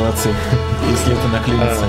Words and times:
ситуаций, 0.00 0.32
если 0.90 1.12
это 1.12 1.28
наклеится? 1.28 1.88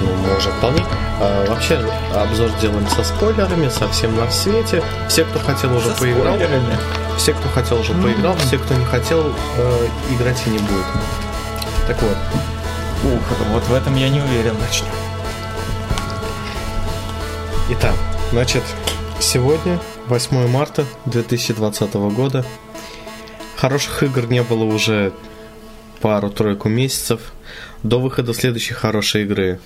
Ну, 0.00 0.14
можно 0.14 0.52
вполне. 0.52 0.84
А, 1.20 1.46
вообще, 1.48 1.78
обзор 2.14 2.50
делаем 2.60 2.86
со 2.88 3.02
спойлерами, 3.02 3.68
совсем 3.68 4.14
на 4.16 4.30
свете. 4.30 4.82
Все, 5.08 5.24
кто 5.24 5.38
хотел, 5.38 5.74
уже 5.74 5.90
Со 5.94 6.00
поиграл. 6.00 6.34
спойлерами. 6.34 6.76
Все, 7.16 7.32
кто 7.32 7.48
хотел, 7.48 7.80
уже 7.80 7.94
поиграл. 7.94 8.36
Все, 8.36 8.58
кто 8.58 8.74
не 8.74 8.84
хотел, 8.84 9.32
э, 9.56 9.88
играть 10.10 10.42
и 10.46 10.50
не 10.50 10.58
будет. 10.58 10.84
Так 11.86 12.00
вот, 12.02 12.16
Ух, 13.04 13.20
вот 13.52 13.62
в 13.64 13.74
этом 13.74 13.94
я 13.96 14.08
не 14.08 14.20
уверен. 14.20 14.56
Начнем. 14.60 14.88
Итак, 17.70 17.94
значит, 18.32 18.62
сегодня, 19.20 19.78
8 20.08 20.48
марта 20.48 20.84
2020 21.06 21.94
года. 21.94 22.44
Хороших 23.56 24.02
игр 24.02 24.26
не 24.26 24.42
было 24.42 24.64
уже 24.64 25.12
пару-тройку 26.00 26.68
месяцев. 26.68 27.20
До 27.86 28.00
выхода 28.00 28.34
следующей 28.34 28.74
хорошей 28.74 29.22
игры 29.22 29.60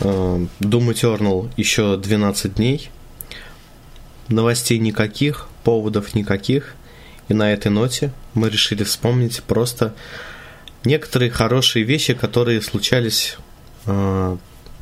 э, 0.00 0.46
Doom 0.60 0.88
Eternal 0.94 1.50
еще 1.58 1.98
12 1.98 2.54
дней. 2.54 2.88
Новостей 4.28 4.78
никаких, 4.78 5.46
поводов 5.62 6.14
никаких. 6.14 6.74
И 7.28 7.34
на 7.34 7.52
этой 7.52 7.68
ноте 7.68 8.12
мы 8.32 8.48
решили 8.48 8.82
вспомнить 8.82 9.42
просто 9.42 9.92
некоторые 10.86 11.30
хорошие 11.30 11.84
вещи, 11.84 12.14
которые 12.14 12.62
случались 12.62 13.36
э, 13.84 14.36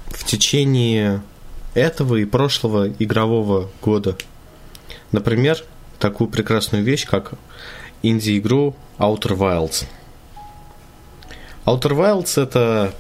в 0.06 0.25
течение 0.25 1.22
этого 1.75 2.14
и 2.14 2.25
прошлого 2.27 2.94
игрового 3.00 3.69
года. 3.83 4.16
Например, 5.10 5.58
такую 5.98 6.31
прекрасную 6.31 6.84
вещь, 6.84 7.06
как 7.06 7.33
инди-игру 8.05 8.77
Outer 9.00 9.36
Wilds. 9.36 9.86
Outer 11.67 11.92
Wilds 11.97 12.41
это 12.41 12.95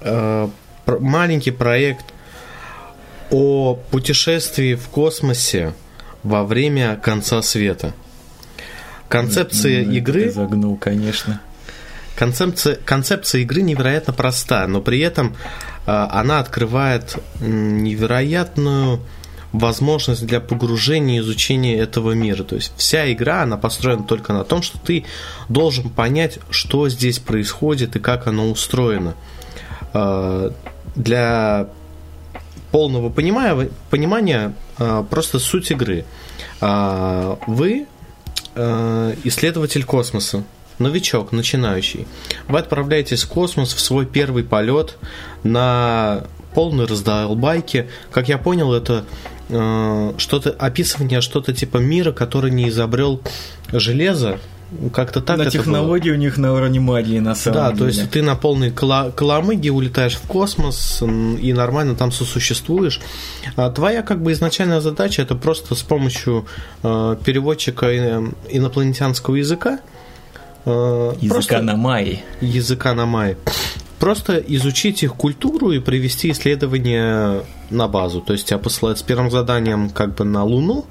э, 0.00 0.48
маленький 0.86 1.50
проект 1.50 2.04
о 3.30 3.74
путешествии 3.90 4.74
в 4.74 4.88
космосе 4.88 5.74
во 6.22 6.44
время 6.44 6.96
конца 6.96 7.42
света. 7.42 7.92
Концепция 9.08 9.84
Ну, 9.84 9.92
игры 9.92 10.22
ты 10.22 10.30
загнул, 10.30 10.76
конечно. 10.76 11.40
Концепция, 12.16 12.76
концепция 12.76 13.40
игры 13.42 13.62
невероятно 13.62 14.12
проста, 14.12 14.66
но 14.68 14.80
при 14.80 15.00
этом 15.00 15.34
э, 15.86 15.90
она 15.90 16.38
открывает 16.38 17.16
невероятную 17.40 19.00
возможность 19.54 20.26
для 20.26 20.40
погружения 20.40 21.16
и 21.16 21.20
изучения 21.20 21.78
этого 21.78 22.10
мира. 22.10 22.42
То 22.42 22.56
есть 22.56 22.72
вся 22.76 23.10
игра, 23.12 23.42
она 23.42 23.56
построена 23.56 24.02
только 24.02 24.32
на 24.32 24.42
том, 24.42 24.62
что 24.62 24.78
ты 24.78 25.04
должен 25.48 25.88
понять, 25.90 26.40
что 26.50 26.88
здесь 26.88 27.20
происходит 27.20 27.94
и 27.94 28.00
как 28.00 28.26
оно 28.26 28.50
устроено. 28.50 29.14
Э, 29.94 30.50
Для 30.96 31.68
полного 32.72 33.10
понимания, 33.10 33.70
понимания 33.90 34.54
просто 35.08 35.38
суть 35.38 35.70
игры. 35.70 36.04
Э, 36.60 37.36
Вы 37.46 37.86
э, 38.56 39.14
исследователь 39.22 39.84
космоса, 39.84 40.42
новичок, 40.80 41.30
начинающий. 41.30 42.08
Вы 42.48 42.58
отправляетесь 42.58 43.22
в 43.22 43.28
космос 43.28 43.72
в 43.72 43.78
свой 43.78 44.04
первый 44.04 44.42
полет 44.42 44.98
на 45.44 46.24
полной 46.54 46.86
раздолбайке. 46.86 47.88
Как 48.10 48.28
я 48.28 48.38
понял, 48.38 48.72
это 48.72 49.04
что-то 49.48 50.50
описывание 50.58 51.20
что-то 51.20 51.52
типа 51.52 51.78
мира, 51.78 52.12
который 52.12 52.50
не 52.50 52.68
изобрел 52.68 53.20
железо. 53.72 54.38
Как-то 54.92 55.20
так 55.20 55.36
на 55.38 55.42
это 55.42 55.52
было. 55.52 55.62
технологии 55.64 56.10
у 56.10 56.16
них 56.16 56.36
на 56.36 56.52
уровне 56.52 56.80
магии, 56.80 57.20
на 57.20 57.34
самом 57.36 57.56
Да, 57.58 57.66
деле. 57.68 57.78
то 57.78 57.86
есть 57.86 58.10
ты 58.10 58.22
на 58.22 58.34
полной 58.34 58.72
каламыге 58.72 59.70
улетаешь 59.70 60.14
в 60.16 60.22
космос 60.26 61.00
и 61.02 61.52
нормально 61.52 61.94
там 61.94 62.10
сосуществуешь. 62.10 63.00
А 63.56 63.70
твоя 63.70 64.02
как 64.02 64.20
бы 64.22 64.32
изначальная 64.32 64.80
задача 64.80 65.22
это 65.22 65.36
просто 65.36 65.74
с 65.76 65.82
помощью 65.82 66.46
э, 66.82 67.16
переводчика 67.24 67.86
э, 67.86 68.22
инопланетянского 68.50 69.36
языка 69.36 69.78
э, 70.64 71.12
Языка 71.20 71.34
просто 71.34 71.62
на 71.62 71.76
майе. 71.76 72.24
языка 72.40 72.94
на 72.94 73.06
мае. 73.06 73.36
Просто 74.00 74.38
изучить 74.38 75.02
их 75.04 75.14
культуру 75.14 75.70
и 75.70 75.78
провести 75.78 76.30
исследование 76.32 77.42
на 77.74 77.88
базу. 77.88 78.20
То 78.20 78.32
есть 78.32 78.46
тебя 78.46 78.58
посылают 78.58 78.98
с 78.98 79.02
первым 79.02 79.30
заданием 79.30 79.90
как 79.90 80.14
бы 80.14 80.24
на 80.24 80.44
Луну, 80.44 80.86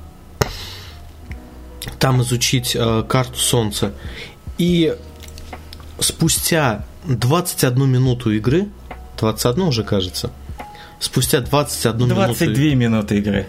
там 2.00 2.22
изучить 2.22 2.76
э, 2.76 3.04
карту 3.08 3.38
Солнца. 3.38 3.94
И 4.58 4.96
спустя 6.00 6.86
21 7.06 7.90
минуту 7.90 8.32
игры, 8.32 8.70
21 9.18 9.64
уже 9.64 9.84
кажется, 9.84 10.32
спустя 11.00 11.42
21 11.42 12.10
22 12.10 12.48
минуту... 12.48 12.76
минуты 12.76 13.18
игры. 13.18 13.48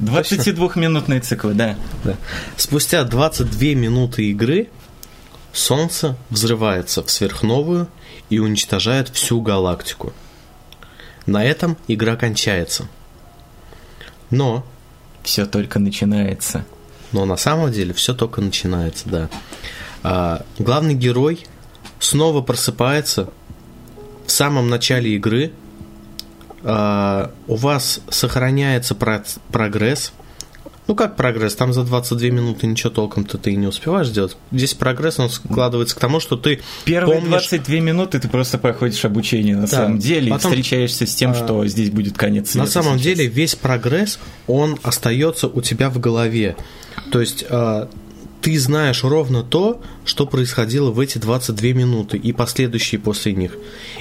22-минутные 0.00 1.20
циклы, 1.20 1.54
да. 1.54 1.76
Да. 2.02 2.16
Спустя 2.56 3.04
22 3.04 3.74
минуты 3.74 4.24
игры 4.30 4.68
Солнце 5.52 6.16
взрывается 6.30 7.02
в 7.02 7.10
сверхновую 7.10 7.88
и 8.30 8.38
уничтожает 8.38 9.10
всю 9.10 9.40
галактику. 9.40 10.12
На 11.26 11.44
этом 11.44 11.76
игра 11.88 12.16
кончается. 12.16 12.88
Но, 14.30 14.64
Все 15.22 15.46
только 15.46 15.78
начинается. 15.78 16.64
но 17.12 17.24
на 17.24 17.36
самом 17.36 17.70
деле 17.70 17.92
все 17.94 18.14
только 18.14 18.40
начинается, 18.40 19.08
да. 19.08 19.28
А, 20.02 20.44
главный 20.58 20.94
герой 20.94 21.46
снова 22.00 22.40
просыпается 22.40 23.28
в 24.26 24.30
самом 24.32 24.68
начале 24.68 25.14
игры. 25.14 25.52
А, 26.64 27.30
у 27.46 27.54
вас 27.56 28.00
сохраняется 28.08 28.94
про- 28.94 29.24
прогресс. 29.52 30.12
Ну 30.92 30.96
как 30.96 31.16
прогресс? 31.16 31.54
Там 31.54 31.72
за 31.72 31.84
22 31.84 32.28
минуты 32.28 32.66
ничего 32.66 32.90
толком-то 32.90 33.38
ты 33.38 33.52
и 33.52 33.56
не 33.56 33.66
успеваешь 33.66 34.08
сделать. 34.08 34.36
Здесь 34.50 34.74
прогресс, 34.74 35.18
он 35.18 35.30
складывается 35.30 35.96
к 35.96 35.98
тому, 35.98 36.20
что 36.20 36.36
ты 36.36 36.60
Первые 36.84 37.18
помнишь... 37.18 37.48
22 37.48 37.76
минуты 37.76 38.20
ты 38.20 38.28
просто 38.28 38.58
проходишь 38.58 39.02
обучение 39.06 39.56
на 39.56 39.66
самом 39.66 39.98
деле 39.98 40.30
Потом, 40.30 40.52
и 40.52 40.56
встречаешься 40.56 41.06
с 41.06 41.14
тем, 41.14 41.30
а, 41.30 41.34
что 41.34 41.66
здесь 41.66 41.88
будет 41.88 42.18
конец. 42.18 42.54
На 42.56 42.66
самом 42.66 42.98
сейчас. 42.98 43.04
деле 43.04 43.26
весь 43.26 43.54
прогресс, 43.54 44.18
он 44.46 44.78
остается 44.82 45.46
у 45.46 45.62
тебя 45.62 45.88
в 45.88 45.98
голове. 45.98 46.56
То 47.10 47.22
есть 47.22 47.46
э, 47.48 47.86
ты 48.42 48.58
знаешь 48.58 49.04
ровно 49.04 49.44
то, 49.44 49.80
что 50.04 50.26
происходило 50.26 50.90
в 50.90 50.98
эти 50.98 51.18
22 51.18 51.68
минуты 51.68 52.18
и 52.18 52.32
последующие 52.32 53.00
после 53.00 53.32
них. 53.32 53.56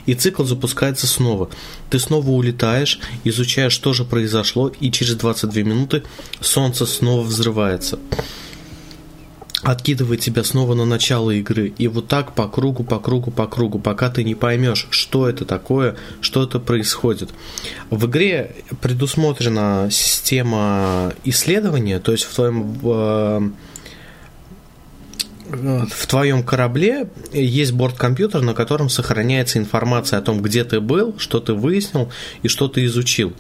И 0.07 0.16
цикл 0.16 0.44
запускается 0.44 1.06
снова. 1.06 1.50
Ты 1.91 2.00
снова 2.00 2.28
улетаешь, 2.31 3.00
изучаешь, 3.24 3.72
что 3.72 3.94
же 3.94 4.03
произошло, 4.03 4.72
и 4.79 4.91
через 4.91 5.16
22 5.16 5.61
минуты 5.61 6.03
солнце 6.40 6.88
снова 6.88 7.22
взрывается. 7.22 7.99
Откидывает 9.61 10.22
тебя 10.22 10.44
снова 10.44 10.73
на 10.73 10.85
начало 10.85 11.29
игры. 11.29 11.72
И 11.78 11.87
вот 11.87 12.08
так 12.08 12.34
по 12.34 12.47
кругу, 12.47 12.84
по 12.84 12.97
кругу, 12.97 13.29
по 13.29 13.46
кругу, 13.46 13.78
пока 13.78 14.09
ты 14.09 14.23
не 14.23 14.34
поймешь, 14.34 14.87
что 14.90 15.29
это 15.29 15.46
такое, 15.46 15.97
что 16.20 16.41
это 16.41 16.59
происходит. 16.59 17.29
В 17.91 18.08
игре 18.08 18.55
предусмотрена 18.82 19.90
система 19.91 21.14
исследования, 21.26 21.99
то 21.99 22.11
есть 22.11 22.23
в 22.23 22.34
твоем 22.34 22.76
э, 22.82 23.52
в 25.51 26.07
твоем 26.07 26.43
корабле 26.43 27.09
есть 27.31 27.73
борт-компьютер, 27.73 28.41
на 28.41 28.53
котором 28.53 28.89
сохраняется 28.89 29.59
информация 29.59 30.19
о 30.19 30.21
том, 30.21 30.41
где 30.41 30.63
ты 30.63 30.79
был, 30.79 31.15
что 31.17 31.39
ты 31.39 31.53
выяснил 31.53 32.11
и 32.41 32.47
что 32.47 32.67
ты 32.67 32.85
изучил. 32.85 33.33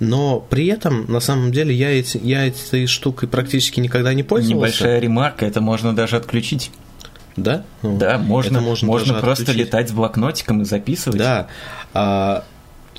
Но 0.00 0.40
при 0.40 0.66
этом, 0.66 1.10
на 1.10 1.20
самом 1.20 1.52
деле, 1.52 1.74
я, 1.74 1.90
эти, 1.90 2.18
я 2.22 2.46
этой 2.46 2.86
штукой 2.86 3.28
практически 3.28 3.80
никогда 3.80 4.14
не 4.14 4.22
пользовался. 4.22 4.74
Небольшая 4.74 4.98
ремарка, 5.00 5.46
это 5.46 5.60
можно 5.60 5.94
даже 5.94 6.16
отключить. 6.16 6.70
Да? 7.36 7.64
Ну, 7.82 7.96
Да, 7.98 8.18
можно, 8.18 8.60
можно, 8.60 8.92
даже 8.92 9.14
просто 9.14 9.42
отключить. 9.44 9.66
летать 9.68 9.88
с 9.88 9.92
блокнотиком 9.92 10.62
и 10.62 10.64
записывать. 10.64 11.18
Да. 11.18 11.46
А, 11.94 12.44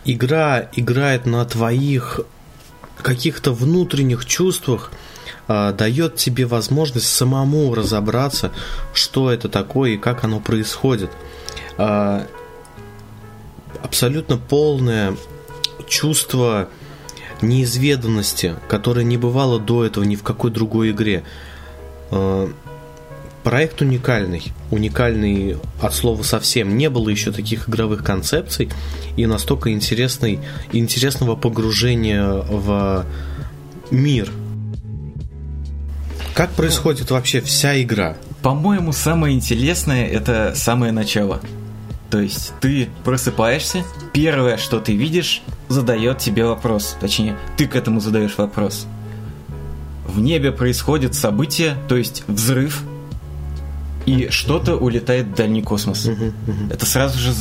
игра 0.05 0.69
играет 0.75 1.25
на 1.25 1.45
твоих 1.45 2.21
каких-то 3.01 3.51
внутренних 3.51 4.25
чувствах, 4.25 4.91
дает 5.47 6.15
тебе 6.15 6.45
возможность 6.45 7.07
самому 7.07 7.73
разобраться, 7.75 8.51
что 8.93 9.31
это 9.31 9.49
такое 9.49 9.91
и 9.91 9.97
как 9.97 10.23
оно 10.23 10.39
происходит. 10.39 11.11
А, 11.77 12.25
абсолютно 13.81 14.37
полное 14.37 15.15
чувство 15.87 16.69
неизведанности, 17.41 18.55
которое 18.67 19.03
не 19.03 19.17
бывало 19.17 19.59
до 19.59 19.83
этого 19.83 20.03
ни 20.03 20.15
в 20.15 20.23
какой 20.23 20.51
другой 20.51 20.91
игре. 20.91 21.23
А, 22.11 22.49
проект 23.43 23.81
уникальный. 23.81 24.43
Уникальный 24.71 25.57
от 25.81 25.93
слова 25.93 26.23
совсем. 26.23 26.77
Не 26.77 26.89
было 26.89 27.09
еще 27.09 27.31
таких 27.31 27.67
игровых 27.67 28.03
концепций 28.03 28.69
и 29.17 29.25
настолько 29.25 29.71
интересной, 29.71 30.39
интересного 30.71 31.35
погружения 31.35 32.31
в 32.31 33.05
мир. 33.91 34.31
Как 36.33 36.49
происходит 36.51 37.11
вообще 37.11 37.41
вся 37.41 37.79
игра? 37.81 38.17
По-моему, 38.41 38.91
самое 38.91 39.35
интересное 39.35 40.07
это 40.07 40.53
самое 40.55 40.91
начало. 40.91 41.41
То 42.09 42.19
есть 42.19 42.53
ты 42.59 42.89
просыпаешься, 43.03 43.83
первое, 44.13 44.57
что 44.57 44.79
ты 44.79 44.95
видишь, 44.95 45.43
задает 45.69 46.17
тебе 46.17 46.45
вопрос. 46.45 46.97
Точнее, 46.99 47.37
ты 47.55 47.67
к 47.67 47.75
этому 47.75 47.99
задаешь 47.99 48.37
вопрос. 48.37 48.87
В 50.07 50.19
небе 50.19 50.51
происходит 50.51 51.13
событие, 51.15 51.75
то 51.87 51.95
есть 51.95 52.23
взрыв, 52.27 52.81
и 54.05 54.29
что-то 54.29 54.75
улетает 54.75 55.27
в 55.27 55.35
дальний 55.35 55.61
космос. 55.61 56.05
Угу. 56.05 56.33
Это 56.71 56.85
сразу 56.85 57.17
же 57.19 57.33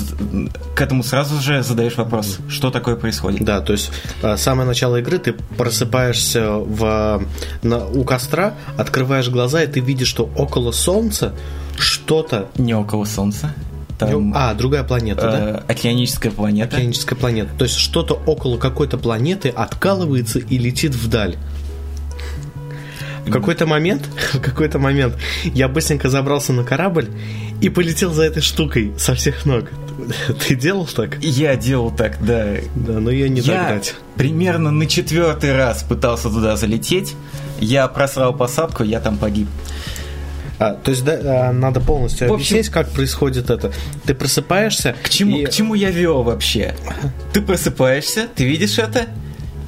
к 0.74 0.80
этому 0.80 1.02
сразу 1.02 1.40
же 1.40 1.62
задаешь 1.62 1.96
вопрос, 1.96 2.38
угу. 2.38 2.50
что 2.50 2.70
такое 2.70 2.96
происходит. 2.96 3.44
Да, 3.44 3.60
то 3.60 3.72
есть 3.72 3.90
а, 4.22 4.36
самое 4.36 4.66
начало 4.66 4.96
игры 4.96 5.18
ты 5.18 5.32
просыпаешься 5.32 6.52
в, 6.52 7.22
на, 7.62 7.86
у 7.86 8.04
костра, 8.04 8.54
открываешь 8.76 9.28
глаза 9.28 9.62
и 9.62 9.66
ты 9.66 9.80
видишь, 9.80 10.08
что 10.08 10.30
около 10.36 10.72
Солнца 10.72 11.34
что-то. 11.76 12.48
Не 12.56 12.74
около 12.74 13.04
Солнца. 13.04 13.54
Там, 13.98 14.32
а, 14.34 14.54
другая 14.54 14.82
планета, 14.82 15.26
э, 15.26 15.30
да? 15.30 15.62
Океаническая 15.68 16.32
планета. 16.32 16.76
Океаническая 16.76 17.18
планета. 17.18 17.50
То 17.56 17.64
есть 17.64 17.76
что-то 17.76 18.14
около 18.26 18.58
какой-то 18.58 18.98
планеты 18.98 19.48
откалывается 19.48 20.38
и 20.38 20.58
летит 20.58 20.94
вдаль. 20.94 21.36
В 23.26 23.30
какой-то 23.30 23.66
момент, 23.66 24.08
в 24.32 24.40
какой-то 24.42 24.78
момент 24.78 25.16
я 25.44 25.68
быстренько 25.68 26.08
забрался 26.08 26.52
на 26.52 26.64
корабль 26.64 27.08
и 27.60 27.68
полетел 27.68 28.12
за 28.12 28.24
этой 28.24 28.42
штукой 28.42 28.92
со 28.98 29.14
всех 29.14 29.46
ног. 29.46 29.66
Ты 30.46 30.54
делал 30.54 30.86
так? 30.86 31.18
Я 31.22 31.56
делал 31.56 31.90
так, 31.90 32.24
да. 32.24 32.56
Да, 32.74 32.98
но 32.98 33.10
я 33.10 33.28
не 33.28 33.40
я 33.40 33.62
догнать. 33.62 33.94
примерно 34.16 34.70
на 34.70 34.86
четвертый 34.86 35.54
раз 35.54 35.82
пытался 35.82 36.28
туда 36.28 36.56
залететь. 36.56 37.14
Я 37.60 37.86
просрал 37.88 38.34
посадку, 38.34 38.82
я 38.82 39.00
там 39.00 39.16
погиб. 39.16 39.48
А, 40.58 40.74
то 40.74 40.90
есть 40.90 41.04
да, 41.04 41.48
а, 41.48 41.52
надо 41.52 41.80
полностью 41.80 42.26
общем, 42.26 42.34
объяснить, 42.34 42.68
как 42.68 42.90
происходит 42.90 43.50
это. 43.50 43.72
Ты 44.04 44.14
просыпаешься. 44.14 44.94
К 45.02 45.08
чему, 45.08 45.38
и... 45.38 45.44
к 45.44 45.50
чему 45.50 45.74
я 45.74 45.90
вел 45.90 46.22
вообще? 46.22 46.74
Ты 47.32 47.40
просыпаешься, 47.40 48.28
ты 48.34 48.44
видишь 48.44 48.78
это, 48.78 49.06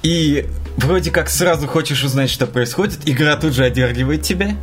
и 0.03 0.47
вроде 0.77 1.11
как 1.11 1.29
сразу 1.29 1.67
хочешь 1.67 2.05
узнать, 2.05 2.31
что 2.31 2.47
происходит. 2.47 3.01
Игра 3.07 3.37
тут 3.37 3.55
же 3.55 3.65
одергивает 3.65 4.23
тебя. 4.23 4.57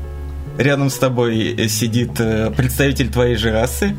Рядом 0.58 0.90
с 0.90 0.98
тобой 0.98 1.56
э, 1.56 1.68
сидит 1.68 2.20
э, 2.20 2.52
представитель 2.56 3.10
твоей 3.10 3.36
же 3.36 3.52
расы. 3.52 3.96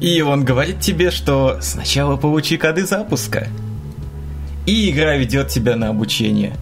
И 0.00 0.20
он 0.22 0.44
говорит 0.44 0.80
тебе, 0.80 1.10
что 1.10 1.58
сначала 1.60 2.16
получи 2.16 2.56
коды 2.56 2.86
запуска. 2.86 3.48
И 4.66 4.90
игра 4.90 5.16
ведет 5.16 5.48
тебя 5.48 5.76
на 5.76 5.88
обучение. 5.88 6.54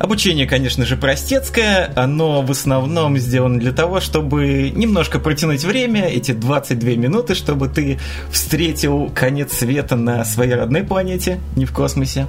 Обучение, 0.00 0.46
конечно 0.46 0.86
же, 0.86 0.96
простецкое, 0.96 1.92
оно 1.94 2.40
в 2.40 2.50
основном 2.50 3.18
сделано 3.18 3.60
для 3.60 3.70
того, 3.70 4.00
чтобы 4.00 4.70
немножко 4.74 5.18
протянуть 5.18 5.62
время, 5.62 6.08
эти 6.08 6.32
22 6.32 6.92
минуты, 6.92 7.34
чтобы 7.34 7.68
ты 7.68 7.98
встретил 8.32 9.10
конец 9.14 9.52
света 9.52 9.96
на 9.96 10.24
своей 10.24 10.54
родной 10.54 10.84
планете, 10.84 11.38
не 11.54 11.66
в 11.66 11.72
космосе. 11.72 12.26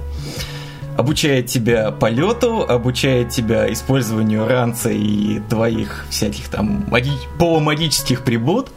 Обучает 0.96 1.46
тебя 1.46 1.90
полету, 1.90 2.66
обучает 2.68 3.30
тебя 3.30 3.72
использованию 3.72 4.46
ранца 4.46 4.90
и 4.90 5.40
твоих 5.48 6.06
всяких 6.10 6.48
там 6.48 6.84
маги- 6.88 7.10
полумагических 7.38 8.22
прибот. 8.22 8.70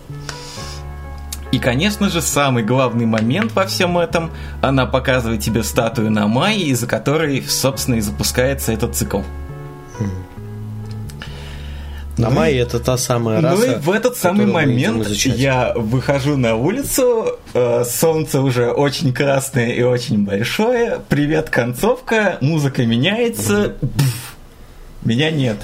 И, 1.51 1.59
конечно 1.59 2.09
же, 2.09 2.21
самый 2.21 2.63
главный 2.63 3.06
момент 3.06 3.53
во 3.53 3.65
всем 3.65 3.97
этом, 3.97 4.31
она 4.62 4.85
показывает 4.85 5.41
тебе 5.41 5.63
статую 5.63 6.12
на 6.12 6.27
Майе, 6.27 6.67
из-за 6.67 6.88
которой, 6.88 7.44
собственно, 7.44 7.95
и 7.95 8.01
запускается 8.01 8.71
этот 8.73 8.95
цикл. 8.95 9.21
На 10.00 10.06
ну, 12.17 12.31
Майе 12.31 12.59
это 12.59 12.79
та 12.79 12.97
самая 12.97 13.41
раса. 13.41 13.57
Ну 13.57 13.71
и 13.73 13.75
в 13.75 13.91
этот 13.91 14.15
самый 14.15 14.45
момент 14.45 15.07
я 15.07 15.73
выхожу 15.75 16.38
на 16.38 16.56
улицу, 16.56 17.38
э, 17.53 17.83
солнце 17.83 18.41
уже 18.41 18.71
очень 18.71 19.13
красное 19.13 19.71
и 19.71 19.81
очень 19.81 20.23
большое. 20.23 21.01
Привет, 21.09 21.50
концовка, 21.50 22.38
музыка 22.41 22.85
меняется. 22.85 23.75
Бф, 23.81 24.35
меня 25.03 25.29
нет. 25.29 25.57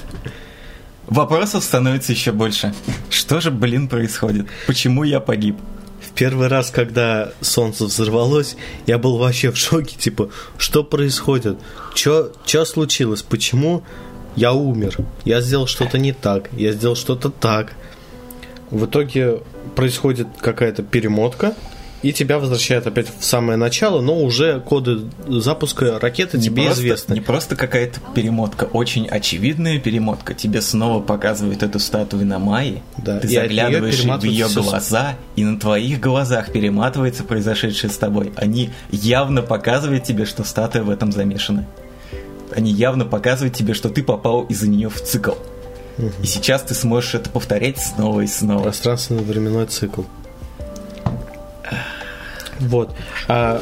Вопросов 1.06 1.64
становится 1.64 2.12
еще 2.12 2.32
больше. 2.32 2.74
Что 3.10 3.40
же, 3.40 3.50
блин, 3.50 3.88
происходит? 3.88 4.46
Почему 4.66 5.04
я 5.04 5.20
погиб? 5.20 5.56
В 6.00 6.14
первый 6.14 6.48
раз, 6.48 6.70
когда 6.70 7.32
солнце 7.40 7.84
взорвалось, 7.84 8.56
я 8.86 8.98
был 8.98 9.16
вообще 9.16 9.50
в 9.50 9.56
шоке, 9.56 9.96
типа, 9.96 10.30
что 10.58 10.84
происходит? 10.84 11.58
Что 11.94 12.32
случилось? 12.64 13.22
Почему 13.22 13.82
я 14.36 14.52
умер? 14.52 14.98
Я 15.24 15.40
сделал 15.40 15.66
что-то 15.66 15.98
не 15.98 16.12
так, 16.12 16.50
я 16.52 16.72
сделал 16.72 16.96
что-то 16.96 17.30
так. 17.30 17.72
В 18.70 18.86
итоге 18.86 19.40
происходит 19.74 20.28
какая-то 20.40 20.82
перемотка, 20.82 21.54
и 22.02 22.12
тебя 22.12 22.38
возвращают 22.38 22.86
опять 22.86 23.06
в 23.16 23.24
самое 23.24 23.56
начало, 23.56 24.00
но 24.00 24.20
уже 24.20 24.60
коды 24.60 25.02
запуска 25.28 25.98
ракеты 26.00 26.36
не 26.36 26.44
тебе 26.44 26.64
просто, 26.64 26.82
известны. 26.82 27.14
Не 27.14 27.20
просто 27.20 27.56
какая-то 27.56 28.00
перемотка, 28.14 28.64
очень 28.64 29.06
очевидная 29.06 29.78
перемотка. 29.78 30.34
Тебе 30.34 30.60
снова 30.60 31.00
показывают 31.00 31.62
эту 31.62 31.78
статую 31.78 32.26
на 32.26 32.38
Майе, 32.38 32.82
да. 32.98 33.20
ты 33.20 33.28
и 33.28 33.34
заглядываешь 33.34 34.02
в 34.02 34.24
ее 34.24 34.48
глаза, 34.48 35.14
и 35.36 35.44
на 35.44 35.58
твоих 35.60 36.00
глазах 36.00 36.50
перематывается 36.52 37.22
произошедшее 37.22 37.90
с 37.90 37.96
тобой. 37.96 38.32
Они 38.36 38.70
явно 38.90 39.42
показывают 39.42 40.02
тебе, 40.02 40.24
что 40.26 40.42
статуя 40.42 40.82
в 40.82 40.90
этом 40.90 41.12
замешана. 41.12 41.66
Они 42.56 42.72
явно 42.72 43.04
показывают 43.04 43.54
тебе, 43.54 43.74
что 43.74 43.88
ты 43.88 44.02
попал 44.02 44.44
из-за 44.44 44.68
нее 44.68 44.88
в 44.88 45.00
цикл. 45.00 45.32
Угу. 45.98 46.10
И 46.22 46.26
сейчас 46.26 46.62
ты 46.62 46.74
сможешь 46.74 47.14
это 47.14 47.30
повторять 47.30 47.78
снова 47.78 48.20
и 48.22 48.26
снова. 48.26 48.62
Пространственно-временной 48.62 49.66
цикл. 49.66 50.02
Вот. 52.60 52.94
А, 53.28 53.60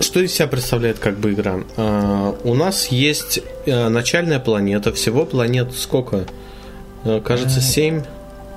что 0.00 0.20
из 0.20 0.34
себя 0.34 0.48
представляет 0.48 0.98
как 0.98 1.18
бы 1.18 1.32
игра? 1.32 1.60
А, 1.76 2.36
у 2.44 2.54
нас 2.54 2.88
есть 2.88 3.40
а, 3.66 3.88
начальная 3.88 4.40
планета. 4.40 4.92
Всего 4.92 5.24
планет 5.24 5.74
сколько? 5.74 6.26
А, 7.04 7.20
кажется, 7.20 7.60
э, 7.60 7.62
семь. 7.62 8.02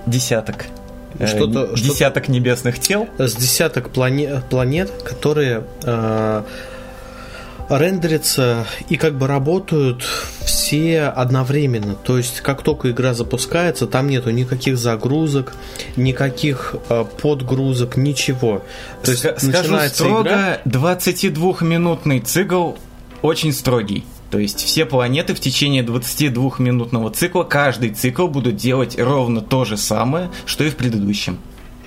Десяток. 0.05 0.65
Что-то, 1.15 1.73
десяток 1.75 2.23
что 2.25 2.33
небесных 2.33 2.79
тел. 2.79 3.07
С 3.17 3.35
десяток 3.35 3.89
планет, 3.89 4.43
планет 4.49 4.91
которые 5.03 5.63
а, 5.83 6.45
рендерятся 7.69 8.65
и 8.89 8.97
как 8.97 9.17
бы 9.17 9.27
работают 9.27 10.03
все 10.45 11.03
одновременно. 11.03 11.95
То 11.95 12.17
есть, 12.17 12.41
как 12.41 12.61
только 12.61 12.91
игра 12.91 13.13
запускается, 13.13 13.87
там 13.87 14.07
нету 14.09 14.29
никаких 14.29 14.77
загрузок, 14.77 15.55
никаких 15.95 16.75
э, 16.89 17.05
подгрузок, 17.21 17.97
ничего. 17.97 18.63
То 19.03 19.11
есть, 19.11 19.25
Ск- 19.25 19.39
скажу 19.39 19.77
строго, 19.89 20.29
игра... 20.29 20.59
22-минутный 20.65 22.19
цикл 22.19 22.73
очень 23.21 23.53
строгий. 23.53 24.05
То 24.31 24.39
есть 24.39 24.63
все 24.63 24.85
планеты 24.85 25.33
в 25.33 25.39
течение 25.39 25.83
22-минутного 25.83 27.11
цикла, 27.11 27.43
каждый 27.43 27.91
цикл 27.91 28.27
будут 28.27 28.55
делать 28.55 28.99
ровно 28.99 29.41
то 29.41 29.65
же 29.65 29.77
самое, 29.77 30.29
что 30.45 30.63
и 30.63 30.69
в 30.69 30.75
предыдущем. 30.75 31.37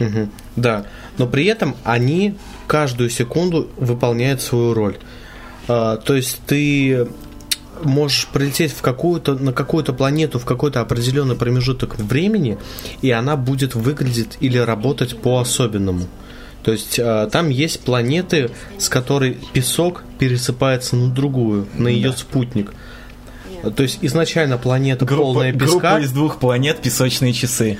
Угу, 0.00 0.28
да, 0.56 0.86
но 1.18 1.26
при 1.26 1.46
этом 1.46 1.74
они 1.84 2.36
каждую 2.66 3.10
секунду 3.10 3.68
выполняют 3.76 4.40
свою 4.40 4.72
роль. 4.72 4.96
А, 5.68 5.96
то 5.96 6.14
есть 6.14 6.40
ты 6.46 7.06
можешь 7.82 8.26
прилететь 8.32 8.72
в 8.72 8.82
какую-то, 8.82 9.34
на 9.34 9.52
какую-то 9.52 9.92
планету 9.92 10.38
в 10.38 10.44
какой-то 10.44 10.80
определенный 10.80 11.36
промежуток 11.36 11.98
времени, 11.98 12.58
и 13.02 13.10
она 13.10 13.36
будет 13.36 13.74
выглядеть 13.74 14.36
или 14.40 14.58
работать 14.58 15.16
по-особенному. 15.20 16.06
То 16.64 16.72
есть 16.72 16.98
э, 16.98 17.28
там 17.30 17.50
есть 17.50 17.80
планеты, 17.80 18.50
с 18.78 18.88
которой 18.88 19.38
песок 19.52 20.02
пересыпается 20.18 20.96
на 20.96 21.08
другую, 21.08 21.68
на 21.74 21.88
ее 21.88 22.10
да. 22.10 22.16
спутник. 22.16 22.72
То 23.76 23.82
есть 23.82 23.98
изначально 24.02 24.58
планета 24.58 25.04
группа, 25.04 25.22
полная 25.22 25.52
песка. 25.52 25.92
Группа 25.92 26.00
из 26.00 26.12
двух 26.12 26.38
планет 26.38 26.78
песочные 26.78 27.32
часы. 27.32 27.78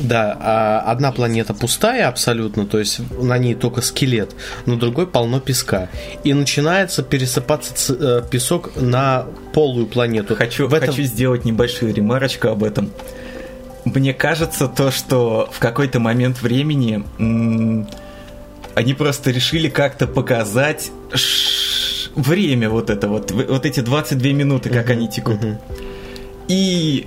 Да, 0.00 0.36
а 0.40 0.80
одна 0.86 1.12
планета 1.12 1.52
пустая 1.52 2.08
абсолютно, 2.08 2.66
то 2.66 2.78
есть 2.78 3.00
на 3.20 3.36
ней 3.36 3.54
только 3.54 3.82
скелет, 3.82 4.34
но 4.64 4.76
другой 4.76 5.06
полно 5.06 5.40
песка. 5.40 5.88
И 6.24 6.32
начинается 6.32 7.02
пересыпаться 7.02 7.94
э, 7.94 8.22
песок 8.28 8.72
на 8.76 9.26
полую 9.52 9.86
планету. 9.86 10.34
Хочу, 10.36 10.68
в 10.68 10.74
этом... 10.74 10.88
хочу 10.88 11.02
сделать 11.02 11.44
небольшую 11.44 11.94
ремарочку 11.94 12.48
об 12.48 12.64
этом. 12.64 12.90
Мне 13.84 14.14
кажется 14.14 14.68
то, 14.68 14.90
что 14.90 15.48
в 15.52 15.58
какой-то 15.58 16.00
момент 16.00 16.40
времени 16.40 17.04
м- 17.18 17.86
они 18.74 18.94
просто 18.94 19.30
решили 19.30 19.68
как-то 19.68 20.06
показать 20.06 20.90
ш- 21.12 22.10
время 22.14 22.70
вот 22.70 22.88
это 22.88 23.08
вот, 23.08 23.30
вот 23.30 23.66
эти 23.66 23.80
22 23.80 24.32
минуты, 24.32 24.70
как 24.70 24.88
uh-huh, 24.88 24.92
они 24.92 25.08
текут. 25.08 25.42
Uh-huh. 25.42 25.58
И 26.48 27.06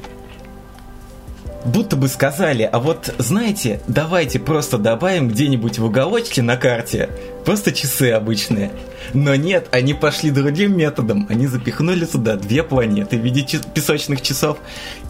будто 1.66 1.96
бы 1.96 2.08
сказали, 2.08 2.64
а 2.64 2.80
вот 2.80 3.14
знаете, 3.18 3.82
давайте 3.88 4.40
просто 4.40 4.78
добавим 4.78 5.30
где-нибудь 5.30 5.80
в 5.80 5.86
уголочке 5.86 6.42
на 6.42 6.58
карте 6.58 7.10
просто 7.46 7.72
часы 7.72 8.12
обычные. 8.12 8.72
Но 9.14 9.36
нет, 9.36 9.68
они 9.72 9.94
пошли 9.94 10.32
другим 10.32 10.78
методом. 10.78 11.28
Они 11.30 11.48
запихнули 11.48 12.06
туда 12.06 12.36
две 12.36 12.64
планеты 12.64 13.18
в 13.18 13.22
виде 13.22 13.46
песочных 13.74 14.22
часов. 14.22 14.58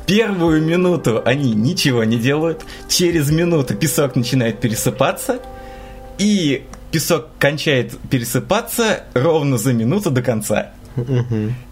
Первую 0.06 0.62
минуту 0.62 1.22
они 1.24 1.54
ничего 1.54 2.04
не 2.04 2.18
делают. 2.18 2.66
Через 2.90 3.30
минуту 3.30 3.76
песок 3.76 4.16
начинает 4.16 4.60
пересыпаться. 4.60 5.40
И 6.18 6.66
песок 6.92 7.28
кончает 7.40 7.98
пересыпаться 8.10 9.04
ровно 9.14 9.58
за 9.58 9.74
минуту 9.74 10.12
до 10.12 10.22
конца. 10.22 10.72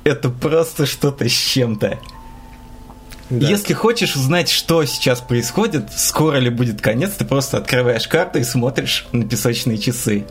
Это 0.03 0.29
просто 0.29 0.85
что-то 0.85 1.27
с 1.27 1.31
чем-то. 1.31 1.99
Да. 3.31 3.47
Если 3.47 3.73
хочешь 3.73 4.17
узнать, 4.17 4.49
что 4.49 4.83
сейчас 4.83 5.21
происходит, 5.21 5.85
скоро 5.95 6.35
ли 6.37 6.49
будет 6.49 6.81
конец, 6.81 7.11
ты 7.17 7.23
просто 7.23 7.57
открываешь 7.57 8.05
карту 8.07 8.39
и 8.39 8.43
смотришь 8.43 9.07
на 9.13 9.23
песочные 9.23 9.77
часы. 9.77 10.25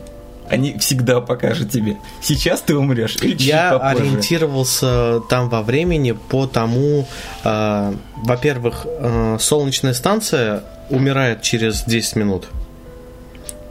Они 0.47 0.77
всегда 0.77 1.19
покажут 1.19 1.71
тебе. 1.71 1.97
Сейчас 2.21 2.61
ты 2.61 2.75
умрешь 2.75 3.15
или 3.21 3.31
чуть 3.31 3.41
Я 3.41 3.71
попозже. 3.71 4.03
ориентировался 4.03 5.21
там 5.29 5.49
во 5.49 5.63
времени 5.63 6.11
по 6.11 6.45
тому, 6.45 7.07
э, 7.43 7.93
во-первых, 8.17 8.85
э, 8.85 9.37
солнечная 9.39 9.93
станция 9.93 10.63
умирает 10.89 11.41
через 11.41 11.83
10 11.83 12.17
минут. 12.17 12.49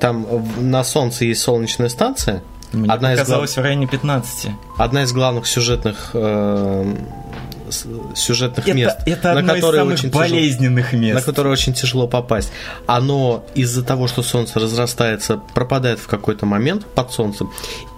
Там 0.01 0.27
на 0.59 0.83
Солнце 0.83 1.27
есть 1.27 1.43
солнечная 1.43 1.91
станция. 1.91 2.43
Мне 2.73 2.91
одна 2.91 3.11
показалось 3.11 3.51
из 3.51 3.55
глав... 3.55 3.65
в 3.65 3.69
районе 3.69 3.87
15. 3.87 4.51
Одна 4.79 5.03
из 5.03 5.13
главных 5.13 5.47
сюжетных 5.47 6.11
э, 6.15 6.95
сюжетных 7.71 8.67
это, 8.67 8.77
мест, 8.77 8.99
это 9.07 9.35
на 9.35 9.55
которые 9.55 9.85
очень 9.85 10.11
болезненных 10.11 10.91
тяжело, 10.91 11.03
мест, 11.03 11.15
на 11.15 11.23
которые 11.23 11.53
очень 11.53 11.73
тяжело 11.73 12.07
попасть. 12.07 12.53
Оно 12.87 13.45
из-за 13.55 13.83
того, 13.83 14.07
что 14.07 14.23
Солнце 14.23 14.59
разрастается, 14.61 15.41
пропадает 15.55 15.99
в 15.99 16.07
какой-то 16.07 16.47
момент 16.47 16.87
под 16.87 17.13
Солнцем. 17.13 17.51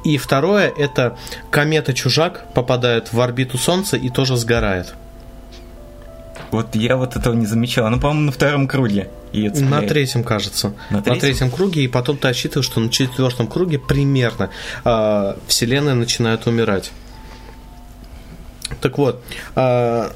И 0.05 0.17
второе, 0.19 0.73
это 0.77 1.17
комета 1.51 1.95
Чужак 1.95 2.53
попадает 2.55 3.13
в 3.13 3.21
орбиту 3.21 3.59
Солнца 3.59 3.97
и 3.97 4.09
тоже 4.11 4.37
сгорает. 4.37 4.95
Вот 6.53 6.75
я 6.75 6.97
вот 6.97 7.17
этого 7.17 7.35
не 7.35 7.47
замечал. 7.47 7.89
Ну, 7.89 7.99
по-моему, 7.99 8.27
на 8.27 8.33
втором 8.33 8.69
круге. 8.69 9.09
на 9.33 9.81
третьем, 9.81 10.23
кажется. 10.23 10.75
На 10.91 11.01
третьем? 11.01 11.15
на 11.15 11.21
третьем 11.21 11.51
круге, 11.51 11.85
и 11.85 11.89
потом 11.89 12.19
ты 12.19 12.29
отсчитываешь, 12.29 12.67
что 12.67 12.81
на 12.81 12.91
четвертом 12.91 13.47
круге 13.47 13.79
примерно 13.79 14.51
э, 14.85 15.35
Вселенная 15.47 15.95
начинает 15.95 16.47
умирать. 16.47 16.93
Так 18.81 18.99
вот, 18.99 19.23
э, 19.57 20.11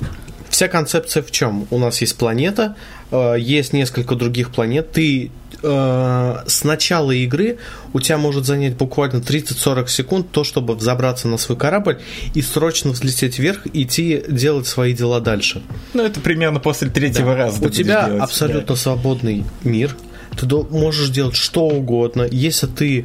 вся 0.48 0.68
концепция 0.68 1.22
в 1.22 1.30
чем? 1.30 1.66
У 1.70 1.78
нас 1.78 2.00
есть 2.00 2.16
планета, 2.16 2.76
э, 3.10 3.36
есть 3.38 3.72
несколько 3.72 4.14
других 4.14 4.50
планет. 4.50 4.92
Ты 4.92 5.30
э, 5.62 6.36
с 6.46 6.64
начала 6.64 7.10
игры 7.12 7.58
у 7.92 8.00
тебя 8.00 8.18
может 8.18 8.44
занять 8.46 8.76
буквально 8.76 9.18
30-40 9.18 9.88
секунд 9.88 10.30
то, 10.30 10.44
чтобы 10.44 10.74
взобраться 10.74 11.28
на 11.28 11.38
свой 11.38 11.58
корабль 11.58 11.98
и 12.34 12.42
срочно 12.42 12.90
взлететь 12.90 13.38
вверх, 13.38 13.66
идти 13.72 14.22
делать 14.28 14.66
свои 14.66 14.92
дела 14.92 15.20
дальше. 15.20 15.62
Ну, 15.94 16.04
это 16.04 16.20
примерно 16.20 16.60
после 16.60 16.88
третьего 16.88 17.32
да. 17.32 17.36
раза. 17.36 17.64
У 17.64 17.70
тебя 17.70 18.06
абсолютно 18.20 18.74
да. 18.74 18.76
свободный 18.76 19.44
мир, 19.64 19.96
ты 20.36 20.46
можешь 20.46 21.08
делать 21.10 21.36
что 21.36 21.66
угодно. 21.66 22.26
Если 22.30 22.66
ты 22.66 23.04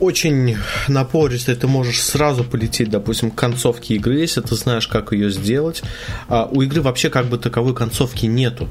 очень 0.00 0.56
напористый, 0.88 1.54
ты 1.54 1.66
можешь 1.66 2.02
сразу 2.02 2.44
полететь, 2.44 2.90
допустим, 2.90 3.30
к 3.30 3.34
концовке 3.34 3.94
игры, 3.94 4.20
если 4.20 4.40
ты 4.40 4.54
знаешь, 4.54 4.88
как 4.88 5.12
ее 5.12 5.30
сделать. 5.30 5.82
А 6.28 6.48
у 6.50 6.62
игры 6.62 6.82
вообще 6.82 7.10
как 7.10 7.26
бы 7.26 7.38
таковой 7.38 7.74
концовки 7.74 8.26
нету. 8.26 8.68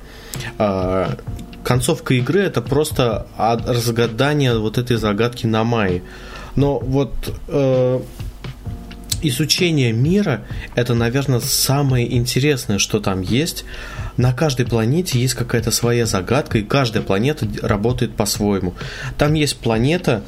А, 0.57 1.17
концовка 1.63 2.13
игры 2.13 2.41
это 2.41 2.61
просто 2.61 3.27
разгадание 3.37 4.57
вот 4.57 4.77
этой 4.77 4.97
загадки 4.97 5.45
на 5.45 5.63
мае. 5.63 6.03
Но 6.55 6.77
вот 6.77 7.13
э, 7.47 8.01
изучение 9.23 9.91
мира 9.91 10.45
это, 10.75 10.93
наверное, 10.93 11.39
самое 11.39 12.15
интересное, 12.15 12.77
что 12.77 12.99
там 12.99 13.21
есть 13.21 13.65
на 14.17 14.33
каждой 14.33 14.65
планете 14.65 15.19
есть 15.19 15.33
какая-то 15.33 15.71
своя 15.71 16.05
загадка, 16.05 16.59
и 16.59 16.63
каждая 16.63 17.03
планета 17.03 17.47
работает 17.61 18.15
по-своему. 18.15 18.73
Там 19.17 19.33
есть 19.33 19.57
планета, 19.57 20.23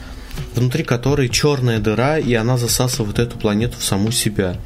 внутри 0.54 0.84
которой 0.84 1.30
черная 1.30 1.80
дыра, 1.80 2.18
и 2.18 2.34
она 2.34 2.58
засасывает 2.58 3.20
эту 3.20 3.38
планету 3.38 3.78
в 3.78 3.84
саму 3.84 4.12
себя. 4.12 4.58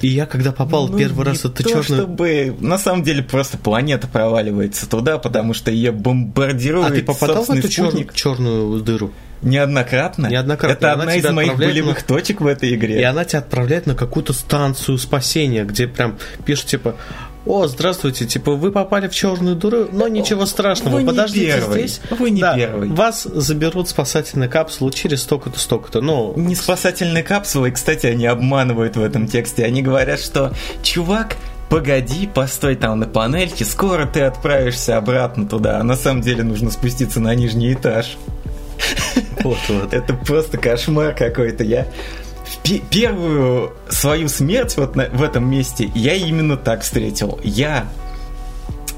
И 0.00 0.08
я 0.08 0.26
когда 0.26 0.52
попал 0.52 0.88
ну, 0.88 0.96
первый 0.96 1.26
раз 1.26 1.40
в 1.40 1.46
эту 1.46 1.62
черную... 1.62 1.84
чтобы... 1.84 2.56
На 2.60 2.78
самом 2.78 3.02
деле 3.02 3.22
просто 3.22 3.58
планета 3.58 4.06
проваливается 4.06 4.88
туда, 4.88 5.18
потому 5.18 5.52
что 5.52 5.70
ее 5.70 5.92
бомбардирует 5.92 6.92
А 6.92 6.94
ты 6.94 7.02
попадал 7.02 7.44
в 7.44 7.50
эту 7.50 7.70
спутник. 7.70 8.14
черную 8.14 8.80
дыру? 8.80 9.12
Неоднократно? 9.42 10.28
Неоднократно. 10.28 10.74
Это 10.74 10.92
одна 10.92 11.14
из 11.14 11.24
моих 11.30 11.56
болевых 11.56 12.00
на... 12.00 12.06
точек 12.06 12.40
в 12.40 12.46
этой 12.46 12.74
игре. 12.74 13.00
И 13.00 13.02
она 13.02 13.24
тебя 13.24 13.40
отправляет 13.40 13.86
на 13.86 13.94
какую-то 13.94 14.32
станцию 14.32 14.96
спасения, 14.96 15.64
где 15.64 15.86
прям 15.86 16.18
пишут, 16.46 16.66
типа, 16.66 16.96
о, 17.46 17.66
здравствуйте, 17.66 18.24
типа 18.24 18.52
вы 18.52 18.72
попали 18.72 19.06
в 19.08 19.14
черную 19.14 19.54
дыру, 19.54 19.88
но 19.92 20.08
ничего 20.08 20.46
страшного, 20.46 20.96
вы 20.96 21.04
подождите 21.04 21.46
первый. 21.46 21.78
здесь. 21.80 22.00
Вы 22.10 22.30
не 22.30 22.40
да, 22.40 22.56
первый. 22.56 22.88
Вас 22.88 23.24
заберут 23.24 23.88
спасательную 23.88 24.50
капсулу 24.50 24.90
через 24.90 25.22
столько-то, 25.22 25.58
столько-то. 25.58 26.00
Ну, 26.00 26.32
не 26.36 26.54
спасательные 26.54 27.22
капсулы, 27.22 27.70
кстати, 27.70 28.06
они 28.06 28.26
обманывают 28.26 28.96
в 28.96 29.02
этом 29.02 29.26
тексте. 29.26 29.64
Они 29.64 29.82
говорят, 29.82 30.20
что 30.20 30.54
чувак, 30.82 31.36
погоди, 31.68 32.26
постой 32.26 32.76
там 32.76 33.00
на 33.00 33.06
панельке, 33.06 33.64
скоро 33.64 34.06
ты 34.06 34.22
отправишься 34.22 34.96
обратно 34.96 35.46
туда. 35.46 35.80
А 35.80 35.82
на 35.82 35.96
самом 35.96 36.22
деле 36.22 36.44
нужно 36.44 36.70
спуститься 36.70 37.20
на 37.20 37.34
нижний 37.34 37.74
этаж. 37.74 38.16
Вот, 39.42 39.58
вот. 39.68 39.92
Это 39.92 40.14
просто 40.14 40.56
кошмар 40.56 41.14
какой-то. 41.14 41.62
Я 41.62 41.88
первую 42.90 43.72
свою 43.88 44.28
смерть 44.28 44.76
вот 44.76 44.96
на, 44.96 45.06
в 45.06 45.22
этом 45.22 45.48
месте 45.48 45.90
я 45.94 46.14
именно 46.14 46.56
так 46.56 46.82
встретил. 46.82 47.38
Я 47.42 47.86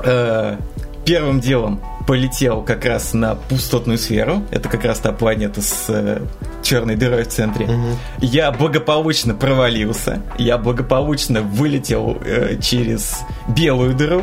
э, 0.05 0.57
первым 1.05 1.41
делом 1.41 1.81
полетел 2.07 2.63
как 2.63 2.85
раз 2.85 3.13
на 3.15 3.35
пустотную 3.35 3.99
сферу. 3.99 4.43
Это 4.51 4.69
как 4.69 4.85
раз 4.85 5.01
та 5.01 5.13
планета 5.13 5.61
с 5.61 5.87
э, 5.89 6.23
черной 6.63 6.97
дырой 6.97 7.25
в 7.25 7.29
центре. 7.29 7.67
Угу. 7.67 7.99
Я 8.21 8.53
благополучно 8.53 9.35
провалился. 9.35 10.23
Я 10.39 10.59
благополучно 10.59 11.43
вылетел 11.43 12.19
э, 12.25 12.59
через 12.61 13.19
белую 13.49 13.95
дыру 13.95 14.23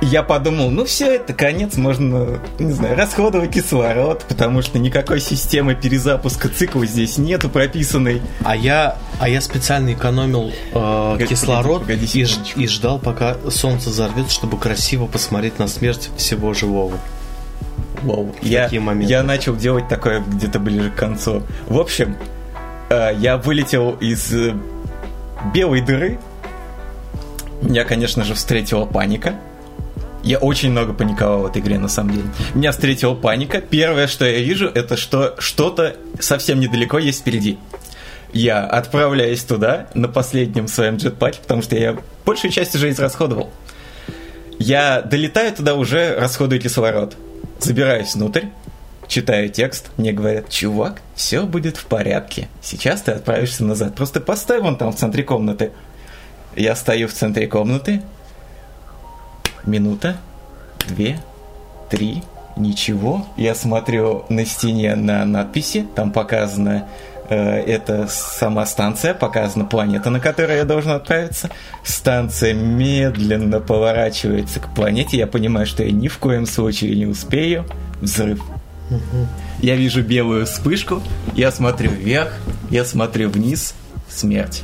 я 0.00 0.22
подумал, 0.22 0.70
ну 0.70 0.84
все, 0.84 1.14
это 1.14 1.32
конец, 1.32 1.76
можно, 1.76 2.40
не 2.58 2.72
знаю, 2.72 2.96
расходовать 2.96 3.52
кислород, 3.52 4.24
потому 4.28 4.62
что 4.62 4.78
никакой 4.78 5.20
системы 5.20 5.74
перезапуска 5.74 6.48
цикла 6.48 6.86
здесь 6.86 7.18
нету 7.18 7.48
прописанной. 7.48 8.22
А 8.44 8.54
я, 8.54 8.96
а 9.18 9.28
я 9.28 9.40
специально 9.40 9.92
экономил 9.92 10.52
э, 10.72 11.18
кислород 11.28 11.82
погоди, 11.82 12.06
погоди, 12.06 12.52
и, 12.56 12.62
и 12.62 12.68
ждал, 12.68 12.98
пока 12.98 13.36
солнце 13.50 13.90
взорвется, 13.90 14.32
чтобы 14.32 14.58
красиво 14.58 15.06
посмотреть 15.06 15.58
на 15.58 15.66
смерть 15.66 16.10
всего 16.16 16.54
живого. 16.54 16.98
Вау. 18.02 18.32
Я, 18.42 18.68
я 18.68 19.22
начал 19.24 19.56
делать 19.56 19.88
такое 19.88 20.20
где-то 20.20 20.60
ближе 20.60 20.90
к 20.90 20.94
концу. 20.94 21.42
В 21.66 21.78
общем, 21.78 22.16
э, 22.90 23.10
я 23.18 23.36
вылетел 23.36 23.96
из 24.00 24.32
э, 24.32 24.54
белой 25.52 25.80
дыры. 25.80 26.20
Меня, 27.62 27.84
конечно 27.84 28.22
же, 28.22 28.34
встретила 28.34 28.84
паника 28.84 29.34
я 30.28 30.38
очень 30.38 30.70
много 30.70 30.92
паниковал 30.92 31.40
в 31.40 31.46
этой 31.46 31.62
игре, 31.62 31.78
на 31.78 31.88
самом 31.88 32.12
деле. 32.12 32.28
Меня 32.52 32.72
встретила 32.72 33.14
паника. 33.14 33.62
Первое, 33.62 34.06
что 34.06 34.26
я 34.26 34.40
вижу, 34.40 34.66
это 34.66 34.98
что 34.98 35.34
что-то 35.38 35.96
совсем 36.20 36.60
недалеко 36.60 36.98
есть 36.98 37.20
впереди. 37.20 37.58
Я 38.34 38.66
отправляюсь 38.66 39.42
туда 39.42 39.86
на 39.94 40.06
последнем 40.06 40.68
своем 40.68 40.96
джетпаке, 40.96 41.38
потому 41.40 41.62
что 41.62 41.76
я 41.76 41.96
большую 42.26 42.52
часть 42.52 42.74
уже 42.74 42.90
израсходовал. 42.90 43.50
Я 44.58 45.00
долетаю 45.00 45.50
туда 45.54 45.74
уже, 45.74 46.14
расходую 46.18 46.60
кислород. 46.60 47.16
Забираюсь 47.58 48.14
внутрь, 48.14 48.48
читаю 49.06 49.48
текст, 49.48 49.86
мне 49.96 50.12
говорят, 50.12 50.50
чувак, 50.50 51.00
все 51.14 51.46
будет 51.46 51.78
в 51.78 51.86
порядке. 51.86 52.48
Сейчас 52.60 53.00
ты 53.00 53.12
отправишься 53.12 53.64
назад. 53.64 53.94
Просто 53.94 54.20
поставь 54.20 54.60
вон 54.60 54.76
там 54.76 54.92
в 54.92 54.96
центре 54.96 55.22
комнаты. 55.22 55.72
Я 56.54 56.76
стою 56.76 57.08
в 57.08 57.14
центре 57.14 57.46
комнаты, 57.46 58.02
минута, 59.68 60.16
две, 60.88 61.20
три, 61.90 62.22
ничего. 62.56 63.26
Я 63.36 63.54
смотрю 63.54 64.24
на 64.28 64.44
стене 64.44 64.96
на 64.96 65.24
надписи, 65.24 65.86
там 65.94 66.10
показано 66.10 66.88
э, 67.28 67.36
это 67.36 68.08
сама 68.08 68.66
станция, 68.66 69.14
показана 69.14 69.64
планета, 69.64 70.10
на 70.10 70.20
которую 70.20 70.58
я 70.58 70.64
должен 70.64 70.92
отправиться. 70.92 71.50
Станция 71.84 72.54
медленно 72.54 73.60
поворачивается 73.60 74.60
к 74.60 74.74
планете. 74.74 75.16
Я 75.18 75.26
понимаю, 75.26 75.66
что 75.66 75.84
я 75.84 75.92
ни 75.92 76.08
в 76.08 76.18
коем 76.18 76.46
случае 76.46 76.96
не 76.96 77.06
успею. 77.06 77.64
Взрыв. 78.00 78.42
Я 79.60 79.76
вижу 79.76 80.02
белую 80.02 80.46
вспышку, 80.46 81.02
я 81.34 81.52
смотрю 81.52 81.90
вверх, 81.90 82.32
я 82.70 82.84
смотрю 82.84 83.28
вниз, 83.28 83.74
смерть 84.08 84.62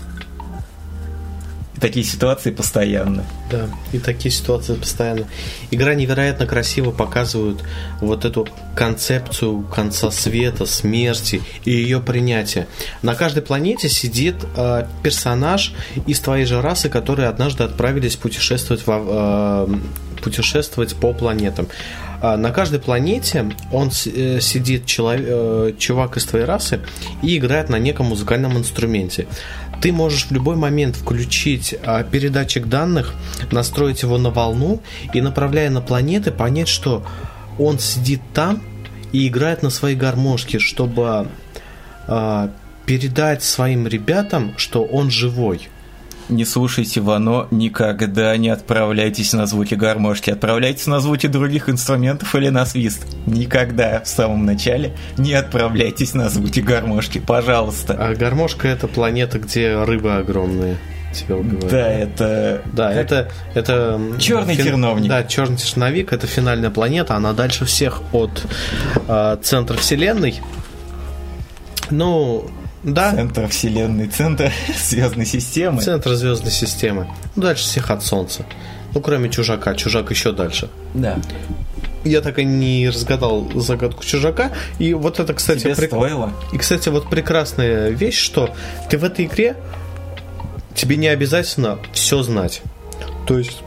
такие 1.80 2.04
ситуации 2.04 2.50
постоянно. 2.50 3.24
Да, 3.50 3.68
и 3.92 3.98
такие 3.98 4.32
ситуации 4.32 4.74
постоянно. 4.74 5.26
Игра 5.70 5.94
невероятно 5.94 6.46
красиво 6.46 6.90
показывает 6.90 7.58
вот 8.00 8.24
эту 8.24 8.48
концепцию 8.74 9.62
конца 9.62 10.10
света, 10.10 10.66
смерти 10.66 11.42
и 11.64 11.70
ее 11.70 12.00
принятия. 12.00 12.66
На 13.02 13.14
каждой 13.14 13.42
планете 13.42 13.88
сидит 13.88 14.36
э, 14.56 14.86
персонаж 15.02 15.72
из 16.06 16.20
твоей 16.20 16.46
же 16.46 16.60
расы, 16.60 16.88
которые 16.88 17.28
однажды 17.28 17.64
отправились 17.64 18.16
путешествовать, 18.16 18.86
во, 18.86 19.66
э, 19.68 19.74
путешествовать 20.22 20.94
по 20.96 21.12
планетам. 21.12 21.68
А 22.26 22.38
на 22.38 22.52
каждой 22.52 22.80
планете 22.80 23.52
он 23.70 23.90
э, 24.06 24.40
сидит 24.40 24.86
человек, 24.86 25.26
э, 25.28 25.72
чувак 25.78 26.16
из 26.16 26.24
твоей 26.24 26.46
расы 26.46 26.80
и 27.22 27.36
играет 27.36 27.68
на 27.68 27.78
неком 27.78 28.06
музыкальном 28.06 28.56
инструменте. 28.56 29.26
Ты 29.80 29.92
можешь 29.92 30.26
в 30.26 30.32
любой 30.32 30.56
момент 30.56 30.96
включить 30.96 31.74
а, 31.84 32.02
передатчик 32.02 32.66
данных, 32.66 33.14
настроить 33.50 34.02
его 34.02 34.18
на 34.18 34.30
волну 34.30 34.80
и, 35.12 35.20
направляя 35.20 35.70
на 35.70 35.80
планеты, 35.80 36.30
понять, 36.30 36.68
что 36.68 37.04
он 37.58 37.78
сидит 37.78 38.20
там 38.32 38.62
и 39.12 39.28
играет 39.28 39.62
на 39.62 39.70
своей 39.70 39.96
гармошке, 39.96 40.58
чтобы 40.58 41.28
а, 42.06 42.50
передать 42.86 43.42
своим 43.42 43.86
ребятам, 43.86 44.54
что 44.56 44.84
он 44.84 45.10
живой 45.10 45.68
не 46.28 46.44
слушайте 46.44 47.00
Вано, 47.00 47.46
никогда 47.50 48.36
не 48.36 48.48
отправляйтесь 48.48 49.32
на 49.32 49.46
звуки 49.46 49.74
гармошки. 49.74 50.30
Отправляйтесь 50.30 50.86
на 50.86 51.00
звуки 51.00 51.26
других 51.26 51.68
инструментов 51.68 52.34
или 52.34 52.48
на 52.48 52.64
свист. 52.66 53.06
Никогда 53.26 54.00
в 54.00 54.08
самом 54.08 54.46
начале 54.46 54.94
не 55.18 55.34
отправляйтесь 55.34 56.14
на 56.14 56.28
звуки 56.28 56.60
гармошки, 56.60 57.18
пожалуйста. 57.18 57.96
А 57.98 58.14
гармошка 58.14 58.68
это 58.68 58.88
планета, 58.88 59.38
где 59.38 59.82
рыбы 59.82 60.14
огромные. 60.14 60.78
Тебе 61.12 61.40
Да, 61.68 61.92
это. 61.92 62.62
Да, 62.72 62.88
как... 62.88 62.96
это. 62.96 63.30
это 63.54 64.00
черный 64.18 64.56
фин... 64.56 64.64
терновник. 64.64 65.08
Да, 65.08 65.22
черный 65.22 65.56
терновик 65.56 66.12
это 66.12 66.26
финальная 66.26 66.70
планета. 66.70 67.14
Она 67.14 67.32
дальше 67.32 67.64
всех 67.64 68.02
от 68.12 68.44
э, 69.06 69.36
центра 69.42 69.76
Вселенной. 69.76 70.40
Ну, 71.90 72.50
да. 72.84 73.12
Центр 73.12 73.48
Вселенной, 73.48 74.08
центр 74.08 74.52
звездной 74.78 75.26
системы. 75.26 75.80
Центр 75.80 76.14
звездной 76.14 76.52
системы. 76.52 77.08
Ну, 77.34 77.42
дальше 77.42 77.64
всех 77.64 77.90
от 77.90 78.04
Солнца. 78.04 78.44
Ну, 78.94 79.00
кроме 79.00 79.30
чужака. 79.30 79.74
Чужак 79.74 80.10
еще 80.10 80.32
дальше. 80.32 80.68
Да. 80.92 81.18
Я 82.04 82.20
так 82.20 82.38
и 82.38 82.44
не 82.44 82.88
разгадал 82.88 83.50
загадку 83.54 84.04
чужака. 84.04 84.52
И 84.78 84.92
вот 84.94 85.18
это, 85.18 85.32
кстати, 85.34 85.60
Тебе 85.60 85.74
прик... 85.74 85.90
стоило. 85.90 86.32
И, 86.52 86.58
кстати, 86.58 86.90
вот 86.90 87.08
прекрасная 87.08 87.88
вещь, 87.88 88.20
что 88.20 88.54
ты 88.90 88.98
в 88.98 89.04
этой 89.04 89.24
игре 89.24 89.56
тебе 90.74 90.96
не 90.96 91.08
обязательно 91.08 91.78
все 91.92 92.22
знать. 92.22 92.62
То 93.26 93.38
есть 93.38 93.63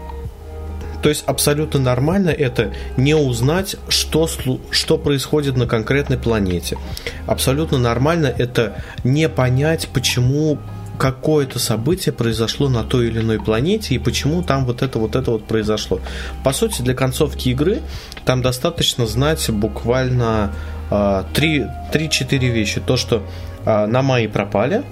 то 1.02 1.10
есть 1.10 1.24
абсолютно 1.28 1.80
нормально 1.80 2.30
это 2.30 2.74
не 2.98 3.16
узнать, 3.16 3.76
что, 3.90 4.28
что 4.72 4.98
происходит 4.98 5.56
на 5.56 5.68
конкретной 5.68 6.18
планете. 6.18 6.78
Абсолютно 7.26 7.78
нормально 7.78 8.34
это 8.36 8.82
не 9.04 9.30
понять, 9.30 9.90
почему 9.94 10.58
какое-то 10.98 11.60
событие 11.60 12.12
произошло 12.12 12.70
на 12.70 12.84
той 12.84 13.08
или 13.08 13.20
иной 13.20 13.40
планете 13.40 13.94
и 13.94 14.00
почему 14.00 14.42
там 14.42 14.66
вот 14.66 14.82
это 14.82 14.98
вот 14.98 15.16
это 15.16 15.32
вот 15.32 15.46
произошло. 15.46 16.00
По 16.44 16.54
сути, 16.54 16.82
для 16.82 16.96
концовки 16.96 17.50
игры 17.50 17.82
там 18.26 18.42
достаточно 18.42 19.06
знать 19.06 19.48
буквально 19.52 20.54
э, 20.90 21.24
3-4 21.34 22.38
вещи. 22.50 22.82
То, 22.82 22.98
что 22.98 23.22
э, 23.64 23.86
на 23.86 24.02
Майе 24.02 24.28
пропали, 24.28 24.84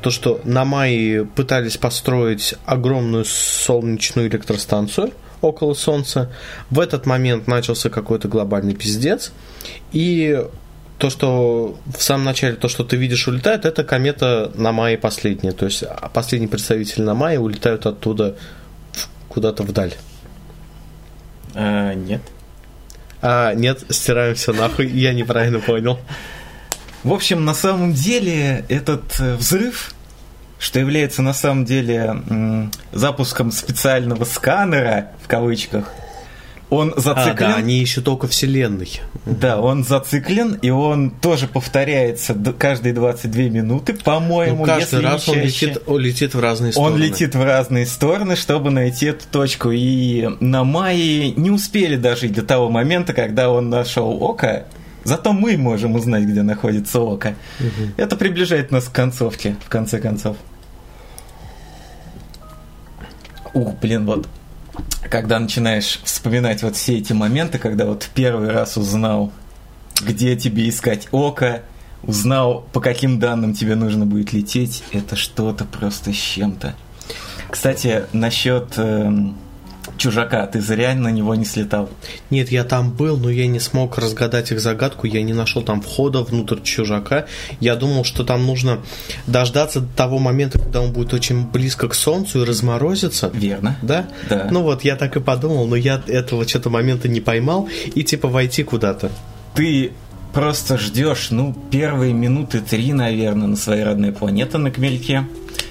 то, 0.00 0.10
что 0.10 0.40
на 0.44 0.64
Майе 0.64 1.24
пытались 1.24 1.76
построить 1.76 2.54
огромную 2.64 3.24
солнечную 3.24 4.28
электростанцию– 4.28 5.10
около 5.40 5.74
Солнца. 5.74 6.30
В 6.70 6.80
этот 6.80 7.06
момент 7.06 7.46
начался 7.46 7.90
какой-то 7.90 8.28
глобальный 8.28 8.74
пиздец. 8.74 9.32
И 9.92 10.44
то, 10.98 11.10
что 11.10 11.78
в 11.96 12.02
самом 12.02 12.24
начале, 12.24 12.56
то, 12.56 12.68
что 12.68 12.84
ты 12.84 12.96
видишь, 12.96 13.28
улетает, 13.28 13.64
это 13.64 13.84
комета 13.84 14.50
на 14.54 14.72
мае 14.72 14.98
последняя. 14.98 15.52
То 15.52 15.66
есть 15.66 15.84
а, 15.84 16.10
последний 16.12 16.48
представитель 16.48 17.02
на 17.02 17.14
мае 17.14 17.38
улетают 17.38 17.86
оттуда 17.86 18.36
куда-то 19.28 19.62
вдаль. 19.62 19.94
А, 21.54 21.94
нет. 21.94 22.20
А, 23.22 23.54
нет, 23.54 23.84
стираем 23.90 24.34
все 24.34 24.52
нахуй, 24.52 24.88
я 24.88 25.12
неправильно 25.12 25.60
понял. 25.60 25.98
В 27.04 27.12
общем, 27.12 27.44
на 27.44 27.54
самом 27.54 27.92
деле 27.92 28.64
этот 28.68 29.20
э, 29.20 29.36
взрыв 29.36 29.94
что 30.58 30.78
является 30.80 31.22
на 31.22 31.34
самом 31.34 31.64
деле 31.64 32.70
запуском 32.92 33.52
специального 33.52 34.24
сканера, 34.24 35.12
в 35.22 35.28
кавычках, 35.28 35.92
он 36.70 36.92
зациклен. 36.96 37.50
А, 37.50 37.52
да, 37.52 37.54
они 37.56 37.78
еще 37.78 38.02
только 38.02 38.28
вселенной. 38.28 39.00
Да, 39.24 39.60
он 39.60 39.84
зациклен, 39.84 40.58
и 40.60 40.68
он 40.68 41.10
тоже 41.10 41.46
повторяется 41.46 42.34
каждые 42.58 42.92
22 42.92 43.42
минуты, 43.44 43.94
по-моему. 43.94 44.58
Ну, 44.58 44.64
каждый 44.66 45.00
раз 45.00 45.28
он 45.28 45.38
летит, 45.38 45.78
он 45.86 46.00
летит 46.00 46.34
в 46.34 46.40
разные 46.40 46.72
стороны. 46.72 46.94
Он 46.94 47.00
летит 47.00 47.34
в 47.34 47.42
разные 47.42 47.86
стороны, 47.86 48.36
чтобы 48.36 48.70
найти 48.70 49.06
эту 49.06 49.24
точку. 49.30 49.70
И 49.70 50.28
на 50.40 50.64
Майе 50.64 51.32
не 51.32 51.50
успели 51.50 51.96
дожить 51.96 52.34
до 52.34 52.42
того 52.42 52.68
момента, 52.68 53.14
когда 53.14 53.50
он 53.50 53.70
нашел 53.70 54.22
Ока, 54.22 54.64
Зато 55.08 55.32
мы 55.32 55.56
можем 55.56 55.94
узнать, 55.94 56.24
где 56.24 56.42
находится 56.42 57.00
око. 57.00 57.34
Угу. 57.60 57.92
Это 57.96 58.14
приближает 58.14 58.70
нас 58.70 58.88
к 58.88 58.92
концовке, 58.92 59.56
в 59.64 59.70
конце 59.70 59.98
концов. 60.00 60.36
Ух, 63.54 63.72
блин, 63.80 64.04
вот 64.04 64.28
когда 65.08 65.38
начинаешь 65.38 65.98
вспоминать 66.04 66.62
вот 66.62 66.76
все 66.76 66.98
эти 66.98 67.14
моменты, 67.14 67.56
когда 67.56 67.86
вот 67.86 68.10
первый 68.14 68.50
раз 68.50 68.76
узнал, 68.76 69.32
где 70.02 70.36
тебе 70.36 70.68
искать 70.68 71.08
око, 71.10 71.62
узнал, 72.02 72.66
по 72.74 72.80
каким 72.80 73.18
данным 73.18 73.54
тебе 73.54 73.76
нужно 73.76 74.04
будет 74.04 74.34
лететь, 74.34 74.84
это 74.92 75.16
что-то 75.16 75.64
просто 75.64 76.12
с 76.12 76.16
чем-то. 76.16 76.74
Кстати, 77.50 78.04
насчет 78.12 78.74
эм, 78.76 79.38
чужака, 79.98 80.46
ты 80.46 80.60
зря 80.60 80.94
на 80.94 81.08
него 81.08 81.34
не 81.34 81.44
слетал. 81.44 81.90
Нет, 82.30 82.50
я 82.50 82.64
там 82.64 82.90
был, 82.90 83.16
но 83.16 83.28
я 83.30 83.46
не 83.46 83.60
смог 83.60 83.98
разгадать 83.98 84.50
их 84.52 84.60
загадку, 84.60 85.06
я 85.06 85.22
не 85.22 85.34
нашел 85.34 85.62
там 85.62 85.82
входа 85.82 86.22
внутрь 86.22 86.60
чужака. 86.62 87.26
Я 87.60 87.76
думал, 87.76 88.04
что 88.04 88.24
там 88.24 88.46
нужно 88.46 88.80
дождаться 89.26 89.82
того 89.96 90.18
момента, 90.18 90.58
когда 90.58 90.80
он 90.80 90.92
будет 90.92 91.12
очень 91.12 91.46
близко 91.46 91.88
к 91.88 91.94
солнцу 91.94 92.42
и 92.42 92.46
разморозится. 92.46 93.30
Верно. 93.34 93.76
Да? 93.82 94.08
Да. 94.30 94.48
Ну 94.50 94.62
вот, 94.62 94.84
я 94.84 94.96
так 94.96 95.16
и 95.16 95.20
подумал, 95.20 95.66
но 95.66 95.76
я 95.76 96.02
этого 96.06 96.46
что-то 96.48 96.70
момента 96.70 97.08
не 97.08 97.20
поймал 97.20 97.68
и 97.94 98.02
типа 98.02 98.28
войти 98.28 98.62
куда-то. 98.62 99.10
Ты 99.54 99.92
просто 100.32 100.78
ждешь, 100.78 101.30
ну, 101.30 101.54
первые 101.70 102.12
минуты 102.12 102.60
три, 102.60 102.92
наверное, 102.92 103.48
на 103.48 103.56
своей 103.56 103.82
родной 103.82 104.12
планете 104.12 104.58
на 104.58 104.70
Кмельке. 104.70 105.26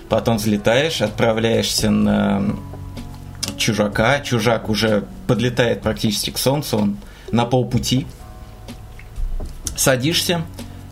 Потом 0.10 0.38
взлетаешь, 0.38 1.02
отправляешься 1.02 1.90
на 1.90 2.56
чужака. 3.58 4.20
Чужак 4.22 4.70
уже 4.70 5.06
подлетает 5.28 5.82
практически 5.82 6.30
к 6.30 6.38
Солнцу, 6.38 6.78
он 6.78 6.98
на 7.32 7.46
полпути. 7.46 8.08
Садишься, 9.76 10.42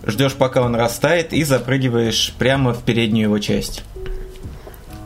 ждешь, 0.06 0.34
пока 0.34 0.62
он 0.62 0.75
растает, 0.75 1.34
и 1.34 1.43
запрыгиваешь 1.43 2.34
прямо 2.38 2.73
в 2.73 2.84
переднюю 2.84 3.23
его 3.23 3.39
часть. 3.39 3.84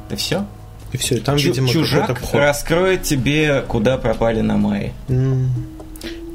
Это 0.07 0.17
все? 0.17 0.45
И 0.91 0.97
все, 0.97 1.17
и 1.17 1.19
там, 1.19 1.37
Чу- 1.37 1.47
видимо, 1.47 1.69
чужак 1.69 2.19
раскроет 2.33 3.03
тебе, 3.03 3.63
куда 3.67 3.97
пропали 3.97 4.41
на 4.41 4.57
мае. 4.57 4.93
Mm. 5.07 5.47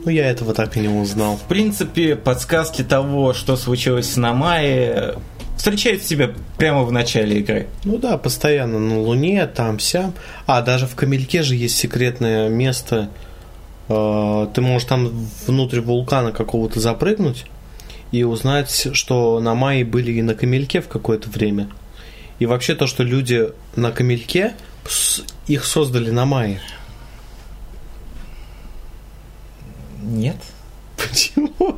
Ну, 0.05 0.11
я 0.11 0.31
этого 0.31 0.55
так 0.55 0.77
и 0.77 0.81
не 0.81 0.89
узнал. 0.89 1.37
В 1.37 1.43
принципе, 1.43 2.15
подсказки 2.15 2.83
того, 2.83 3.33
что 3.33 3.57
случилось 3.57 4.17
на 4.17 4.35
мае, 4.35 5.15
встречает 5.57 6.03
себя 6.03 6.31
прямо 6.57 6.83
в 6.83 6.93
начале 6.93 7.39
игры. 7.39 7.67
Ну 7.85 7.99
да, 7.99 8.19
постоянно 8.19 8.79
на 8.79 9.01
Луне, 9.01 9.47
там, 9.47 9.79
сям. 9.79 10.15
А, 10.47 10.63
даже 10.63 10.87
в 10.87 10.95
Камельке 10.95 11.43
же 11.43 11.55
есть 11.55 11.77
секретное 11.77 12.49
место. 12.49 13.09
Э, 13.89 14.47
ты 14.55 14.61
можешь 14.61 14.89
там 14.89 15.29
внутрь 15.47 15.81
вулкана 15.81 16.33
какого-то 16.33 16.81
запрыгнуть 16.81 17.47
и 18.13 18.25
узнать, 18.25 18.89
что 18.93 19.41
на 19.41 19.55
Майе 19.55 19.85
были 19.85 20.13
и 20.13 20.23
на 20.23 20.35
Камельке 20.35 20.81
в 20.81 20.89
какое-то 20.89 21.29
время. 21.29 21.69
И 22.39 22.47
вообще 22.47 22.75
то, 22.75 22.87
что 22.87 23.03
люди 23.03 23.49
на 23.77 23.91
Камельке, 23.91 24.55
их 25.47 25.65
создали 25.65 26.11
на 26.11 26.25
Майе. 26.25 26.61
Нет. 30.03 30.37
Почему? 31.09 31.77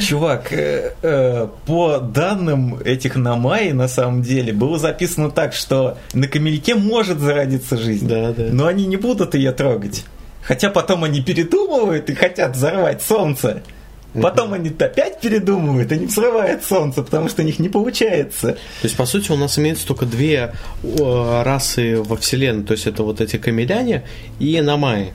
Чувак, 0.00 0.52
э, 0.52 0.94
э, 1.02 1.48
по 1.66 1.98
данным 1.98 2.78
этих 2.84 3.16
на 3.16 3.36
мае, 3.36 3.74
на 3.74 3.88
самом 3.88 4.22
деле, 4.22 4.52
было 4.52 4.78
записано 4.78 5.30
так, 5.30 5.52
что 5.52 5.98
на 6.14 6.26
камельке 6.26 6.74
может 6.74 7.18
зародиться 7.18 7.76
жизнь. 7.76 8.08
Да, 8.08 8.32
да. 8.32 8.48
Но 8.50 8.66
они 8.66 8.86
не 8.86 8.96
будут 8.96 9.34
ее 9.34 9.52
трогать. 9.52 10.04
Хотя 10.42 10.70
потом 10.70 11.04
они 11.04 11.22
передумывают 11.22 12.10
и 12.10 12.14
хотят 12.14 12.56
взорвать 12.56 13.02
солнце. 13.02 13.62
Потом 14.20 14.52
они 14.52 14.68
опять 14.68 15.20
передумывают, 15.20 15.90
они 15.90 16.04
взрывают 16.04 16.64
солнце, 16.64 17.02
потому 17.02 17.30
что 17.30 17.40
у 17.40 17.44
них 17.46 17.58
не 17.58 17.70
получается. 17.70 18.52
То 18.52 18.58
есть, 18.82 18.94
по 18.96 19.06
сути, 19.06 19.32
у 19.32 19.36
нас 19.36 19.58
имеется 19.58 19.86
только 19.86 20.04
две 20.04 20.52
э, 20.82 21.42
расы 21.42 21.96
во 22.02 22.16
Вселенной. 22.16 22.64
То 22.64 22.72
есть, 22.72 22.86
это 22.86 23.04
вот 23.04 23.22
эти 23.22 23.38
камеляне 23.38 24.02
и 24.38 24.60
намаи. 24.60 25.14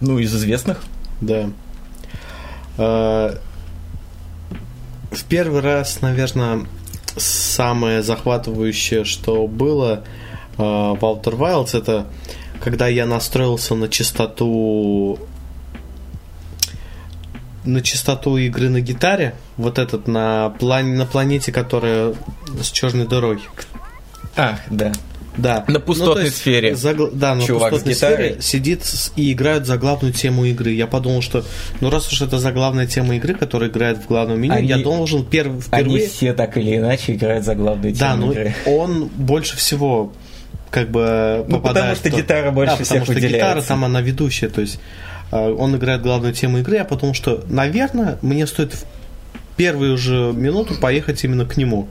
Ну, 0.00 0.18
из 0.18 0.34
известных. 0.34 0.82
Да. 1.22 1.48
Э, 2.78 3.36
в 5.10 5.24
первый 5.24 5.60
раз, 5.60 6.00
наверное, 6.00 6.66
самое 7.16 8.02
захватывающее, 8.02 9.04
что 9.04 9.46
было 9.46 10.04
э, 10.56 10.62
в 10.62 10.98
Outer 11.00 11.36
Wilds, 11.36 11.76
это 11.76 12.06
когда 12.62 12.86
я 12.88 13.06
настроился 13.06 13.74
на 13.74 13.88
частоту 13.88 15.18
на 17.64 17.80
частоту 17.80 18.36
игры 18.38 18.68
на 18.68 18.80
гитаре, 18.80 19.34
вот 19.56 19.78
этот 19.78 20.08
на, 20.08 20.50
плане, 20.50 20.96
на 20.96 21.06
планете, 21.06 21.52
которая 21.52 22.14
с 22.60 22.70
черной 22.70 23.06
дырой. 23.06 23.40
Ах, 24.36 24.58
да. 24.68 24.92
Да. 25.36 25.64
На 25.66 25.80
пустотной 25.80 26.14
Ну, 26.14 26.20
есть 26.26 26.36
сфере. 26.36 26.72
загл- 26.72 27.10
Да, 27.12 27.34
на 27.34 27.42
Чувак 27.42 27.70
пустотной 27.70 27.94
сфере 27.94 28.36
сидит 28.40 28.82
и 29.16 29.32
играют 29.32 29.66
за 29.66 29.78
главную 29.78 30.12
тему 30.12 30.44
игры. 30.44 30.72
Я 30.72 30.86
подумал, 30.86 31.22
что 31.22 31.44
ну 31.80 31.88
раз 31.88 32.12
уж 32.12 32.20
это 32.20 32.38
за 32.38 32.52
главная 32.52 32.86
тема 32.86 33.16
игры, 33.16 33.34
которая 33.34 33.70
играет 33.70 33.98
в 33.98 34.06
главном 34.06 34.40
меню, 34.40 34.54
Они- 34.54 34.68
я 34.68 34.78
должен 34.78 35.22
перв- 35.22 35.66
Они 35.70 35.84
впервые... 35.84 36.08
все 36.08 36.32
так 36.34 36.56
или 36.58 36.76
иначе 36.76 37.14
играют 37.14 37.44
за 37.46 37.54
главную 37.54 37.94
Да, 37.94 38.12
тему 38.12 38.26
ну 38.26 38.32
игры. 38.32 38.54
он 38.66 39.06
больше 39.16 39.56
всего 39.56 40.12
как 40.70 40.90
бы 40.90 41.44
Ну, 41.48 41.56
попадает 41.56 41.96
потому 41.96 41.96
что 41.96 42.10
в 42.10 42.16
гитара 42.22 42.50
больше 42.50 42.76
да, 42.78 42.84
всех 42.84 42.88
потому 42.88 43.04
что 43.04 43.14
гитара 43.14 43.32
выделяется. 43.32 43.68
там 43.68 43.84
она 43.84 44.00
ведущая, 44.02 44.48
то 44.48 44.60
есть 44.60 44.80
э, 45.30 45.50
он 45.50 45.76
играет 45.76 46.02
главную 46.02 46.34
тему 46.34 46.58
игры, 46.58 46.76
я 46.76 46.84
подумал, 46.84 47.14
что, 47.14 47.42
наверное, 47.48 48.18
мне 48.22 48.46
стоит 48.46 48.74
в 48.74 48.84
первую 49.56 49.96
же 49.98 50.32
минуту 50.34 50.74
поехать 50.74 51.24
именно 51.24 51.44
к 51.46 51.56
нему. 51.56 51.88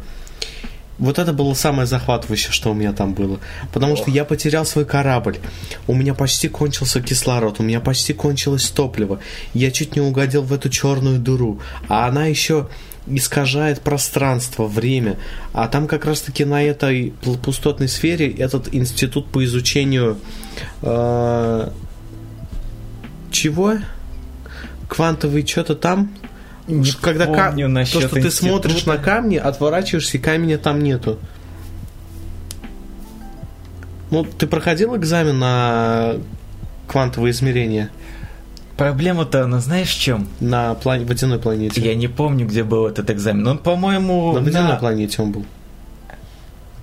Вот 1.01 1.17
это 1.17 1.33
было 1.33 1.55
самое 1.55 1.87
захватывающее, 1.87 2.51
что 2.51 2.69
у 2.71 2.75
меня 2.75 2.93
там 2.93 3.13
было. 3.13 3.39
Потому 3.73 3.97
что 3.97 4.11
я 4.11 4.23
потерял 4.23 4.65
свой 4.65 4.85
корабль. 4.85 5.39
У 5.87 5.95
меня 5.95 6.13
почти 6.13 6.47
кончился 6.47 7.01
кислород, 7.01 7.59
у 7.59 7.63
меня 7.63 7.79
почти 7.79 8.13
кончилось 8.13 8.69
топливо. 8.69 9.19
Я 9.55 9.71
чуть 9.71 9.95
не 9.95 10.01
угодил 10.01 10.43
в 10.43 10.53
эту 10.53 10.69
черную 10.69 11.17
дыру. 11.17 11.59
А 11.89 12.07
она 12.07 12.27
еще 12.27 12.69
искажает 13.07 13.81
пространство, 13.81 14.67
время. 14.67 15.17
А 15.53 15.67
там 15.67 15.87
как 15.87 16.05
раз-таки 16.05 16.45
на 16.45 16.63
этой 16.63 17.13
пустотной 17.43 17.87
сфере 17.87 18.31
этот 18.31 18.71
институт 18.71 19.25
по 19.31 19.43
изучению 19.43 20.19
э, 20.83 21.71
чего? 23.31 23.73
Квантовый 24.87 25.47
что-то 25.47 25.73
там? 25.73 26.11
Не 26.71 26.91
Когда 27.01 27.25
помню 27.25 27.65
то, 27.65 27.71
насчет 27.71 28.01
что 28.03 28.15
ты 28.15 28.31
смотришь 28.31 28.73
института. 28.73 28.97
на 28.97 29.03
камни, 29.03 29.35
отворачиваешься, 29.37 30.17
и 30.17 30.19
камня 30.21 30.57
там 30.57 30.79
нету. 30.79 31.19
Ну, 34.09 34.23
ты 34.25 34.47
проходил 34.47 34.95
экзамен 34.97 35.39
на 35.39 36.15
квантовое 36.87 37.31
измерение 37.31 37.89
Проблема-то, 38.77 39.43
она 39.43 39.59
знаешь 39.59 39.89
в 39.95 39.99
чем? 39.99 40.27
на 40.39 40.73
плане, 40.73 41.05
водяной 41.05 41.37
планете? 41.39 41.79
Я 41.81 41.93
не 41.93 42.07
помню, 42.07 42.47
где 42.47 42.63
был 42.63 42.87
этот 42.87 43.11
экзамен. 43.11 43.47
Он, 43.47 43.57
по-моему, 43.59 44.33
На 44.33 44.39
водяной 44.41 44.69
на, 44.71 44.75
планете 44.77 45.21
он 45.21 45.31
был. 45.31 45.45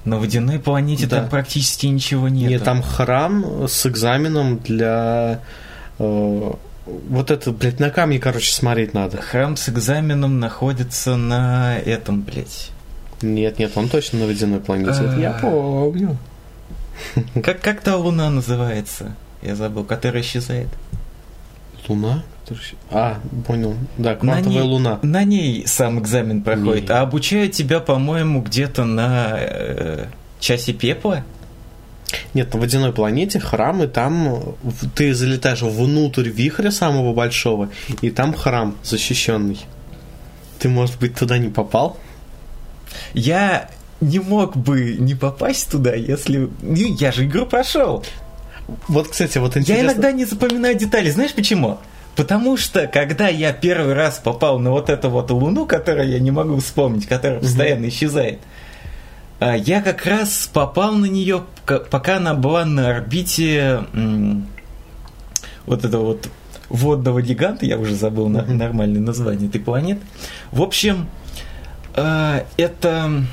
на 0.05 0.17
водяной 0.19 0.61
планете 0.61 1.07
Да. 1.07 1.21
там 1.21 1.29
практически 1.29 1.87
ничего 1.87 2.29
нет. 2.29 2.51
Нет, 2.51 2.63
там 2.65 2.83
храм 2.83 3.67
с 3.67 3.85
экзаменом 3.87 4.59
для... 4.59 5.41
э, 5.99 6.51
вот 7.09 7.31
это, 7.31 7.53
блядь, 7.53 7.81
на 7.81 7.91
камни, 7.91 8.19
короче, 8.19 8.53
смотреть 8.53 8.95
надо. 8.95 9.21
Храм 9.21 9.57
с 9.57 9.69
экзаменом 9.69 10.41
находится 10.41 11.17
на 11.17 11.79
этом, 11.79 12.23
блядь. 12.23 12.71
Нет, 13.23 13.59
нет, 13.59 13.73
он 13.77 13.89
точно 13.89 14.21
на 14.21 14.27
водяной 14.27 14.61
планете. 14.61 14.91
Это 15.05 15.17
я 15.19 15.31
А. 15.33 15.41
помню. 15.41 16.17
Как, 17.45 17.61
как 17.61 17.81
та 17.81 17.97
луна 17.97 18.29
называется? 18.31 19.15
Я 19.43 19.55
забыл, 19.55 19.85
которая 19.85 20.23
исчезает. 20.23 20.69
Луна? 21.87 22.23
А, 22.91 23.19
понял. 23.47 23.75
Да, 23.99 24.11
На 24.11 24.17
квантовая 24.17 24.63
ней- 24.63 24.69
луна. 24.69 24.99
На 25.03 25.23
ней 25.25 25.65
сам 25.67 25.99
экзамен 26.01 26.43
проходит. 26.43 26.89
Не. 26.89 26.95
А 26.95 27.03
обучают 27.03 27.53
тебя, 27.53 27.79
по-моему, 27.81 28.41
где-то 28.43 28.85
на 28.85 29.37
э, 29.39 30.07
часе 30.41 30.73
пепла. 30.73 31.25
Нет, 32.35 32.53
на 32.55 32.61
водяной 32.61 32.93
планете 32.93 33.39
храм, 33.39 33.83
и 33.83 33.87
там 33.87 34.57
ты 34.95 35.15
залетаешь 35.15 35.63
внутрь 35.63 36.29
вихря 36.29 36.71
самого 36.71 37.13
большого, 37.13 37.71
и 38.01 38.11
там 38.11 38.35
храм 38.35 38.77
защищенный. 38.83 39.61
Ты, 40.59 40.69
может 40.69 40.99
быть, 40.99 41.15
туда 41.15 41.39
не 41.39 41.49
попал? 41.49 41.99
Я 43.15 43.71
не 44.01 44.19
мог 44.19 44.57
бы 44.57 44.97
не 44.99 45.15
попасть 45.15 45.71
туда, 45.71 45.95
если... 45.95 46.49
Ну, 46.63 46.75
я 46.75 47.13
же 47.13 47.27
игру 47.27 47.47
прошел. 47.47 48.05
Вот, 48.87 49.09
кстати, 49.09 49.39
вот 49.39 49.55
Я 49.57 49.63
интересно. 49.63 49.87
иногда 49.87 50.13
не 50.13 50.25
запоминаю 50.25 50.77
детали. 50.77 51.11
Знаешь 51.11 51.35
почему? 51.35 51.79
Потому 52.17 52.57
что, 52.57 52.87
когда 52.89 53.29
я 53.29 53.53
первый 53.53 53.95
раз 53.95 54.19
попал 54.19 54.59
на 54.59 54.71
вот 54.71 54.91
эту 54.91 55.09
вот 55.09 55.31
луну, 55.31 55.67
которую 55.67 56.09
я 56.11 56.19
не 56.19 56.31
могу 56.31 56.59
вспомнить, 56.59 57.07
которая 57.07 57.41
постоянно 57.41 57.89
исчезает, 57.89 58.41
а, 58.41 58.68
я 59.41 59.83
как 59.83 60.05
раз 60.05 60.51
попал 60.53 60.93
на 60.93 61.07
нее, 61.07 61.45
пока 61.91 62.17
она 62.17 62.35
была 62.35 62.65
на 62.65 62.97
орбите 62.97 63.85
вот 65.67 65.85
этого 65.85 66.05
вот 66.05 66.29
водного 66.69 67.23
гиганта, 67.23 67.67
я 67.67 67.79
уже 67.79 67.95
забыл 67.95 68.29
нормальное 68.29 69.01
название 69.01 69.49
этой 69.49 69.61
планеты. 69.61 70.01
В 70.51 70.63
общем, 70.63 71.09
а, 71.95 72.45
это, 72.57 73.25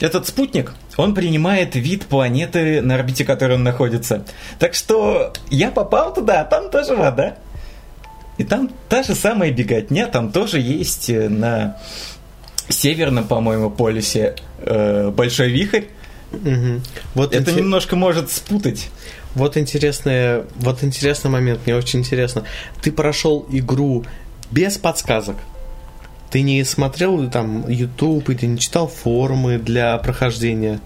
этот 0.00 0.26
спутник, 0.26 0.74
он 0.96 1.14
принимает 1.14 1.74
вид 1.76 2.06
планеты, 2.06 2.82
на 2.82 2.96
орбите 2.96 3.24
которой 3.24 3.54
он 3.54 3.62
находится. 3.62 4.24
Так 4.58 4.74
что 4.74 5.32
я 5.50 5.70
попал 5.70 6.12
туда, 6.12 6.40
а 6.40 6.44
там 6.44 6.70
тоже 6.70 6.96
вода. 6.96 7.36
И 8.36 8.44
там 8.44 8.70
та 8.88 9.02
же 9.02 9.14
самая 9.14 9.50
беготня, 9.50 10.06
там 10.06 10.30
тоже 10.30 10.60
есть 10.60 11.10
э, 11.10 11.28
на 11.28 11.76
северном, 12.72 13.24
по-моему, 13.26 13.70
полюсе 13.70 14.34
э, 14.60 15.10
большой 15.10 15.50
вихрь. 15.50 15.84
Мгм. 16.32 16.82
Вот, 17.14 17.34
Это 17.34 17.50
инте- 17.50 17.56
немножко 17.56 17.96
может 17.96 18.30
спутать. 18.30 18.88
вот, 19.34 19.56
интересный, 19.56 20.42
вот 20.56 20.84
интересный 20.84 21.30
момент, 21.30 21.60
мне 21.64 21.74
очень 21.74 22.00
интересно. 22.00 22.44
Ты 22.82 22.92
прошел 22.92 23.46
игру 23.50 24.04
без 24.50 24.76
подсказок? 24.76 25.36
Ты 26.30 26.42
не 26.42 26.62
смотрел 26.64 27.30
там 27.30 27.66
YouTube 27.68 28.28
или 28.28 28.44
не 28.46 28.58
читал 28.58 28.86
форумы 28.88 29.56
для 29.58 29.96
прохождения? 29.98 30.80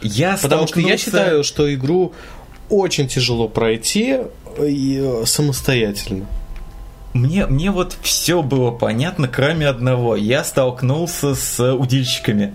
Я 0.00 0.38
Потому 0.40 0.66
что 0.66 0.80
я 0.80 0.96
столкнулся- 0.96 1.04
считаю, 1.04 1.44
что 1.44 1.74
игру 1.74 2.14
очень 2.70 3.06
тяжело 3.08 3.48
пройти 3.48 4.16
и, 4.58 4.98
э, 5.02 5.24
самостоятельно. 5.26 6.24
Мне, 7.12 7.46
мне 7.46 7.70
вот 7.70 7.96
все 8.02 8.42
было 8.42 8.70
понятно, 8.70 9.26
кроме 9.26 9.66
одного. 9.66 10.14
Я 10.16 10.44
столкнулся 10.44 11.34
с 11.34 11.74
удильщиками. 11.74 12.54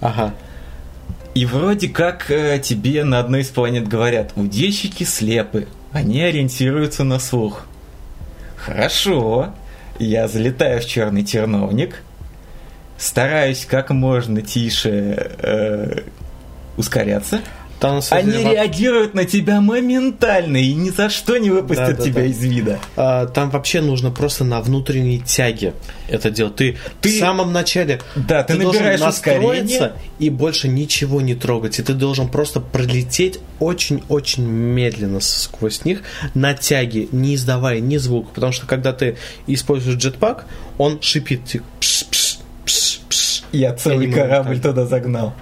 Ага. 0.00 0.34
И 1.34 1.46
вроде 1.46 1.88
как 1.88 2.30
э, 2.30 2.60
тебе 2.60 3.02
на 3.02 3.18
одной 3.18 3.40
из 3.40 3.48
планет 3.48 3.88
говорят, 3.88 4.32
удильщики 4.36 5.02
слепы, 5.02 5.66
они 5.90 6.22
ориентируются 6.22 7.02
на 7.02 7.18
слух. 7.18 7.66
Хорошо, 8.56 9.52
я 9.98 10.28
залетаю 10.28 10.80
в 10.80 10.86
черный 10.86 11.24
терновник, 11.24 12.02
стараюсь 12.96 13.66
как 13.66 13.90
можно 13.90 14.42
тише 14.42 15.32
э, 15.38 16.02
ускоряться. 16.76 17.40
Самом 17.80 18.02
Они 18.10 18.42
во- 18.44 18.52
реагируют 18.52 19.14
на 19.14 19.24
тебя 19.24 19.60
моментально 19.60 20.56
и 20.56 20.72
ни 20.74 20.90
за 20.90 21.10
что 21.10 21.36
не 21.36 21.50
выпустят 21.50 21.86
Да-да-да. 21.88 22.04
тебя 22.04 22.24
из 22.24 22.38
вида. 22.42 22.78
а, 22.96 23.26
там 23.26 23.50
вообще 23.50 23.80
нужно 23.82 24.10
просто 24.10 24.44
на 24.44 24.60
внутренней 24.60 25.20
тяге 25.20 25.74
это 26.08 26.30
делать. 26.30 26.56
Ты, 26.56 26.76
Ты- 27.00 27.16
в 27.16 27.18
самом 27.18 27.52
начале 27.52 28.00
Да, 28.16 28.42
ты, 28.42 28.56
должен 28.56 28.80
набираешь 28.82 29.00
настроиться 29.00 29.64
ускорение. 29.64 29.92
и 30.18 30.30
больше 30.30 30.68
ничего 30.68 31.20
не 31.20 31.34
трогать. 31.34 31.78
И 31.78 31.82
ты 31.82 31.92
должен 31.94 32.28
просто 32.28 32.60
пролететь 32.60 33.38
очень-очень 33.60 34.44
медленно 34.44 35.20
сквозь 35.20 35.84
них 35.84 36.02
на 36.34 36.54
тяге, 36.54 37.08
не 37.12 37.34
издавая 37.34 37.80
ни 37.80 37.96
звука. 37.98 38.30
Потому 38.34 38.52
что 38.52 38.66
когда 38.66 38.92
ты 38.92 39.16
используешь 39.46 39.96
джетпак, 39.98 40.46
он 40.78 41.00
шипит. 41.02 41.40
пш, 41.80 42.04
пш, 42.10 42.38
пш, 42.64 43.00
пш. 43.08 43.42
Я 43.52 43.72
целый 43.74 44.06
могу 44.08 44.18
корабль 44.20 44.60
туда 44.60 44.86
загнал. 44.86 45.34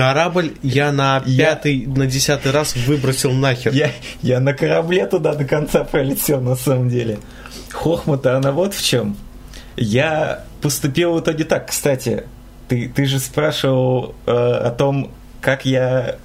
Корабль 0.00 0.54
я 0.62 0.92
на 0.92 1.22
Я- 1.26 1.44
пятый, 1.44 1.84
на 1.84 2.06
десятый 2.06 2.52
раз 2.52 2.74
выбросил 2.74 3.32
нахер. 3.32 3.70
Я, 3.74 3.90
я 4.22 4.40
на 4.40 4.54
корабле 4.54 5.06
туда 5.06 5.34
до 5.34 5.44
конца 5.44 5.84
пролетел, 5.84 6.40
на 6.40 6.56
самом 6.56 6.88
деле. 6.88 7.18
Хохма-то 7.70 8.34
она 8.34 8.50
вот 8.50 8.72
в 8.72 8.82
чем. 8.82 9.14
Я 9.76 10.46
поступил 10.62 11.12
в 11.12 11.20
итоге 11.20 11.44
так. 11.44 11.68
Кстати, 11.68 12.24
ты, 12.66 12.88
ты 12.88 13.04
же 13.04 13.18
спрашивал 13.18 14.14
э, 14.24 14.30
о 14.32 14.70
том, 14.70 15.10
как 15.42 15.66
я 15.66 16.16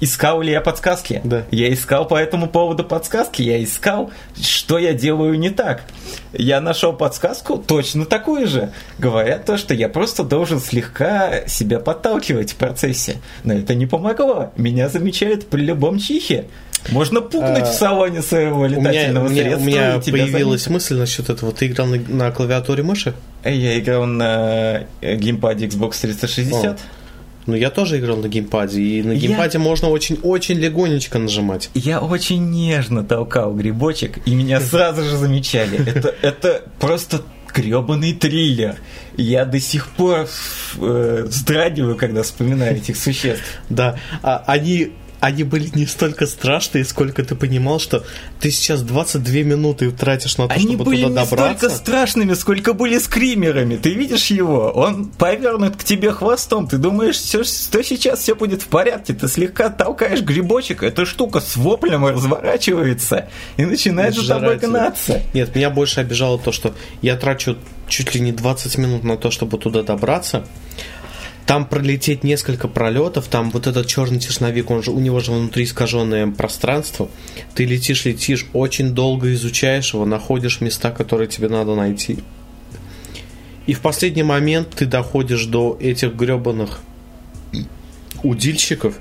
искал 0.00 0.42
ли 0.42 0.52
я 0.52 0.60
подсказки. 0.60 1.20
Да. 1.24 1.44
Я 1.50 1.72
искал 1.72 2.06
по 2.06 2.16
этому 2.16 2.48
поводу 2.48 2.84
подсказки, 2.84 3.42
я 3.42 3.62
искал, 3.62 4.10
что 4.40 4.78
я 4.78 4.92
делаю 4.92 5.38
не 5.38 5.50
так. 5.50 5.82
Я 6.32 6.60
нашел 6.60 6.92
подсказку 6.92 7.56
точно 7.58 8.04
такую 8.06 8.46
же. 8.46 8.72
Говорят 8.98 9.44
то, 9.46 9.56
что 9.56 9.74
я 9.74 9.88
просто 9.88 10.22
должен 10.24 10.60
слегка 10.60 11.46
себя 11.46 11.78
подталкивать 11.80 12.52
в 12.52 12.56
процессе. 12.56 13.16
Но 13.44 13.54
это 13.54 13.74
не 13.74 13.86
помогло. 13.86 14.52
Меня 14.56 14.88
замечают 14.88 15.46
при 15.46 15.62
любом 15.62 15.98
чихе. 15.98 16.46
Можно 16.90 17.20
пукнуть 17.20 17.62
А, 17.62 17.64
в 17.64 17.74
салоне 17.74 18.22
своего 18.22 18.60
У 18.60 18.68
меня, 18.68 18.78
летательного 18.92 19.26
у 19.26 19.28
меня- 19.28 19.42
средства. 19.42 19.62
у 19.62 19.66
меня 19.66 19.96
и 19.96 20.00
тебя 20.02 20.12
появилась 20.22 20.62
заметят. 20.62 20.70
мысль 20.70 20.96
насчет 20.96 21.30
этого. 21.30 21.50
Ты 21.52 21.66
играл 21.66 21.88
на, 21.88 21.96
на 21.96 22.30
клавиатуре 22.30 22.84
мыши? 22.84 23.12
Я 23.44 23.76
играл 23.78 24.06
на 24.06 24.84
геймпаде 25.02 25.66
Xbox 25.66 26.00
360. 26.02 26.78
Ну, 27.46 27.54
я 27.54 27.70
тоже 27.70 27.98
играл 27.98 28.16
на 28.16 28.28
геймпаде, 28.28 28.80
и 28.80 29.02
на 29.02 29.12
Я- 29.12 29.18
геймпаде 29.18 29.58
можно 29.58 29.88
очень-очень 29.88 30.56
легонечко 30.58 31.18
нажимать. 31.18 31.70
Я 31.74 32.00
очень 32.00 32.50
нежно 32.50 33.04
толкал 33.04 33.54
грибочек, 33.54 34.18
и 34.26 34.34
меня 34.34 34.60
сразу 34.60 35.02
же 35.04 35.16
замечали. 35.16 35.78
Это, 35.88 36.14
это 36.22 36.62
просто 36.80 37.22
гребаный 37.54 38.12
триллер. 38.12 38.76
Я 39.16 39.44
до 39.44 39.60
сих 39.60 39.88
пор 39.90 40.28
э, 40.78 41.24
вздрагиваю, 41.26 41.96
когда 41.96 42.22
вспоминаю 42.22 42.76
этих 42.76 42.96
существ. 42.96 43.44
Да, 43.70 43.98
а 44.22 44.42
они, 44.46 44.92
они 45.20 45.44
были 45.44 45.70
не 45.74 45.86
столько 45.86 46.26
страшные, 46.26 46.84
сколько 46.84 47.24
ты 47.24 47.34
понимал, 47.34 47.80
что 47.80 48.04
ты 48.40 48.50
сейчас 48.50 48.82
22 48.82 49.32
минуты 49.42 49.90
тратишь 49.90 50.36
на 50.38 50.46
то, 50.48 50.54
Они 50.54 50.66
чтобы 50.66 50.84
были 50.84 51.04
туда 51.04 51.20
не 51.22 51.26
столько 51.26 51.42
добраться. 51.54 51.70
страшными, 51.70 52.34
сколько 52.34 52.72
были 52.74 52.98
скримерами. 52.98 53.76
Ты 53.76 53.90
видишь 53.94 54.26
его? 54.26 54.70
Он 54.72 55.06
повернут 55.06 55.76
к 55.76 55.84
тебе 55.84 56.12
хвостом. 56.12 56.68
Ты 56.68 56.78
думаешь, 56.78 57.16
всё- 57.16 57.44
что 57.44 57.82
сейчас 57.82 58.20
все 58.20 58.34
будет 58.34 58.62
в 58.62 58.66
порядке. 58.66 59.14
Ты 59.14 59.28
слегка 59.28 59.70
толкаешь 59.70 60.20
грибочек, 60.22 60.82
эта 60.82 61.04
штука 61.06 61.40
с 61.40 61.56
воплем 61.56 62.04
разворачивается 62.06 63.28
и 63.56 63.64
начинает 63.64 64.14
за 64.14 64.26
тобой 64.34 64.56
гнаться. 64.58 65.22
Нет, 65.34 65.54
меня 65.54 65.70
больше 65.70 66.00
обижало 66.00 66.38
то, 66.38 66.52
что 66.52 66.74
я 67.02 67.16
трачу 67.16 67.56
чуть 67.88 68.14
ли 68.14 68.20
не 68.20 68.32
20 68.32 68.78
минут 68.78 69.04
на 69.04 69.16
то, 69.16 69.30
чтобы 69.30 69.58
туда 69.58 69.82
добраться. 69.82 70.44
Там 71.46 71.64
пролететь 71.64 72.24
несколько 72.24 72.66
пролетов, 72.66 73.28
там 73.28 73.50
вот 73.52 73.68
этот 73.68 73.86
черный 73.86 74.18
тесновик, 74.18 74.68
он 74.70 74.82
же, 74.82 74.90
у 74.90 74.98
него 74.98 75.20
же 75.20 75.30
внутри 75.30 75.62
искаженное 75.64 76.26
пространство. 76.26 77.08
Ты 77.54 77.64
летишь, 77.64 78.04
летишь, 78.04 78.46
очень 78.52 78.90
долго 78.90 79.32
изучаешь 79.32 79.94
его, 79.94 80.04
находишь 80.04 80.60
места, 80.60 80.90
которые 80.90 81.28
тебе 81.28 81.48
надо 81.48 81.76
найти. 81.76 82.18
И 83.66 83.74
в 83.74 83.80
последний 83.80 84.24
момент 84.24 84.70
ты 84.70 84.86
доходишь 84.86 85.46
до 85.46 85.76
этих 85.80 86.14
гребаных 86.14 86.80
удильщиков, 88.24 88.98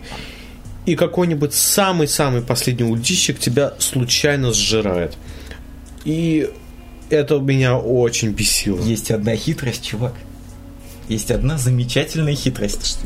и 0.86 0.95
какой-нибудь 0.95 1.53
самый-самый 1.53 2.43
последний 2.43 2.84
удильщик 2.84 3.39
тебя 3.39 3.73
случайно 3.79 4.53
сжирает. 4.53 5.17
И 6.03 6.47
это 7.10 7.39
меня 7.39 7.77
очень 7.77 8.29
бесило. 8.29 8.79
Есть 8.81 9.10
одна 9.10 9.36
хитрость, 9.36 9.84
чувак. 9.84 10.13
Есть 11.07 11.31
одна 11.31 11.57
замечательная 11.57 12.35
хитрость. 12.35 12.99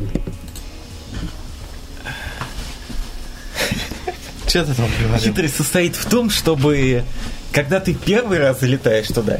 Что 4.47 4.65
ты 4.65 4.73
там 4.73 4.89
говорил? 5.01 5.17
Хитрость 5.17 5.55
состоит 5.55 5.95
в 5.95 6.09
том, 6.09 6.29
чтобы 6.29 7.03
когда 7.51 7.79
ты 7.79 7.93
первый 7.93 8.39
раз 8.39 8.59
залетаешь 8.61 9.07
туда, 9.07 9.39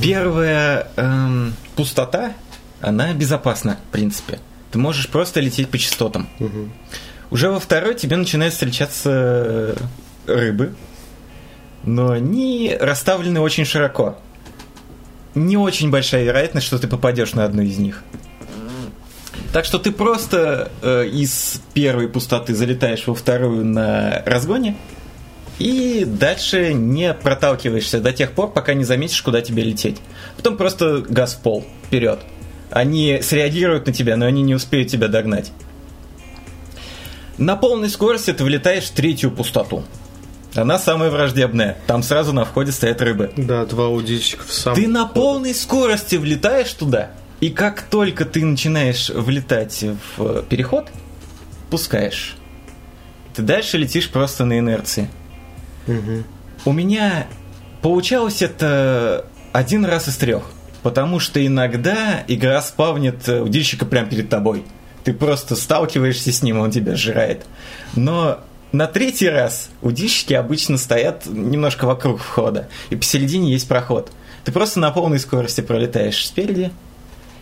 первая 0.00 0.88
эм, 0.96 1.54
пустота, 1.76 2.34
она 2.80 3.12
безопасна, 3.14 3.78
в 3.88 3.92
принципе. 3.92 4.38
Ты 4.70 4.78
можешь 4.78 5.08
просто 5.08 5.40
лететь 5.40 5.68
по 5.68 5.78
частотам. 5.78 6.28
Уже 7.30 7.50
во 7.50 7.60
второй 7.60 7.94
тебе 7.94 8.16
начинают 8.16 8.52
встречаться 8.52 9.10
э, 9.10 9.74
рыбы, 10.26 10.74
но 11.84 12.10
они 12.10 12.76
расставлены 12.78 13.40
очень 13.40 13.64
широко. 13.64 14.18
Не 15.34 15.56
очень 15.56 15.90
большая 15.90 16.24
вероятность, 16.24 16.66
что 16.66 16.78
ты 16.78 16.88
попадешь 16.88 17.32
на 17.34 17.44
одну 17.44 17.62
из 17.62 17.78
них. 17.78 18.02
Так 19.52 19.64
что 19.64 19.78
ты 19.78 19.92
просто 19.92 20.70
э, 20.80 21.06
из 21.08 21.60
первой 21.74 22.08
пустоты 22.08 22.54
залетаешь 22.54 23.06
во 23.06 23.14
вторую 23.14 23.64
на 23.66 24.22
разгоне 24.24 24.76
и 25.58 26.04
дальше 26.06 26.72
не 26.72 27.12
проталкиваешься 27.12 28.00
до 28.00 28.12
тех 28.12 28.32
пор, 28.32 28.52
пока 28.52 28.74
не 28.74 28.84
заметишь, 28.84 29.20
куда 29.22 29.42
тебе 29.42 29.62
лететь. 29.62 29.98
Потом 30.36 30.56
просто 30.56 31.04
газ 31.08 31.34
в 31.34 31.42
пол, 31.42 31.64
вперед. 31.86 32.20
Они 32.70 33.20
среагируют 33.22 33.86
на 33.86 33.92
тебя, 33.92 34.16
но 34.16 34.24
они 34.24 34.42
не 34.42 34.54
успеют 34.54 34.88
тебя 34.88 35.08
догнать. 35.08 35.52
На 37.36 37.56
полной 37.56 37.90
скорости 37.90 38.32
ты 38.32 38.44
влетаешь 38.44 38.84
в 38.84 38.92
третью 38.92 39.30
пустоту. 39.30 39.84
Она 40.54 40.78
самая 40.78 41.10
враждебная. 41.10 41.78
Там 41.86 42.02
сразу 42.02 42.32
на 42.32 42.44
входе 42.44 42.72
стоят 42.72 43.00
рыбы. 43.00 43.32
Да, 43.36 43.64
два 43.64 43.88
удильщика 43.88 44.44
в 44.44 44.52
сам. 44.52 44.74
Ты 44.74 44.86
на 44.86 45.06
полной 45.06 45.54
скорости 45.54 46.16
влетаешь 46.16 46.72
туда, 46.72 47.10
и 47.40 47.50
как 47.50 47.82
только 47.82 48.24
ты 48.24 48.44
начинаешь 48.44 49.08
влетать 49.08 49.82
в 50.16 50.22
э, 50.22 50.42
переход, 50.48 50.88
пускаешь. 51.70 52.36
Ты 53.34 53.42
дальше 53.42 53.78
летишь 53.78 54.10
просто 54.10 54.44
на 54.44 54.58
инерции. 54.58 55.08
Мгм. 55.86 56.24
У 56.64 56.72
меня 56.72 57.26
получалось 57.80 58.42
это 58.42 59.26
один 59.52 59.84
раз 59.84 60.08
из 60.08 60.16
трех. 60.16 60.44
Потому 60.82 61.20
что 61.20 61.44
иногда 61.44 62.24
игра 62.26 62.60
спавнит 62.60 63.28
э, 63.28 63.40
удильщика 63.40 63.86
прямо 63.86 64.08
перед 64.08 64.28
тобой. 64.28 64.64
Ты 65.04 65.12
просто 65.12 65.56
сталкиваешься 65.56 66.32
с 66.32 66.42
ним, 66.42 66.58
он 66.58 66.70
тебя 66.70 66.96
сжирает. 66.96 67.46
Но 67.94 68.40
на 68.72 68.86
третий 68.86 69.28
раз 69.28 69.70
удильщики 69.82 70.34
обычно 70.34 70.78
стоят 70.78 71.26
немножко 71.26 71.86
вокруг 71.86 72.20
входа. 72.20 72.68
И 72.90 72.96
посередине 72.96 73.52
есть 73.52 73.68
проход. 73.68 74.10
Ты 74.44 74.52
просто 74.52 74.80
на 74.80 74.90
полной 74.90 75.18
скорости 75.18 75.60
пролетаешь 75.60 76.26
спереди. 76.26 76.72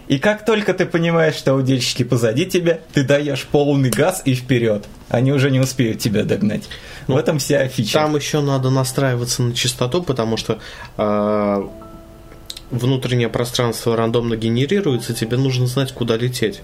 И 0.08 0.18
как 0.18 0.44
только 0.44 0.74
ты 0.74 0.86
понимаешь, 0.86 1.36
что 1.36 1.54
удильщики 1.54 2.02
позади 2.02 2.44
тебя, 2.44 2.80
ты 2.92 3.04
даешь 3.04 3.46
полный 3.46 3.90
газ 3.90 4.22
и 4.24 4.34
вперед. 4.34 4.86
Они 5.08 5.30
уже 5.30 5.52
не 5.52 5.60
успеют 5.60 6.00
тебя 6.00 6.24
догнать. 6.24 6.68
В 7.06 7.16
этом 7.16 7.38
вся 7.38 7.66
фича. 7.68 8.00
Там 8.00 8.16
еще 8.16 8.40
надо 8.40 8.70
настраиваться 8.70 9.42
на 9.44 9.54
частоту, 9.54 10.02
потому 10.02 10.36
что 10.36 10.58
а, 10.96 11.70
внутреннее 12.72 13.28
пространство 13.28 13.96
рандомно 13.96 14.34
генерируется, 14.34 15.14
тебе 15.14 15.36
нужно 15.36 15.68
знать, 15.68 15.92
куда 15.92 16.16
лететь. 16.16 16.60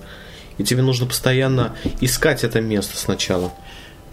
И 0.59 0.64
тебе 0.64 0.83
нужно 0.83 1.07
постоянно 1.07 1.76
искать 2.00 2.42
это 2.42 2.61
место 2.61 2.96
сначала. 2.96 3.52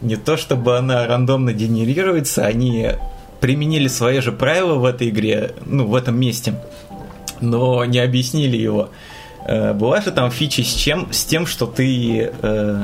Не 0.03 0.15
то 0.17 0.37
чтобы 0.37 0.77
она 0.77 1.07
рандомно 1.07 1.53
генерируется, 1.53 2.45
они 2.45 2.89
применили 3.39 3.87
свои 3.87 4.19
же 4.19 4.31
правила 4.31 4.75
в 4.75 4.85
этой 4.85 5.09
игре, 5.09 5.51
ну, 5.65 5.87
в 5.87 5.95
этом 5.95 6.19
месте, 6.19 6.55
но 7.41 7.83
не 7.85 7.99
объяснили 7.99 8.57
его. 8.57 8.89
Э, 9.45 9.73
Была 9.73 10.01
же 10.01 10.11
там 10.11 10.31
фича 10.31 10.63
с 10.63 10.73
чем? 10.73 11.11
С 11.11 11.25
тем, 11.25 11.45
что 11.45 11.65
ты 11.65 12.31
э, 12.41 12.83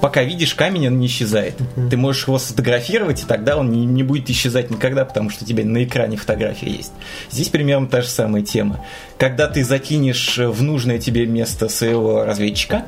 пока 0.00 0.24
видишь 0.24 0.54
камень, 0.54 0.88
он 0.88 0.98
не 0.98 1.06
исчезает. 1.06 1.54
Ты 1.90 1.96
можешь 1.96 2.26
его 2.26 2.38
сфотографировать, 2.38 3.22
и 3.22 3.26
тогда 3.26 3.56
он 3.56 3.70
не, 3.70 3.86
не 3.86 4.02
будет 4.02 4.28
исчезать 4.30 4.70
никогда, 4.70 5.04
потому 5.04 5.30
что 5.30 5.44
у 5.44 5.46
тебя 5.46 5.64
на 5.64 5.84
экране 5.84 6.16
фотография 6.16 6.70
есть. 6.70 6.92
Здесь 7.30 7.48
примерно 7.48 7.86
та 7.86 8.02
же 8.02 8.08
самая 8.08 8.42
тема. 8.42 8.84
Когда 9.18 9.46
ты 9.46 9.62
закинешь 9.62 10.38
в 10.38 10.62
нужное 10.62 10.98
тебе 10.98 11.26
место 11.26 11.68
своего 11.68 12.24
разведчика, 12.24 12.84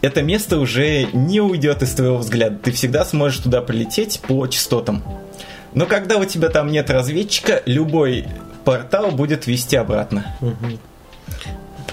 это 0.00 0.22
место 0.22 0.58
уже 0.58 1.04
не 1.12 1.40
уйдет 1.40 1.82
из 1.82 1.90
твоего 1.94 2.18
взгляда. 2.18 2.58
Ты 2.62 2.72
всегда 2.72 3.04
сможешь 3.04 3.38
туда 3.40 3.60
прилететь 3.62 4.20
по 4.20 4.46
частотам. 4.46 5.02
Но 5.74 5.86
когда 5.86 6.16
у 6.16 6.24
тебя 6.24 6.48
там 6.48 6.70
нет 6.70 6.90
разведчика, 6.90 7.62
любой 7.66 8.26
портал 8.64 9.10
будет 9.10 9.46
вести 9.46 9.76
обратно. 9.76 10.34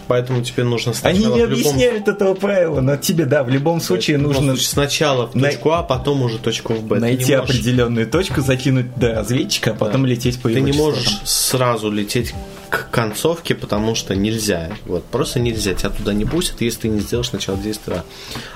Поэтому 0.08 0.44
тебе 0.44 0.64
нужно 0.64 0.94
сначала... 0.94 1.16
Они 1.16 1.26
не 1.26 1.46
в 1.48 1.50
любом- 1.50 1.72
объясняют 1.72 2.08
этого 2.08 2.36
правила, 2.36 2.80
но 2.80 2.96
тебе, 2.96 3.26
да, 3.26 3.44
в 3.44 3.50
любом 3.50 3.82
случае 3.82 4.18
любом 4.18 4.34
нужно 4.34 4.52
случае 4.54 4.68
сначала 4.68 5.26
в 5.26 5.32
точку 5.34 5.72
А, 5.72 5.82
потом 5.82 6.22
уже 6.22 6.38
точку 6.38 6.74
в 6.74 6.84
Б. 6.84 7.00
Найти 7.00 7.36
можешь- 7.36 7.50
определенную 7.56 8.06
точку, 8.08 8.42
закинуть 8.42 8.94
до 8.98 9.16
разведчика, 9.16 9.72
а 9.72 9.74
потом 9.74 10.06
лететь 10.06 10.40
по 10.40 10.48
Ты 10.50 10.56
его 10.58 10.66
не 10.68 10.74
частотам. 10.74 10.94
можешь 10.94 11.22
сразу 11.24 11.90
лететь 11.90 12.36
к 12.70 12.90
концовке, 12.92 13.56
потому 13.56 13.96
что 13.96 14.16
нельзя. 14.16 14.72
Вот 14.86 15.06
просто 15.06 15.40
нельзя. 15.40 15.74
Тебя 15.74 15.90
туда 15.90 16.14
не 16.14 16.26
пустят, 16.26 16.62
если 16.62 16.82
ты 16.82 16.88
не 16.90 17.00
сделаешь 17.00 17.30
сначала 17.30 17.58
действия. 17.58 18.04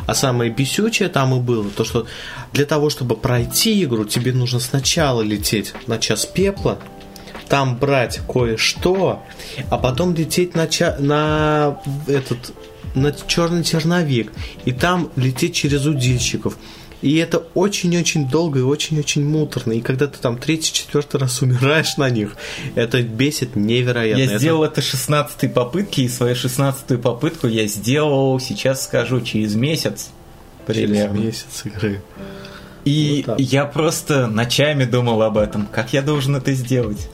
А 0.06 0.14
самое 0.14 0.52
бесючее 0.52 1.10
там 1.10 1.36
и 1.36 1.40
было, 1.40 1.70
то 1.70 1.84
что 1.84 2.08
для 2.54 2.66
того, 2.66 2.90
чтобы 2.90 3.16
пройти 3.16 3.84
игру, 3.84 4.06
тебе 4.06 4.34
нужно 4.34 4.60
сначала 4.60 5.22
лететь 5.22 5.74
на 5.88 5.98
час 6.00 6.26
пепла, 6.26 6.80
там 7.48 7.78
брать 7.78 8.20
кое-что, 8.32 9.24
а 9.70 9.78
потом 9.78 10.14
лететь 10.14 10.56
на, 10.56 10.68
ча- 10.68 10.98
на 11.00 11.82
этот 12.08 12.54
на 12.96 13.12
черный 13.12 13.64
черновик 13.64 14.32
и 14.66 14.72
там 14.72 15.12
лететь 15.16 15.56
через 15.56 15.86
удильщиков. 15.86 16.58
И 17.02 17.16
это 17.16 17.38
очень-очень 17.54 18.28
долго 18.28 18.60
и 18.60 18.62
очень-очень 18.62 19.24
муторно. 19.26 19.72
И 19.74 19.82
когда 19.82 20.08
ты 20.08 20.18
там 20.20 20.38
третий, 20.38 20.74
четвертый 20.74 21.22
раз 21.22 21.42
умираешь 21.42 21.96
на 21.98 22.10
них, 22.10 22.36
это 22.76 23.02
бесит 23.02 23.56
невероятно. 23.56 24.20
Я 24.22 24.26
Это- 24.26 24.40
сделал 24.40 24.64
это 24.66 24.82
16 24.82 25.48
попытки, 25.48 26.02
и 26.02 26.10
свою 26.10 26.36
16 26.36 26.98
попытку 27.02 27.48
я 27.48 27.68
сделал, 27.68 28.40
сейчас 28.40 28.84
скажу, 28.84 29.22
через 29.22 29.56
месяц. 29.56 30.10
примерно. 30.66 31.16
Через 31.16 31.26
месяц 31.26 31.66
игры. 31.66 32.02
И 32.86 33.24
Вот 33.28 33.38
так. 33.38 33.40
я 33.40 33.66
просто 33.66 34.28
ночами 34.28 34.86
думал 34.86 35.22
об 35.24 35.38
этом, 35.38 35.66
как 35.68 35.94
я 35.94 36.02
должен 36.02 36.36
это 36.36 36.54
сделать. 36.54 37.10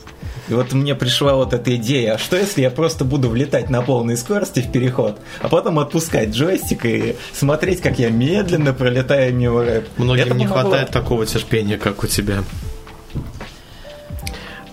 И 0.47 0.53
вот 0.53 0.73
мне 0.73 0.95
пришла 0.95 1.35
вот 1.35 1.53
эта 1.53 1.75
идея, 1.75 2.15
а 2.15 2.17
что 2.17 2.37
если 2.37 2.61
я 2.61 2.69
просто 2.69 3.03
буду 3.05 3.29
влетать 3.29 3.69
на 3.69 3.81
полной 3.81 4.15
скорости 4.17 4.59
в 4.59 4.71
переход, 4.71 5.17
а 5.41 5.49
потом 5.49 5.79
отпускать 5.79 6.29
джойстик 6.29 6.85
и 6.85 7.15
смотреть, 7.33 7.81
как 7.81 7.99
я 7.99 8.09
медленно 8.09 8.73
пролетаю 8.73 9.33
мимо 9.35 9.63
рэп. 9.63 9.87
Многим 9.97 10.25
Это 10.25 10.35
не 10.35 10.45
помогло. 10.47 10.69
хватает 10.69 10.91
такого 10.91 11.25
терпения, 11.25 11.77
как 11.77 12.03
у 12.03 12.07
тебя. 12.07 12.43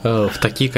Э, 0.03 0.29
В 0.33 0.39
такие, 0.39 0.71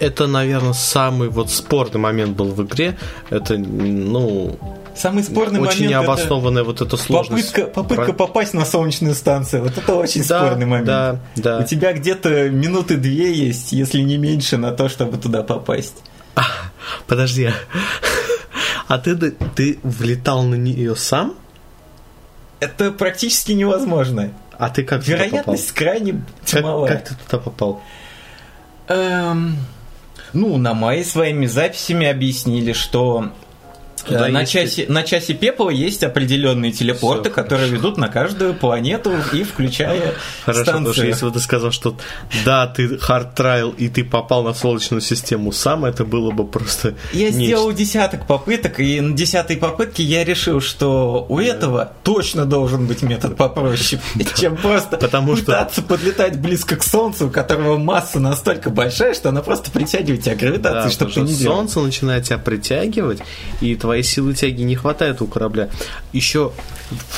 это, 0.00 0.26
наверное, 0.26 0.72
самый 0.72 1.28
вот 1.28 1.50
спорный 1.50 2.00
момент 2.00 2.36
был 2.36 2.46
в 2.52 2.62
игре. 2.64 2.96
Это, 3.30 3.56
ну, 3.56 4.58
Самый 4.96 5.22
спорный 5.24 5.60
очень 5.60 5.84
момент 5.86 5.90
это 5.90 5.90
необоснованная 5.90 6.62
вот 6.64 6.80
эта 6.80 6.96
сложность. 6.96 7.52
попытка, 7.52 7.72
попытка 7.72 8.04
Про- 8.06 8.12
попасть 8.12 8.54
на 8.54 8.64
солнечную 8.64 9.14
станцию. 9.14 9.62
Вот 9.64 9.76
это 9.76 9.94
очень 9.94 10.24
Да, 10.26 10.40
спорный 10.46 10.66
момент. 10.66 10.86
да, 10.86 11.20
да. 11.36 11.58
У 11.58 11.64
тебя 11.64 11.92
где-то 11.92 12.48
минуты 12.50 12.96
две 12.96 13.32
есть, 13.32 13.72
если 13.72 14.00
не 14.00 14.16
меньше, 14.18 14.56
на 14.56 14.70
то, 14.72 14.88
чтобы 14.88 15.18
туда 15.18 15.42
попасть. 15.42 15.96
Подожди. 17.06 17.50
А 18.88 18.98
ты, 18.98 19.16
ты 19.16 19.78
влетал 19.82 20.42
на 20.42 20.54
нее 20.56 20.94
сам? 20.96 21.34
Это 22.60 22.90
практически 22.92 23.52
невозможно. 23.52 24.30
А 24.58 24.68
ты 24.70 24.84
как 24.84 25.02
туда 25.04 25.16
попал? 25.16 25.28
Вероятность 25.28 25.72
крайне 25.72 26.24
Как, 26.50 26.62
как 26.86 27.04
ты 27.08 27.14
туда 27.14 27.38
попал? 27.42 27.82
Эм, 28.88 29.56
ну, 30.32 30.56
на 30.58 30.74
мои 30.74 31.04
своими 31.04 31.46
записями 31.46 32.06
объяснили, 32.06 32.72
что 32.72 33.30
Туда 34.06 34.28
на, 34.28 34.40
есть- 34.40 34.52
часе, 34.52 34.86
на 34.88 35.02
часе 35.02 35.34
пепла 35.34 35.70
есть 35.70 36.02
определенные 36.02 36.72
телепорты, 36.72 37.30
Всё, 37.30 37.34
которые 37.34 37.70
ведут 37.70 37.96
на 37.96 38.08
каждую 38.08 38.54
планету 38.54 39.12
и 39.32 39.42
включая 39.42 40.14
Хорошо, 40.44 40.64
потому 40.64 40.84
что 40.86 40.92
станцию. 40.92 41.06
если 41.08 41.24
бы 41.26 41.32
ты 41.32 41.40
сказал, 41.40 41.70
что 41.72 41.96
да, 42.44 42.66
ты 42.66 42.98
хард 42.98 43.34
трайл 43.34 43.70
и 43.70 43.88
ты 43.88 44.04
попал 44.04 44.42
на 44.44 44.54
Солнечную 44.54 45.00
систему 45.00 45.52
сам, 45.52 45.84
это 45.84 46.04
было 46.04 46.30
бы 46.30 46.46
просто 46.46 46.94
Я 47.12 47.26
нечто. 47.26 47.38
сделал 47.44 47.72
десяток 47.72 48.26
попыток, 48.26 48.80
и 48.80 49.00
на 49.00 49.16
десятой 49.16 49.56
попытке 49.56 50.02
я 50.02 50.24
решил, 50.24 50.60
что 50.60 51.24
у 51.28 51.38
этого 51.38 51.92
точно 52.02 52.44
должен 52.46 52.86
быть 52.86 53.02
метод 53.02 53.36
попроще, 53.36 54.00
чем 54.36 54.56
просто 54.56 54.96
Потому 54.96 55.36
что- 55.36 55.46
пытаться 55.46 55.82
подлетать 55.82 56.38
близко 56.40 56.76
к 56.76 56.82
Солнцу, 56.82 57.28
у 57.28 57.30
которого 57.30 57.78
масса 57.78 58.20
настолько 58.20 58.70
большая, 58.70 59.14
что 59.14 59.28
она 59.30 59.42
просто 59.42 59.70
притягивает 59.70 60.22
тебя 60.24 60.34
гравитацией, 60.34 60.84
Да, 60.84 60.90
чтобы 60.90 61.12
ты 61.12 61.20
не 61.20 61.34
делал. 61.34 61.56
солнце 61.56 61.80
начинает 61.80 62.24
тебя 62.24 62.38
притягивать, 62.38 63.20
и 63.60 63.74
твоей 63.94 64.02
силы 64.02 64.34
тяги 64.34 64.62
не 64.62 64.74
хватает 64.74 65.22
у 65.22 65.28
корабля. 65.28 65.68
Еще 66.12 66.50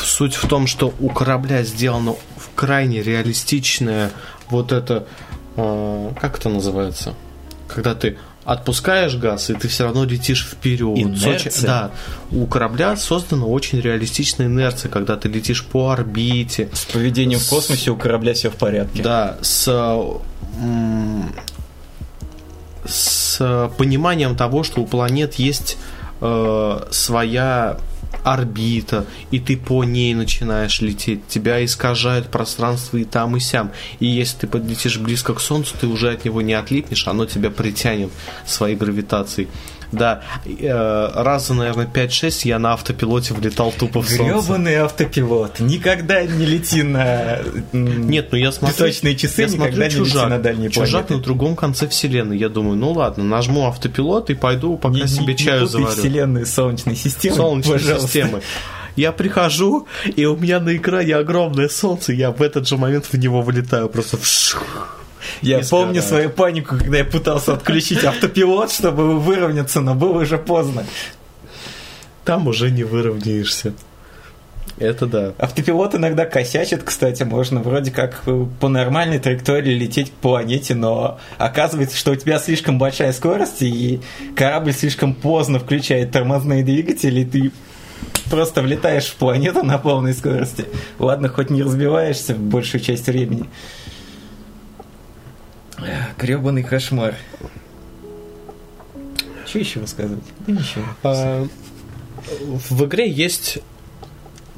суть 0.05 0.35
в 0.35 0.47
том, 0.47 0.67
что 0.67 0.93
у 1.01 1.09
корабля 1.09 1.62
сделано 1.62 2.17
крайне 2.55 3.03
реалистичное 3.03 4.11
вот 4.51 4.73
это... 4.73 5.07
э, 5.57 6.11
как 6.21 6.39
это 6.39 6.51
называется? 6.51 7.15
Когда 7.67 7.95
ты 7.95 8.19
отпускаешь 8.45 9.17
газ, 9.17 9.49
и 9.49 9.55
ты 9.55 9.69
все 9.69 9.85
равно 9.85 10.05
летишь 10.05 10.45
вперед. 10.45 10.99
Инерция? 10.99 11.67
Да. 11.67 11.91
У 12.31 12.47
корабля 12.47 12.95
создана 12.97 13.47
очень 13.47 13.81
реалистичная 13.81 14.47
инерция, 14.47 14.91
когда 14.91 15.17
ты 15.17 15.29
летишь 15.29 15.65
по 15.65 15.93
орбите, 15.93 16.69
С 16.75 16.85
поведением 16.85 17.41
в 17.41 17.49
космосе 17.49 17.91
у 17.91 17.97
корабля 17.97 18.35
все 18.35 18.51
в 18.51 18.57
порядке. 18.57 19.03
да, 19.03 19.39
с, 19.41 19.67
с 22.85 23.71
пониманием 23.79 24.37
того, 24.37 24.62
что 24.62 24.83
у 24.83 24.87
планет 24.87 25.37
есть 25.37 25.79
э, 26.21 26.87
своя 26.91 27.79
орбита, 28.25 29.07
и 29.31 29.39
ты 29.39 29.57
по 29.57 29.85
ней 29.85 30.15
начинаешь 30.15 30.81
лететь. 30.81 31.27
Тебя 31.29 31.65
искажает 31.65 32.29
пространство 32.29 32.97
и 32.97 33.05
там, 33.05 33.37
и 33.37 33.41
сям. 33.41 33.71
И 34.01 34.07
если 34.07 34.39
ты 34.39 34.47
подлетишь 34.47 34.99
близко 34.99 35.35
к 35.35 35.41
Солнцу, 35.41 35.75
ты 35.81 35.87
уже 35.87 36.13
от 36.13 36.25
него 36.25 36.43
не 36.43 36.55
отлипнешь, 36.55 37.07
оно 37.07 37.27
тебя 37.27 37.51
притянет 37.51 38.11
своей 38.45 38.77
гравитацией. 38.77 39.49
Да, 39.92 40.22
э, 40.44 41.11
раза, 41.14 41.55
наверное, 41.55 41.87
5-6 41.87 42.46
я 42.49 42.59
на 42.59 42.72
автопилоте 42.72 43.35
влетал 43.35 43.72
тупо 43.72 44.01
в 44.03 44.09
Солнце. 44.09 44.25
Гребаный 44.46 44.77
автопилот. 44.77 45.61
Никогда 45.61 46.22
не 46.25 46.44
лети 46.44 46.83
на 46.83 47.38
Нет, 47.72 48.29
ну 48.33 48.38
я 48.38 48.51
смотрю... 48.53 48.75
песочные 48.77 49.16
часы, 49.16 49.42
я 49.42 49.46
никогда 49.49 49.64
смотрю 49.66 49.83
не 49.83 49.88
лети 49.88 50.11
чужак. 50.12 50.29
на 50.31 50.38
дальние 50.38 50.70
Чужак 50.70 50.90
планеты. 51.07 51.14
на 51.14 51.20
другом 51.20 51.57
конце 51.57 51.88
вселенной. 51.88 52.37
Я 52.38 52.49
думаю, 52.49 52.77
ну 52.77 52.92
ладно, 52.92 53.25
нажму 53.25 53.66
автопилот 53.66 54.31
и 54.31 54.35
пойду, 54.35 54.77
пока 54.77 54.94
Не- 54.96 55.03
не- 55.03 55.09
себе 55.09 55.27
не 55.33 55.37
чаю 55.37 55.66
путай 55.66 55.81
заварю. 55.83 55.96
вселенную 56.01 56.46
Солнечной 56.46 56.96
системы. 56.96 57.37
Солнечной 57.37 57.79
пожалуйста. 57.79 58.07
системы. 58.09 58.42
Я 58.96 59.12
прихожу, 59.12 59.87
и 60.16 60.25
у 60.25 60.37
меня 60.37 60.59
на 60.59 60.75
экране 60.77 61.14
огромное 61.16 61.68
солнце, 61.68 62.12
я 62.14 62.31
в 62.31 62.40
этот 62.40 62.66
же 62.66 62.77
момент 62.79 63.05
в 63.12 63.14
него 63.18 63.42
вылетаю, 63.42 63.88
просто 63.90 64.16
вшух. 64.16 65.01
Я 65.43 65.61
помню 65.71 66.03
свою 66.03 66.31
панику, 66.31 66.77
когда 66.77 66.99
я 66.99 67.05
пытался 67.05 67.55
отключить 67.55 68.05
автопилот, 68.05 68.71
чтобы 68.71 69.19
выровняться, 69.19 69.81
но 69.81 69.95
было 69.95 70.23
уже 70.23 70.39
поздно. 70.39 70.85
Там 72.25 72.47
уже 72.49 72.71
не 72.71 72.85
выровняешься. 72.85 73.75
Это 74.79 75.07
да. 75.07 75.33
Автопилот 75.39 75.95
иногда 75.95 76.27
косячит, 76.27 76.83
кстати, 76.83 77.23
можно 77.23 77.61
вроде 77.62 77.91
как 77.91 78.23
по 78.61 78.69
нормальной 78.69 79.19
траектории 79.19 79.73
лететь 79.73 80.11
к 80.11 80.15
планете, 80.15 80.75
но 80.75 81.19
оказывается, 81.39 81.97
что 81.97 82.12
у 82.12 82.17
тебя 82.17 82.39
слишком 82.39 82.79
большая 82.79 83.12
скорость, 83.12 83.62
и 83.62 84.01
корабль 84.35 84.73
слишком 84.73 85.15
поздно 85.15 85.59
включает 85.61 86.11
тормозные 86.11 86.62
двигатели, 86.62 87.21
и 87.21 87.25
ты 87.25 87.53
просто 88.31 88.61
влетаешь 88.61 89.07
в 89.07 89.15
планету 89.15 89.62
на 89.62 89.79
полной 89.79 90.12
скорости. 90.12 90.67
Ладно, 90.99 91.29
хоть 91.29 91.49
не 91.49 91.62
разбиваешься 91.62 92.35
большую 92.35 92.83
часть 92.83 93.07
времени. 93.07 93.47
Гребаный 96.19 96.62
кошмар. 96.62 97.15
Что 99.47 99.59
еще 99.59 99.81
рассказывать? 99.81 100.25
Да 100.47 100.53
ничего. 100.53 100.85
А, 101.03 101.47
В 102.71 102.85
игре 102.85 103.11
есть, 103.11 103.59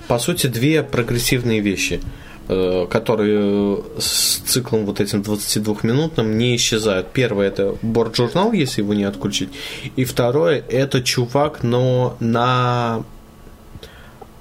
по 0.06 0.18
сути, 0.18 0.46
две 0.46 0.82
прогрессивные 0.82 1.60
вещи, 1.60 2.00
э, 2.48 2.86
которые 2.90 3.82
с 3.98 4.38
циклом 4.46 4.86
вот 4.86 5.00
этим 5.00 5.20
22-минутным 5.20 6.38
не 6.38 6.56
исчезают. 6.56 7.08
Первое 7.12 7.48
это 7.48 7.76
борт-журнал, 7.82 8.52
если 8.52 8.80
его 8.80 8.94
не 8.94 9.04
отключить. 9.04 9.50
И 9.96 10.04
второе 10.04 10.64
это 10.68 11.02
чувак, 11.02 11.62
но 11.62 12.16
на... 12.20 13.04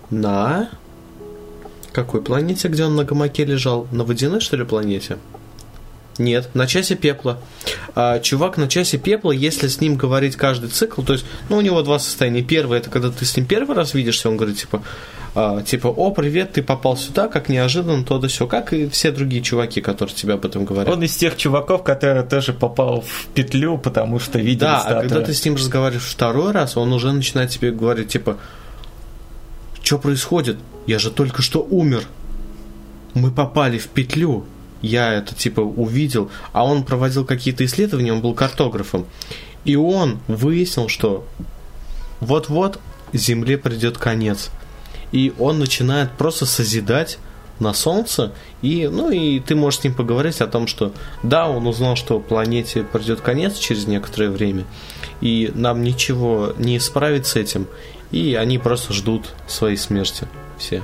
На... 0.09 0.69
Какой 1.91 2.21
планете, 2.21 2.67
где 2.69 2.85
он 2.85 2.95
на 2.95 3.03
гамаке 3.03 3.43
лежал? 3.43 3.87
На 3.91 4.03
водяной, 4.03 4.39
что 4.39 4.55
ли, 4.55 4.63
планете? 4.63 5.17
Нет, 6.17 6.49
на 6.53 6.67
часе 6.67 6.95
пепла. 6.95 7.39
А, 7.95 8.19
чувак 8.19 8.57
на 8.57 8.67
часе 8.67 8.97
пепла, 8.97 9.31
если 9.31 9.67
с 9.67 9.81
ним 9.81 9.95
говорить 9.95 10.35
каждый 10.35 10.69
цикл, 10.69 11.01
то 11.01 11.13
есть, 11.13 11.25
ну, 11.49 11.57
у 11.57 11.61
него 11.61 11.81
два 11.81 11.99
состояния. 11.99 12.41
Первое, 12.41 12.79
это 12.79 12.89
когда 12.89 13.09
ты 13.11 13.25
с 13.25 13.35
ним 13.37 13.45
первый 13.45 13.75
раз 13.75 13.93
видишься, 13.93 14.29
он 14.29 14.37
говорит, 14.37 14.57
типа, 14.57 14.81
а, 15.35 15.61
типа, 15.61 15.87
о, 15.87 16.11
привет, 16.11 16.53
ты 16.53 16.63
попал 16.63 16.97
сюда, 16.97 17.27
как 17.27 17.49
неожиданно, 17.49 18.03
то 18.03 18.17
да 18.17 18.27
все, 18.27 18.47
как 18.47 18.73
и 18.73 18.89
все 18.89 19.11
другие 19.11 19.43
чуваки, 19.43 19.81
которые 19.81 20.15
тебе 20.15 20.33
об 20.33 20.45
этом 20.45 20.65
говорят. 20.65 20.91
Он 20.91 21.03
из 21.03 21.15
тех 21.15 21.37
чуваков, 21.37 21.83
который 21.83 22.23
тоже 22.23 22.53
попал 22.53 23.01
в 23.01 23.27
петлю, 23.35 23.77
потому 23.77 24.19
что 24.19 24.39
видел 24.39 24.67
да, 24.67 24.77
а 24.77 24.79
статую. 24.81 25.09
когда 25.09 25.25
ты 25.25 25.33
с 25.33 25.45
ним 25.45 25.55
разговариваешь 25.55 26.05
второй 26.05 26.51
раз, 26.53 26.75
он 26.75 26.91
уже 26.91 27.11
начинает 27.11 27.51
тебе 27.51 27.71
говорить, 27.71 28.09
типа, 28.09 28.37
что 29.83 29.99
происходит? 29.99 30.57
Я 30.87 30.99
же 30.99 31.11
только 31.11 31.41
что 31.41 31.61
умер. 31.61 32.03
Мы 33.13 33.31
попали 33.31 33.77
в 33.77 33.87
петлю. 33.87 34.45
Я 34.81 35.13
это, 35.13 35.35
типа, 35.35 35.61
увидел. 35.61 36.29
А 36.53 36.65
он 36.65 36.83
проводил 36.83 37.25
какие-то 37.25 37.65
исследования, 37.65 38.13
он 38.13 38.21
был 38.21 38.33
картографом. 38.33 39.05
И 39.65 39.75
он 39.75 40.19
выяснил, 40.27 40.87
что 40.87 41.27
вот-вот 42.19 42.79
Земле 43.13 43.57
придет 43.57 43.97
конец. 43.97 44.49
И 45.11 45.33
он 45.39 45.59
начинает 45.59 46.11
просто 46.11 46.45
созидать 46.45 47.17
на 47.59 47.73
Солнце, 47.73 48.33
и, 48.61 48.87
ну, 48.91 49.09
и 49.09 49.39
ты 49.39 49.55
можешь 49.55 49.79
с 49.79 49.83
ним 49.83 49.93
поговорить 49.93 50.41
о 50.41 50.47
том, 50.47 50.67
что 50.67 50.93
да, 51.23 51.49
он 51.49 51.65
узнал, 51.65 51.95
что 51.95 52.19
планете 52.19 52.83
придет 52.83 53.21
конец 53.21 53.57
через 53.57 53.87
некоторое 53.87 54.29
время, 54.29 54.65
и 55.21 55.51
нам 55.55 55.81
ничего 55.81 56.53
не 56.57 56.77
исправить 56.77 57.25
с 57.25 57.35
этим, 57.35 57.67
и 58.11 58.35
они 58.35 58.59
просто 58.59 58.93
ждут 58.93 59.33
своей 59.47 59.77
смерти 59.77 60.27
все. 60.59 60.83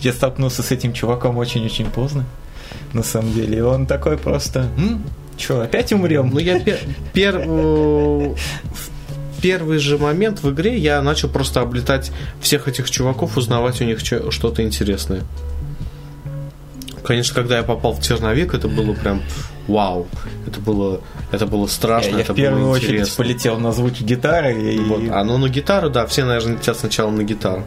Я 0.00 0.12
столкнулся 0.12 0.62
с 0.62 0.70
этим 0.70 0.92
чуваком 0.92 1.36
очень-очень 1.38 1.86
поздно, 1.90 2.24
на 2.92 3.02
самом 3.02 3.32
деле. 3.32 3.58
И 3.58 3.60
он 3.60 3.86
такой 3.86 4.16
просто... 4.16 4.66
М? 4.78 5.02
Че, 5.36 5.60
опять 5.62 5.92
умрем? 5.92 6.30
Ну, 6.32 6.38
я 6.38 6.58
пер, 6.60 6.78
пер- 7.14 7.44
э, 7.46 8.34
первый 9.40 9.78
же 9.78 9.96
момент 9.98 10.42
в 10.42 10.50
игре 10.50 10.76
я 10.76 11.00
начал 11.02 11.28
просто 11.28 11.60
облетать 11.62 12.12
всех 12.40 12.68
этих 12.68 12.90
чуваков, 12.90 13.36
узнавать 13.38 13.80
у 13.80 13.84
них 13.84 14.02
чё- 14.02 14.30
что-то 14.30 14.62
интересное. 14.62 15.22
Конечно, 17.02 17.34
когда 17.34 17.56
я 17.56 17.62
попал 17.62 17.94
в 17.94 18.02
черновик, 18.02 18.54
это 18.54 18.68
было 18.68 18.92
прям 18.92 19.22
вау. 19.66 20.06
Это 20.46 20.60
было, 20.60 21.00
это 21.32 21.46
было 21.46 21.66
страшно, 21.66 22.10
я, 22.10 22.16
я 22.18 22.22
это 22.22 22.32
в 22.34 22.36
первую 22.36 22.64
было 22.64 22.72
очередь 22.72 22.90
интересно. 22.90 23.24
полетел 23.24 23.58
на 23.58 23.72
звуки 23.72 24.02
гитары 24.02 24.74
и... 24.74 24.78
Вот. 24.78 25.02
А 25.10 25.24
ну 25.24 25.38
на 25.38 25.48
гитару, 25.48 25.88
да, 25.90 26.06
все, 26.06 26.24
наверное, 26.24 26.54
летят 26.56 26.76
сначала 26.76 27.10
на 27.10 27.22
гитару. 27.24 27.64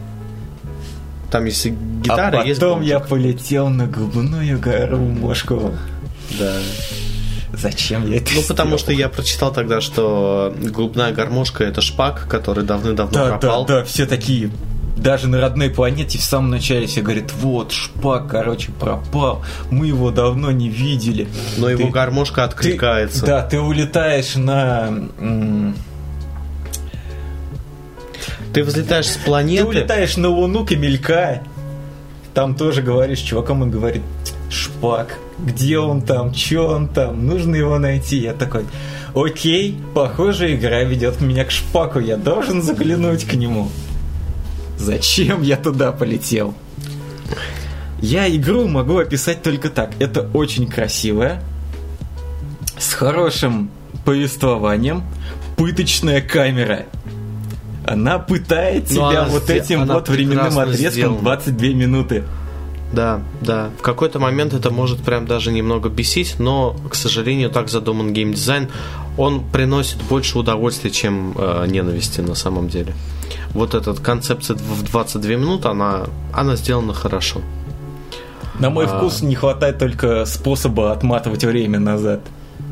Там 1.34 1.46
есть 1.46 1.66
гитара, 1.66 2.42
а 2.42 2.46
есть 2.46 2.60
потом 2.60 2.76
бомб. 2.78 2.88
я 2.88 3.00
полетел 3.00 3.70
на 3.70 3.88
голубную 3.88 4.60
гору 4.60 5.00
Мошкову. 5.00 5.74
Да. 6.40 6.54
Зачем 7.54 8.08
я 8.08 8.18
это 8.18 8.32
Ну, 8.36 8.42
потому 8.48 8.68
сделал? 8.70 8.80
что 8.80 8.92
я 8.94 9.10
прочитал 9.10 9.52
тогда, 9.52 9.82
что 9.82 10.56
голубная 10.60 11.12
гармошка 11.12 11.64
это 11.64 11.82
шпак, 11.82 12.28
который 12.30 12.64
давным-давно 12.64 13.12
Да, 13.14 13.28
пропал. 13.30 13.66
да, 13.66 13.80
да, 13.80 13.84
все 13.84 14.06
такие 14.06 14.52
даже 14.96 15.28
на 15.28 15.42
родной 15.42 15.72
планете 15.72 16.20
в 16.20 16.22
самом 16.24 16.52
начале 16.52 16.86
все 16.86 17.02
говорят, 17.02 17.32
вот, 17.42 17.72
шпак, 17.72 18.28
короче, 18.30 18.72
пропал, 18.72 19.44
мы 19.72 19.88
его 19.88 20.12
давно 20.12 20.52
не 20.52 20.70
видели. 20.70 21.28
Но 21.58 21.68
его 21.68 21.86
Ты- 21.88 21.90
гармошка 21.92 22.36
Ты- 22.36 22.42
откликается. 22.42 23.26
да, 23.26 23.42
ты 23.42 23.60
улетаешь 23.60 24.36
на... 24.36 24.94
Ты 28.54 28.64
взлетаешь 28.64 29.08
с 29.08 29.18
Ты 29.18 29.26
планеты. 29.26 29.66
улетаешь 29.66 30.16
на 30.18 30.30
Луну 30.30 30.66
Камелька, 30.66 31.42
там 32.34 32.56
тоже 32.56 32.82
говоришь 32.82 33.20
с 33.20 33.24
чуваком, 33.24 33.62
он 33.64 33.72
говорит, 33.72 34.04
шпак, 34.50 35.18
где 35.40 35.80
он 35.80 36.02
там, 36.02 36.34
что 36.34 36.68
он 36.68 36.88
там, 36.88 37.26
нужно 37.26 37.56
его 37.56 37.80
найти. 37.80 38.18
Я 38.18 38.34
такой, 38.34 38.66
окей, 39.16 39.78
похоже, 39.94 40.56
игра 40.56 40.84
ведет 40.84 41.22
меня 41.22 41.46
к 41.46 41.52
шпаку, 41.52 42.00
я 42.00 42.18
должен 42.18 42.62
заглянуть 42.62 43.26
к 43.26 43.34
нему. 43.34 43.70
Зачем 44.78 45.42
я 45.42 45.58
туда 45.58 45.92
полетел? 45.92 46.54
Я 48.02 48.30
игру 48.36 48.68
могу 48.68 48.98
описать 48.98 49.42
только 49.42 49.70
так. 49.70 49.92
Это 50.00 50.30
очень 50.34 50.68
красивая, 50.68 51.42
с 52.78 52.94
хорошим 52.94 53.72
повествованием, 54.04 55.04
пыточная 55.56 56.22
камера. 56.22 56.86
Она 57.86 58.20
пытает 58.20 58.90
Но 58.92 59.12
тебя 59.12 59.22
она 59.22 59.30
вот 59.30 59.44
сде- 59.44 59.58
этим 59.58 59.82
она 59.82 59.96
вот 59.96 60.10
временным 60.10 60.58
отрезком 60.58 60.92
сделана. 60.92 61.20
22 61.22 61.68
минуты. 61.70 62.24
Да, 62.94 63.22
да. 63.42 63.70
В 63.80 63.82
какой-то 63.82 64.20
момент 64.20 64.54
это 64.54 64.70
может 64.70 65.00
прям 65.02 65.26
даже 65.26 65.52
немного 65.52 65.90
бесить, 65.90 66.36
но, 66.40 66.76
к 66.90 66.96
сожалению, 66.96 67.50
так 67.50 67.70
задуман 67.70 68.14
геймдизайн. 68.14 68.70
Он 69.18 69.44
приносит 69.52 70.02
больше 70.04 70.38
удовольствия, 70.38 70.92
чем 70.92 71.34
э, 71.38 71.66
ненависти 71.68 72.22
на 72.22 72.36
самом 72.36 72.68
деле. 72.70 72.94
Вот 73.54 73.74
эта 73.74 73.94
концепция 73.96 74.56
в 74.58 74.84
22 74.84 75.32
минуты, 75.36 75.68
она, 75.70 76.04
она 76.32 76.56
сделана 76.56 76.94
хорошо. 76.94 77.42
На 78.60 78.70
мой 78.70 78.86
А. 78.86 78.98
вкус 78.98 79.24
не 79.24 79.34
хватает 79.36 79.80
только 79.80 80.26
способа 80.26 80.92
отматывать 80.92 81.44
время 81.44 81.80
назад. 81.80 82.22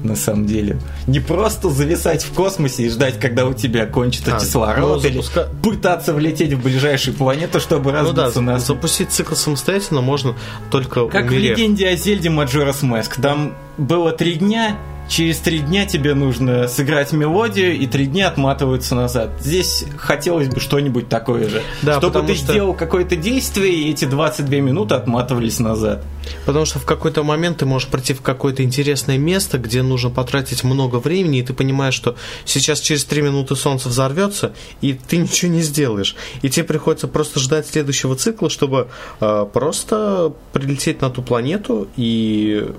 На 0.03 0.15
самом 0.15 0.45
деле. 0.47 0.77
Не 1.07 1.19
просто 1.19 1.69
зависать 1.69 2.23
в 2.23 2.33
космосе 2.33 2.83
и 2.83 2.89
ждать, 2.89 3.19
когда 3.19 3.45
у 3.45 3.53
тебя 3.53 3.85
кончится 3.85 4.35
А, 4.35 4.39
кислород, 4.39 5.03
ну, 5.03 5.07
или 5.09 5.19
запуска- 5.19 5.47
пытаться 5.61 6.13
влететь 6.13 6.53
в 6.53 6.63
ближайшую 6.63 7.15
планету, 7.15 7.59
чтобы 7.59 7.91
Ну 7.91 8.11
да, 8.13 8.23
разбиться 8.23 8.41
на 8.41 8.59
запустить 8.59 9.11
цикл 9.11 9.35
самостоятельно 9.35 10.01
можно 10.01 10.35
только 10.71 11.07
Как 11.07 11.25
в 11.25 11.29
умерев. 11.29 11.57
легенде 11.57 11.87
о 11.87 11.95
Зельде 11.95 12.29
Маджорас 12.29 12.81
Маск. 12.81 13.21
Там 13.21 13.53
было 13.77 14.11
три 14.11 14.35
дня, 14.35 14.75
через 15.11 15.39
три 15.39 15.59
дня 15.59 15.85
тебе 15.85 16.13
нужно 16.13 16.69
сыграть 16.69 17.11
мелодию, 17.11 17.77
и 17.77 17.85
три 17.85 18.05
дня 18.07 18.29
отматываются 18.29 18.95
назад. 18.95 19.31
Здесь 19.41 19.83
хотелось 19.97 20.47
бы 20.47 20.61
что-нибудь 20.61 21.09
такое 21.09 21.49
же. 21.49 21.61
Да, 21.81 21.97
Чтобы 21.97 22.23
ты 22.23 22.35
что- 22.35 22.53
сделал 22.53 22.73
какое-то 22.73 23.17
действие, 23.17 23.73
и 23.73 23.91
эти 23.91 24.05
22 24.05 24.61
минуты 24.61 24.95
отматывались 24.95 25.59
назад. 25.59 26.05
Потому 26.45 26.65
что 26.65 26.79
в 26.79 26.85
какой-то 26.85 27.23
момент 27.23 27.57
ты 27.57 27.65
можешь 27.65 27.89
прийти 27.89 28.13
в 28.13 28.21
какое-то 28.21 28.63
интересное 28.63 29.17
место, 29.17 29.57
где 29.57 29.83
нужно 29.83 30.09
потратить 30.11 30.63
много 30.63 30.97
времени, 30.97 31.39
и 31.39 31.43
ты 31.43 31.53
понимаешь, 31.53 31.93
что 31.93 32.15
сейчас 32.45 32.79
через 32.79 33.03
три 33.03 33.21
минуты 33.21 33.57
солнце 33.57 33.89
взорвется, 33.89 34.53
и 34.79 34.93
ты 34.93 35.17
ничего 35.17 35.51
не 35.51 35.61
сделаешь. 35.61 36.15
И 36.41 36.49
тебе 36.49 36.63
приходится 36.63 37.09
просто 37.09 37.41
ждать 37.41 37.67
следующего 37.67 38.15
цикла, 38.15 38.49
чтобы 38.49 38.87
э, 39.19 39.45
просто 39.51 40.31
прилететь 40.53 41.01
на 41.01 41.09
ту 41.09 41.21
планету 41.21 41.89
и, 41.97 42.69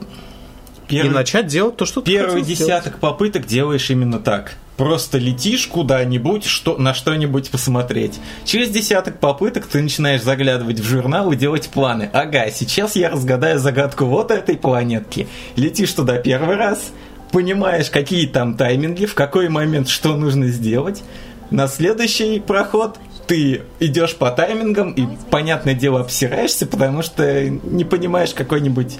и 0.89 0.97
Первый, 0.97 1.15
начать 1.15 1.47
делать 1.47 1.77
то, 1.77 1.87
что 1.87 2.01
ты 2.01 2.13
первый 2.13 2.41
хотел 2.41 2.45
сделать. 2.45 2.59
десяток 2.59 2.99
попыток 2.99 3.47
делаешь 3.47 3.91
именно 3.91 4.19
так. 4.19 4.57
Просто 4.77 5.19
летишь 5.19 5.67
куда-нибудь, 5.67 6.45
что, 6.45 6.77
на 6.77 6.95
что-нибудь 6.95 7.51
посмотреть. 7.51 8.19
Через 8.45 8.71
десяток 8.71 9.21
попыток 9.21 9.67
ты 9.67 9.83
начинаешь 9.83 10.23
заглядывать 10.23 10.81
в 10.81 10.85
журнал 10.85 11.31
и 11.33 11.37
делать 11.37 11.69
планы. 11.69 12.11
Ага, 12.13 12.51
сейчас 12.51 12.97
я 12.97 13.11
разгадаю 13.11 13.59
загадку 13.59 14.07
вот 14.07 14.31
этой 14.31 14.57
планетки. 14.57 15.29
Летишь 15.57 15.93
туда 15.93 16.17
первый 16.17 16.57
раз, 16.57 16.93
понимаешь, 17.31 17.91
какие 17.91 18.27
там 18.27 18.57
тайминги, 18.57 19.07
в 19.07 19.15
какой 19.15 19.49
момент 19.49 19.89
что 19.89 20.17
нужно 20.17 20.49
сделать. 20.49 21.03
На 21.51 21.69
следующий 21.69 22.41
проход 22.41 22.99
ты 23.27 23.63
идешь 23.79 24.17
по 24.17 24.31
таймингам 24.31 24.93
и, 24.93 25.07
понятное 25.31 25.75
дело, 25.75 26.01
обсираешься, 26.01 26.67
потому 26.67 27.03
что 27.03 27.49
не 27.49 27.85
понимаешь 27.85 28.35
какой-нибудь 28.35 28.99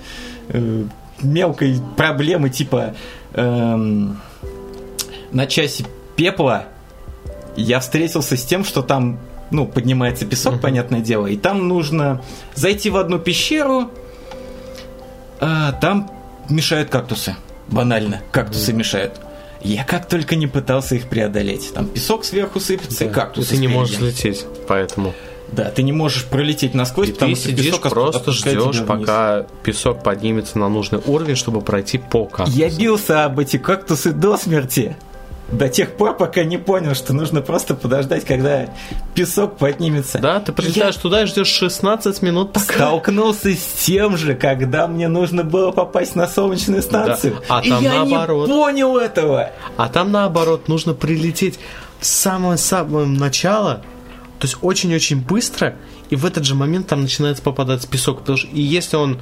э, 0.51 0.85
мелкой 1.23 1.79
проблемы 1.97 2.51
типа 2.51 2.95
эм, 3.35 4.21
на 5.31 5.47
часе 5.47 5.85
пепла 6.17 6.67
я 7.57 7.81
встретился 7.81 8.37
с 8.37 8.45
тем, 8.45 8.65
что 8.65 8.83
там 8.83 9.19
ну, 9.51 9.67
поднимается 9.67 10.25
песок, 10.25 10.61
понятное 10.61 11.01
дело, 11.01 11.27
и 11.27 11.37
там 11.37 11.69
нужно 11.69 12.23
зайти 12.55 12.89
в 12.89 12.97
одну 12.97 13.19
пещеру, 13.19 13.91
а 15.41 15.73
там 15.73 16.11
мешают 16.49 16.89
кактусы. 16.89 17.37
Банально, 17.69 18.23
кактусы 18.31 18.73
мешают. 18.73 19.21
Я 19.61 19.85
как 19.85 20.09
только 20.09 20.35
не 20.37 20.47
пытался 20.47 20.95
их 20.97 21.09
преодолеть. 21.09 21.73
Там 21.73 21.87
песок 21.87 22.25
сверху 22.25 22.61
сыпется, 22.61 23.05
и 23.05 23.09
Да. 23.09 23.15
кактусы 23.15 23.51
Ты 23.51 23.57
не 23.59 23.67
спереди. 23.69 23.79
можешь 23.79 23.99
лететь, 24.01 24.45
поэтому. 24.67 25.15
Да, 25.53 25.65
ты 25.71 25.83
не 25.83 25.93
можешь 25.93 26.25
пролететь 26.25 26.75
насквозь, 26.75 27.11
И 27.11 27.13
потому 27.13 27.35
ты 27.35 27.41
что 27.41 27.49
сидишь, 27.51 27.67
песок 27.67 27.91
просто 27.91 28.33
ждешь, 28.33 28.83
пока 28.87 29.47
песок 29.63 30.03
поднимется 30.03 30.59
на 30.59 30.69
нужный 30.69 31.01
уровень, 31.07 31.37
чтобы 31.37 31.61
пройти 31.61 31.99
по 31.99 32.25
кактусу. 32.25 32.57
Я 32.59 32.71
бился 32.71 33.25
об 33.25 33.39
эти 33.39 33.59
кактусы 33.59 34.13
до 34.13 34.37
смерти. 34.37 34.97
До 35.51 35.69
тех 35.69 35.91
пор, 35.97 36.17
пока 36.17 36.45
не 36.45 36.57
понял, 36.57 36.95
что 36.95 37.13
нужно 37.13 37.43
просто 37.43 37.75
подождать, 37.75 38.25
когда 38.25 38.71
песок 39.15 39.59
поднимется. 39.59 40.19
Да, 40.19 40.41
ты 40.41 40.51
прилетаешь 40.53 40.97
туда 40.97 41.25
и 41.25 41.27
ждешь 41.27 41.49
16 41.49 42.23
минут, 42.23 42.53
Я 42.55 42.61
пока... 42.61 42.75
столкнулся 42.75 43.51
с 43.53 43.85
тем 43.85 44.17
же, 44.17 44.35
когда 44.35 44.87
мне 44.87 45.09
нужно 45.09 45.45
было 45.45 45.71
попасть 45.71 46.15
на 46.17 46.27
солнечную 46.27 46.81
станцию. 46.81 47.35
Да, 47.47 47.59
а 47.59 47.61
И 47.61 47.69
там 47.69 47.83
я 47.83 47.95
наоборот. 48.05 48.49
не 48.49 48.55
понял 48.55 48.97
этого. 48.97 49.51
А 49.77 49.89
там 49.91 50.11
наоборот 50.11 50.69
нужно 50.69 50.95
прилететь 50.95 51.59
в 52.01 52.07
самое-самое 52.07 53.07
начало, 53.07 53.83
то 54.43 54.47
есть 54.49 54.59
очень-очень 54.61 55.21
быстро, 55.21 55.77
и 56.11 56.17
в 56.17 56.27
этот 56.27 56.45
же 56.45 56.57
момент 56.57 56.89
там 56.89 57.03
начинается 57.03 57.45
попадать 57.45 57.87
песок, 57.87 58.19
потому 58.23 58.39
что 58.39 58.49
и 58.49 58.61
если 58.61 58.97
он 58.97 59.21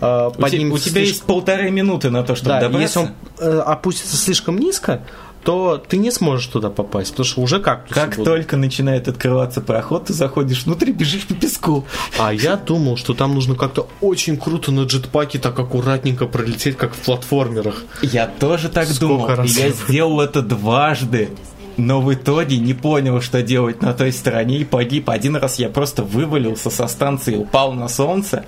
э, 0.00 0.30
У, 0.38 0.48
те- 0.48 0.58
у 0.60 0.78
тебя 0.78 1.00
есть 1.02 1.12
слишком- 1.18 1.26
полторы 1.26 1.70
минуты 1.70 2.08
на 2.08 2.22
то, 2.22 2.34
чтобы 2.34 2.52
да, 2.52 2.60
добраться. 2.62 2.80
если 2.80 2.98
он 3.00 3.08
э, 3.38 3.58
опустится 3.60 4.16
слишком 4.16 4.56
низко, 4.58 5.02
то 5.44 5.76
ты 5.76 5.98
не 5.98 6.10
сможешь 6.10 6.46
туда 6.46 6.70
попасть, 6.70 7.10
потому 7.10 7.26
что 7.26 7.40
уже 7.42 7.60
кактусы 7.60 8.00
Как 8.00 8.10
будут. 8.16 8.24
только 8.24 8.56
начинает 8.56 9.08
открываться 9.08 9.60
проход, 9.60 10.06
ты 10.06 10.14
заходишь 10.14 10.64
внутрь 10.64 10.92
бежишь 10.92 11.26
по 11.26 11.34
песку. 11.34 11.84
А 12.18 12.32
я 12.32 12.56
думал, 12.56 12.96
что 12.96 13.12
там 13.12 13.34
нужно 13.34 13.54
как-то 13.56 13.88
очень 14.00 14.38
круто 14.38 14.72
на 14.72 14.84
джетпаке 14.84 15.38
так 15.38 15.58
аккуратненько 15.58 16.26
пролететь, 16.26 16.78
как 16.78 16.94
в 16.94 16.98
платформерах. 16.98 17.82
Я 18.00 18.26
тоже 18.26 18.70
так 18.70 18.86
Сколько 18.88 19.06
думал. 19.06 19.26
раз? 19.34 19.50
Я 19.58 19.68
сделал 19.86 20.20
это 20.22 20.40
дважды. 20.40 21.28
Но 21.76 22.00
в 22.00 22.12
итоге 22.12 22.58
не 22.58 22.74
понял, 22.74 23.20
что 23.20 23.42
делать 23.42 23.80
на 23.82 23.94
той 23.94 24.12
стороне 24.12 24.58
и 24.58 24.64
погиб. 24.64 25.08
Один 25.10 25.36
раз 25.36 25.58
я 25.58 25.68
просто 25.68 26.02
вывалился 26.02 26.70
со 26.70 26.86
станции, 26.86 27.36
упал 27.36 27.72
на 27.72 27.88
солнце. 27.88 28.44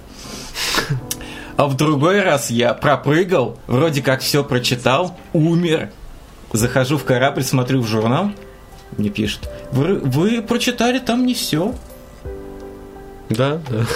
А 1.56 1.66
в 1.66 1.76
другой 1.76 2.20
раз 2.20 2.50
я 2.50 2.74
пропрыгал, 2.74 3.58
вроде 3.66 4.02
как 4.02 4.20
все 4.20 4.42
прочитал, 4.42 5.16
умер. 5.32 5.90
Захожу 6.52 6.98
в 6.98 7.04
корабль, 7.04 7.42
смотрю 7.44 7.80
в 7.80 7.86
журнал, 7.86 8.30
мне 8.96 9.08
пишут, 9.08 9.48
вы, 9.72 9.98
вы 9.98 10.42
прочитали 10.42 10.98
там 10.98 11.26
не 11.26 11.34
все. 11.34 11.74
Да, 13.30 13.60
да. 13.70 13.86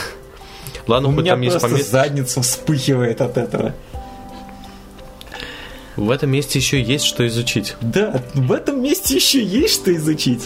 Ладно, 0.86 1.08
У 1.08 1.12
меня 1.12 1.32
там 1.32 1.40
есть 1.42 1.54
просто 1.54 1.68
пометки. 1.68 1.90
задницу 1.90 2.40
вспыхивает 2.42 3.20
от 3.20 3.36
этого. 3.36 3.74
В 5.98 6.10
этом 6.10 6.30
месте 6.30 6.58
еще 6.58 6.80
есть 6.80 7.04
что 7.04 7.26
изучить. 7.26 7.74
Да, 7.80 8.22
в 8.34 8.52
этом 8.52 8.82
месте 8.82 9.16
еще 9.16 9.42
есть 9.42 9.74
что 9.74 9.94
изучить. 9.94 10.42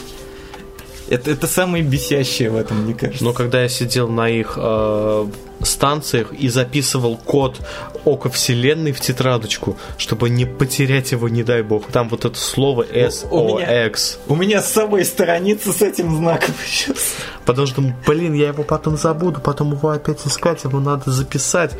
Это, 1.08 1.30
это 1.32 1.46
самое 1.46 1.84
бесящее 1.84 2.48
в 2.48 2.56
этом, 2.56 2.84
мне 2.84 2.94
кажется. 2.94 3.22
Но 3.22 3.34
когда 3.34 3.60
я 3.62 3.68
сидел 3.68 4.08
на 4.08 4.30
их 4.30 4.54
э, 4.56 5.26
станциях 5.62 6.32
и 6.32 6.48
записывал 6.48 7.18
код 7.18 7.60
Ока 8.06 8.30
Вселенной 8.30 8.92
в 8.92 9.00
тетрадочку, 9.00 9.76
чтобы 9.98 10.30
не 10.30 10.46
потерять 10.46 11.12
его, 11.12 11.28
не 11.28 11.42
дай 11.42 11.60
бог, 11.62 11.88
там 11.88 12.08
вот 12.08 12.24
это 12.24 12.38
слово 12.38 12.86
S 12.90 13.26
У 13.30 13.36
O 13.36 13.58
меня- 13.58 13.86
X. 13.88 14.20
У 14.26 14.36
меня 14.36 14.62
с 14.62 14.72
собой 14.72 15.04
страница 15.04 15.72
с 15.74 15.82
этим 15.82 16.16
знаком 16.16 16.54
сейчас. 16.66 16.96
Потому 17.44 17.66
что, 17.66 17.82
блин, 18.06 18.32
я 18.32 18.48
его 18.48 18.62
потом 18.62 18.96
забуду, 18.96 19.40
потом 19.40 19.72
его 19.72 19.90
опять 19.90 20.26
искать, 20.26 20.64
его 20.64 20.80
надо 20.80 21.10
записать. 21.10 21.72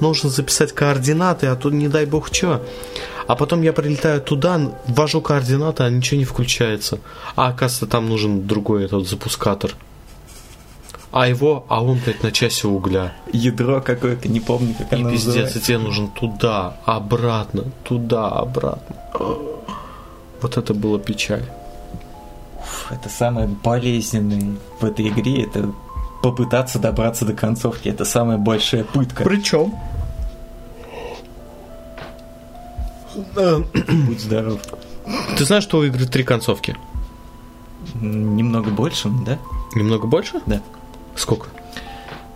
Нужно 0.00 0.30
записать 0.30 0.72
координаты, 0.72 1.46
а 1.46 1.54
тут 1.54 1.74
не 1.74 1.86
дай 1.86 2.06
бог 2.06 2.34
что. 2.34 2.60
А 3.30 3.36
потом 3.36 3.62
я 3.62 3.72
прилетаю 3.72 4.20
туда, 4.20 4.60
ввожу 4.88 5.20
координаты, 5.20 5.84
а 5.84 5.88
ничего 5.88 6.18
не 6.18 6.24
включается. 6.24 6.98
А 7.36 7.46
оказывается, 7.50 7.86
там 7.86 8.08
нужен 8.08 8.44
другой 8.48 8.86
этот 8.86 9.08
запускатор. 9.08 9.76
А 11.12 11.28
его, 11.28 11.64
а 11.68 11.80
он, 11.80 12.00
блядь, 12.04 12.24
на 12.24 12.32
часе 12.32 12.66
угля. 12.66 13.12
Ядро 13.32 13.80
какое-то, 13.82 14.28
не 14.28 14.40
помню, 14.40 14.74
как 14.76 14.92
И 14.92 14.96
оно 14.96 15.10
пиздец, 15.10 15.26
называется. 15.26 15.58
и 15.60 15.62
тебе 15.62 15.78
нужен 15.78 16.08
туда, 16.08 16.76
обратно, 16.84 17.66
туда, 17.84 18.30
обратно. 18.30 18.96
Вот 20.42 20.56
это 20.56 20.74
было 20.74 20.98
печаль. 20.98 21.44
Это 22.90 23.08
самое 23.08 23.46
болезненное 23.46 24.56
в 24.80 24.84
этой 24.84 25.06
игре, 25.06 25.44
это 25.44 25.72
попытаться 26.20 26.80
добраться 26.80 27.24
до 27.24 27.34
концовки. 27.34 27.88
Это 27.90 28.04
самая 28.04 28.38
большая 28.38 28.82
пытка. 28.82 29.22
Причем? 29.22 29.72
Будь 33.34 34.20
здоров. 34.20 34.60
Ты 35.36 35.44
знаешь, 35.44 35.64
что 35.64 35.78
у 35.78 35.84
игры 35.84 36.06
три 36.06 36.22
концовки? 36.24 36.76
Немного 37.94 38.70
больше, 38.70 39.10
да? 39.26 39.38
Немного 39.74 40.06
больше? 40.06 40.40
Да. 40.46 40.60
Сколько? 41.16 41.48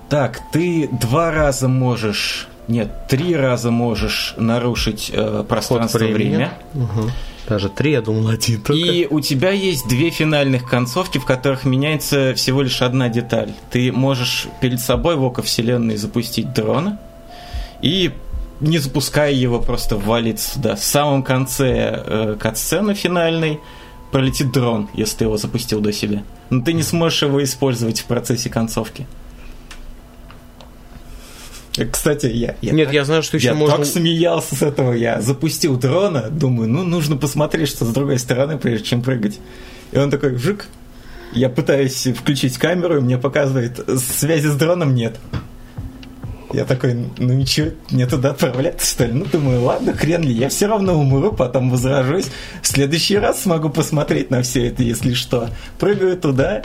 Так, 0.08 0.40
ты 0.52 0.88
два 0.88 1.30
раза 1.30 1.68
можешь... 1.68 2.48
Нет, 2.66 3.08
три 3.08 3.36
раза 3.36 3.70
можешь 3.70 4.34
нарушить 4.38 5.10
э, 5.12 5.44
пространство 5.46 5.98
время. 5.98 6.54
Угу. 6.72 7.10
Даже 7.48 7.68
три, 7.68 7.92
я 7.92 8.00
думал, 8.00 8.28
один 8.28 8.62
только. 8.62 8.80
И 8.80 9.06
у 9.06 9.20
тебя 9.20 9.50
есть 9.50 9.86
две 9.86 10.08
финальных 10.10 10.68
концовки, 10.68 11.18
в 11.18 11.26
которых 11.26 11.64
меняется 11.64 12.32
всего 12.34 12.62
лишь 12.62 12.80
одна 12.80 13.10
деталь. 13.10 13.52
Ты 13.70 13.92
можешь 13.92 14.46
перед 14.60 14.80
собой 14.80 15.16
в 15.16 15.24
око 15.24 15.42
вселенной 15.42 15.96
запустить 15.96 16.54
дрона 16.54 16.98
и 17.82 18.12
не 18.64 18.78
запуская 18.78 19.32
его, 19.32 19.60
просто 19.60 19.96
валить 19.96 20.40
сюда. 20.40 20.74
В 20.76 20.84
самом 20.84 21.22
конце 21.22 22.02
э, 22.06 22.36
катсцены 22.38 22.94
финальной 22.94 23.60
пролетит 24.10 24.52
дрон, 24.52 24.88
если 24.94 25.18
ты 25.18 25.24
его 25.24 25.36
запустил 25.36 25.80
до 25.80 25.92
себя. 25.92 26.22
Но 26.50 26.62
ты 26.62 26.72
не 26.72 26.82
сможешь 26.82 27.22
его 27.22 27.42
использовать 27.42 28.00
в 28.00 28.04
процессе 28.04 28.50
концовки. 28.50 29.06
Э, 31.76 31.86
Кстати, 31.86 32.26
я, 32.26 32.56
я 32.60 32.72
Нет, 32.72 32.86
так- 32.86 32.94
я 32.94 33.04
знаю, 33.04 33.22
что 33.22 33.36
еще 33.36 33.48
я 33.48 33.54
можно... 33.54 33.78
так 33.78 33.86
смеялся 33.86 34.54
с 34.54 34.62
этого. 34.62 34.92
Я 34.92 35.20
запустил 35.20 35.76
дрона, 35.76 36.28
думаю, 36.30 36.68
ну, 36.68 36.84
нужно 36.84 37.16
посмотреть, 37.16 37.68
что 37.68 37.84
с 37.84 37.92
другой 37.92 38.18
стороны, 38.18 38.58
прежде 38.58 38.86
чем 38.86 39.02
прыгать. 39.02 39.38
И 39.92 39.98
он 39.98 40.10
такой, 40.10 40.34
вжик. 40.34 40.66
Я 41.32 41.48
пытаюсь 41.48 42.06
включить 42.16 42.58
камеру, 42.58 42.98
и 42.98 43.00
мне 43.00 43.18
показывает, 43.18 43.80
связи 43.98 44.46
с 44.46 44.54
дроном 44.54 44.94
нет. 44.94 45.18
Я 46.54 46.64
такой, 46.64 46.94
ну 47.18 47.32
ничего, 47.34 47.70
мне 47.90 48.06
туда 48.06 48.30
отправляться, 48.30 48.86
что 48.90 49.06
ли? 49.06 49.12
Ну, 49.12 49.24
думаю, 49.24 49.62
ладно, 49.62 49.92
хрен 49.92 50.22
ли, 50.22 50.32
я 50.32 50.48
все 50.48 50.66
равно 50.66 50.94
умру, 50.98 51.32
потом 51.32 51.70
возражусь. 51.70 52.26
В 52.62 52.66
следующий 52.66 53.18
раз 53.18 53.42
смогу 53.42 53.70
посмотреть 53.70 54.30
на 54.30 54.42
все 54.42 54.68
это, 54.68 54.82
если 54.82 55.14
что. 55.14 55.50
Прыгаю 55.78 56.16
туда, 56.16 56.62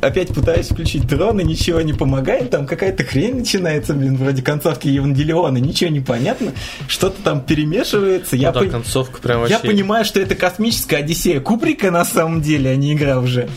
опять 0.00 0.28
пытаюсь 0.28 0.68
включить 0.68 1.06
дрон, 1.06 1.40
и 1.40 1.44
ничего 1.44 1.80
не 1.80 1.92
помогает. 1.94 2.50
Там 2.50 2.66
какая-то 2.66 3.04
хрень 3.04 3.36
начинается, 3.38 3.94
блин, 3.94 4.16
вроде 4.16 4.42
концовки 4.42 4.88
Евангелиона, 4.88 5.56
ничего 5.58 5.90
не 5.90 6.00
понятно. 6.00 6.52
Что-то 6.88 7.22
там 7.22 7.40
перемешивается. 7.40 8.36
Я, 8.36 8.52
Ну 8.52 8.60
да, 8.60 8.66
пон- 8.66 8.70
концовка 8.70 9.20
прям 9.22 9.44
я 9.46 9.56
вообще... 9.56 9.66
понимаю, 9.68 10.04
что 10.04 10.20
это 10.20 10.34
космическая 10.34 10.96
Одиссея 10.98 11.40
Кубрика 11.40 11.90
на 11.90 12.04
самом 12.04 12.42
деле, 12.42 12.70
а 12.70 12.76
не 12.76 12.92
игра 12.92 13.18
уже. 13.18 13.48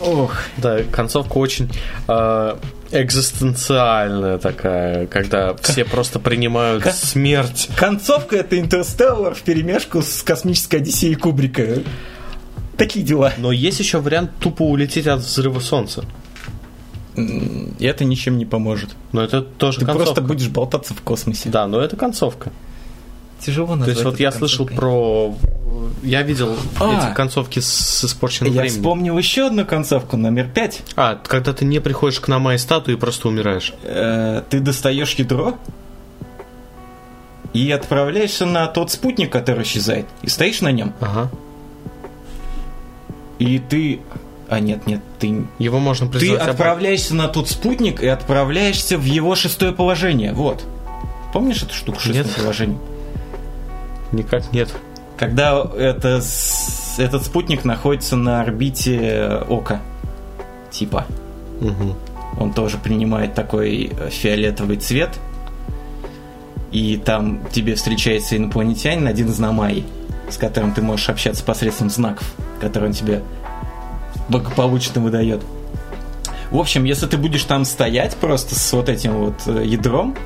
Ох, 0.00 0.42
Да, 0.58 0.78
концовка 0.92 1.38
очень 1.38 1.68
э, 2.06 2.56
экзистенциальная 2.90 4.38
такая, 4.38 5.06
когда 5.06 5.54
все 5.56 5.84
просто 5.84 6.18
принимают 6.18 6.84
смерть. 6.94 7.68
концовка 7.76 8.36
это 8.36 8.58
Интерстеллар 8.58 9.34
в 9.34 9.42
перемешку 9.42 10.02
с 10.02 10.22
космической 10.22 10.76
Одиссеей 10.76 11.14
Кубрика. 11.14 11.82
Такие 12.76 13.04
дела. 13.04 13.32
Но 13.38 13.50
есть 13.52 13.80
еще 13.80 13.98
вариант 13.98 14.30
тупо 14.38 14.62
улететь 14.62 15.06
от 15.06 15.20
взрыва 15.20 15.60
солнца. 15.60 16.04
Это 17.80 18.04
ничем 18.04 18.38
не 18.38 18.46
поможет. 18.46 18.90
Но 19.12 19.22
это 19.22 19.42
тоже 19.42 19.80
Ты 19.80 19.86
концовка. 19.86 20.04
просто 20.04 20.22
будешь 20.22 20.48
болтаться 20.48 20.94
в 20.94 21.02
космосе. 21.02 21.48
Да, 21.48 21.66
но 21.66 21.80
это 21.80 21.96
концовка. 21.96 22.52
Тяжело 23.40 23.68
То 23.68 23.76
назвать 23.76 23.88
есть 23.96 24.04
вот 24.04 24.20
я 24.20 24.32
слышал 24.32 24.66
про... 24.66 25.34
Я 26.02 26.22
видел 26.22 26.56
А. 26.80 27.08
эти 27.08 27.14
концовки 27.14 27.60
с 27.60 28.04
испорченным 28.04 28.52
Я 28.52 28.60
временем. 28.62 28.80
вспомнил 28.80 29.16
еще 29.18 29.46
одну 29.46 29.64
концовку, 29.64 30.16
номер 30.16 30.48
пять. 30.48 30.82
А, 30.96 31.14
когда 31.16 31.52
ты 31.52 31.64
не 31.64 31.78
приходишь 31.80 32.20
к 32.20 32.28
нам 32.28 32.50
и 32.50 32.58
статуи 32.58 32.94
и 32.94 32.96
просто 32.96 33.28
умираешь. 33.28 33.72
Э, 33.84 34.42
Ты 34.50 34.60
достаешь 34.60 35.14
ядро 35.14 35.56
и 37.52 37.70
отправляешься 37.70 38.44
на 38.44 38.66
тот 38.66 38.90
спутник, 38.90 39.30
который 39.32 39.62
исчезает, 39.62 40.06
и 40.22 40.28
стоишь 40.28 40.60
на 40.60 40.70
нем. 40.72 40.92
Ага. 41.00 41.30
И 43.38 43.58
ты... 43.58 44.00
А 44.48 44.60
нет, 44.60 44.86
нет, 44.86 45.00
ты 45.18 45.44
Его 45.58 45.78
можно 45.78 46.06
Ты 46.06 46.12
призвать 46.18 46.40
обратно. 46.40 46.52
отправляешься 46.52 47.14
на 47.14 47.28
тот 47.28 47.48
спутник 47.48 48.02
и 48.02 48.06
отправляешься 48.08 48.96
в 48.96 49.04
его 49.04 49.34
шестое 49.34 49.72
положение. 49.72 50.32
Вот. 50.32 50.64
Помнишь 51.32 51.62
эту 51.62 51.74
штуку 51.74 52.00
шестое 52.00 52.24
Нет. 52.24 52.34
положение? 52.34 52.78
Никак 54.12 54.52
нет. 54.52 54.74
Когда 55.16 55.60
это, 55.76 56.20
этот 56.98 57.24
спутник 57.24 57.64
находится 57.64 58.16
на 58.16 58.40
орбите 58.40 59.42
Ока. 59.48 59.80
Типа. 60.70 61.06
Мгм. 61.60 61.94
Он 62.38 62.52
тоже 62.52 62.78
принимает 62.78 63.34
такой 63.34 63.92
фиолетовый 64.10 64.76
цвет. 64.76 65.10
И 66.70 67.00
там 67.02 67.40
тебе 67.50 67.74
встречается 67.74 68.36
инопланетянин, 68.36 69.06
один 69.06 69.28
из 69.28 69.38
Намай, 69.38 69.84
с 70.28 70.36
которым 70.36 70.74
ты 70.74 70.82
можешь 70.82 71.08
общаться 71.08 71.42
посредством 71.42 71.88
знаков, 71.88 72.30
которые 72.60 72.90
он 72.90 72.94
тебе 72.94 73.22
благополучно 74.28 75.00
выдает. 75.00 75.42
В 76.50 76.58
общем, 76.58 76.84
если 76.84 77.06
ты 77.06 77.16
будешь 77.16 77.44
там 77.44 77.64
стоять 77.64 78.16
просто 78.16 78.54
с 78.54 78.72
вот 78.72 78.88
этим 78.88 79.14
вот 79.14 79.34
э, 79.46 79.64
ядром, 79.64 80.16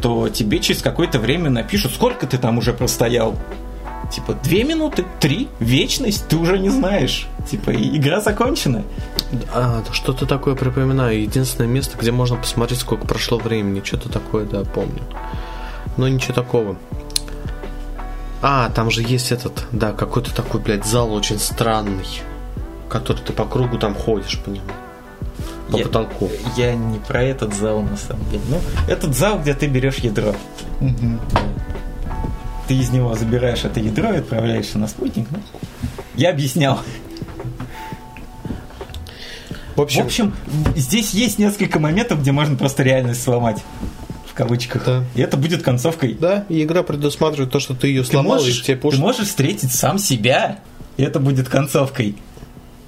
то 0.00 0.28
тебе 0.28 0.58
через 0.60 0.82
какое-то 0.82 1.18
время 1.18 1.50
напишут, 1.50 1.92
сколько 1.92 2.26
ты 2.26 2.38
там 2.38 2.58
уже 2.58 2.72
простоял. 2.72 3.36
Типа, 4.10 4.34
две 4.34 4.64
минуты, 4.64 5.04
три, 5.20 5.48
вечность, 5.60 6.26
ты 6.26 6.36
уже 6.36 6.58
не 6.58 6.68
знаешь. 6.68 7.28
Типа, 7.48 7.70
игра 7.72 8.20
закончена. 8.20 8.82
А, 9.54 9.84
что-то 9.92 10.26
такое 10.26 10.56
припоминаю. 10.56 11.22
Единственное 11.22 11.68
место, 11.68 11.96
где 11.96 12.10
можно 12.10 12.36
посмотреть, 12.36 12.80
сколько 12.80 13.06
прошло 13.06 13.38
времени. 13.38 13.82
Что-то 13.84 14.08
такое, 14.08 14.46
да, 14.46 14.64
помню. 14.64 15.02
Но 15.96 16.08
ничего 16.08 16.34
такого. 16.34 16.76
А, 18.42 18.70
там 18.70 18.90
же 18.90 19.02
есть 19.02 19.30
этот, 19.30 19.66
да, 19.70 19.92
какой-то 19.92 20.34
такой, 20.34 20.60
блядь, 20.60 20.86
зал 20.86 21.12
очень 21.12 21.38
странный. 21.38 22.22
Который 22.88 23.22
ты 23.22 23.32
по 23.32 23.44
кругу 23.44 23.78
там 23.78 23.94
ходишь 23.94 24.40
по 24.40 24.48
нему. 24.48 24.66
По 25.70 25.76
Я- 25.76 25.84
потолку. 25.84 26.30
Я 26.56 26.74
не 26.74 26.98
про 26.98 27.22
этот 27.22 27.54
зал, 27.54 27.82
на 27.82 27.96
самом 27.96 28.28
деле. 28.30 28.42
Ну, 28.48 28.58
этот 28.88 29.14
зал, 29.16 29.38
где 29.40 29.54
ты 29.54 29.66
берешь 29.66 29.96
ядро. 29.98 30.34
Ты 32.68 32.74
из 32.74 32.90
него 32.90 33.14
забираешь 33.14 33.64
это 33.64 33.80
ядро 33.80 34.12
и 34.12 34.16
отправляешься 34.18 34.78
на 34.78 34.86
спутник. 34.88 35.26
ну. 35.30 35.38
Я 36.16 36.30
объяснял. 36.30 36.80
В 39.76 39.80
общем, 39.82 40.02
В 40.02 40.06
общем, 40.06 40.34
здесь 40.76 41.10
есть 41.14 41.38
несколько 41.38 41.78
моментов, 41.78 42.20
где 42.20 42.32
можно 42.32 42.56
просто 42.56 42.82
реальность 42.82 43.22
сломать. 43.22 43.62
В 44.26 44.34
кавычках. 44.34 44.84
Да. 44.84 45.04
И 45.14 45.20
это 45.20 45.36
будет 45.36 45.62
концовкой. 45.62 46.14
да, 46.14 46.44
и 46.48 46.62
игра 46.62 46.82
предусматривает 46.82 47.50
то, 47.50 47.60
что 47.60 47.74
ты 47.74 47.88
ее 47.88 48.02
Ты 48.02 48.10
сломал, 48.10 48.34
можешь, 48.38 48.60
и 48.60 48.62
тебе 48.64 48.76
ты 48.76 48.82
пошло. 48.82 49.00
можешь 49.00 49.26
встретить 49.28 49.72
сам 49.72 49.98
себя, 49.98 50.58
и 50.96 51.02
это 51.02 51.18
будет 51.20 51.48
концовкой. 51.48 52.16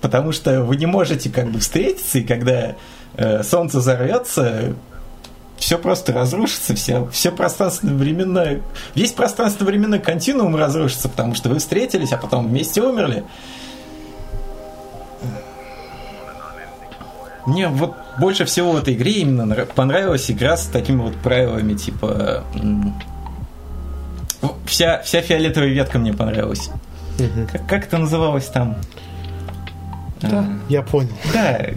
Потому 0.03 0.33
что 0.33 0.63
вы 0.65 0.77
не 0.77 0.87
можете 0.87 1.31
как 1.31 1.51
бы 1.51 1.61
встретиться, 1.61 2.19
и 2.19 2.25
когда 2.25 2.75
э, 3.15 3.43
солнце 3.45 3.79
взорвется, 3.79 4.75
все 5.57 5.79
просто 5.79 6.13
разрушится, 6.13 6.75
все, 6.75 7.09
все 7.13 7.31
пространственно-временное, 7.31 8.63
весь 8.97 9.13
пространственно-временной 9.13 10.01
континуум 10.01 10.57
разрушится, 10.57 11.09
потому 11.09 11.37
что 11.37 11.49
вы 11.49 11.61
встретились, 11.61 12.13
а 12.13 12.17
потом 12.17 12.49
вместе 12.49 12.83
умерли. 12.83 13.23
Мне 17.47 17.69
вот 17.69 17.95
больше 18.19 18.45
всего 18.45 18.73
в 18.73 18.77
этой 18.77 18.95
игре 18.95 19.13
именно 19.13 19.47
нрав- 19.47 19.73
понравилась 19.73 20.29
игра 20.31 20.57
с 20.57 20.67
такими 20.67 21.01
вот 21.01 21.15
правилами, 21.17 21.75
типа... 21.75 22.43
Вся, 24.67 25.01
вся 25.03 25.21
фиолетовая 25.23 25.69
ветка 25.69 26.01
мне 26.01 26.13
понравилась. 26.13 26.71
Как, 27.53 27.67
как 27.69 27.87
это 27.87 27.99
называлось 27.99 28.47
там? 28.47 28.77
А, 30.25 30.45
Я 30.69 30.83
понял. 30.83 31.11
да, 31.33 31.71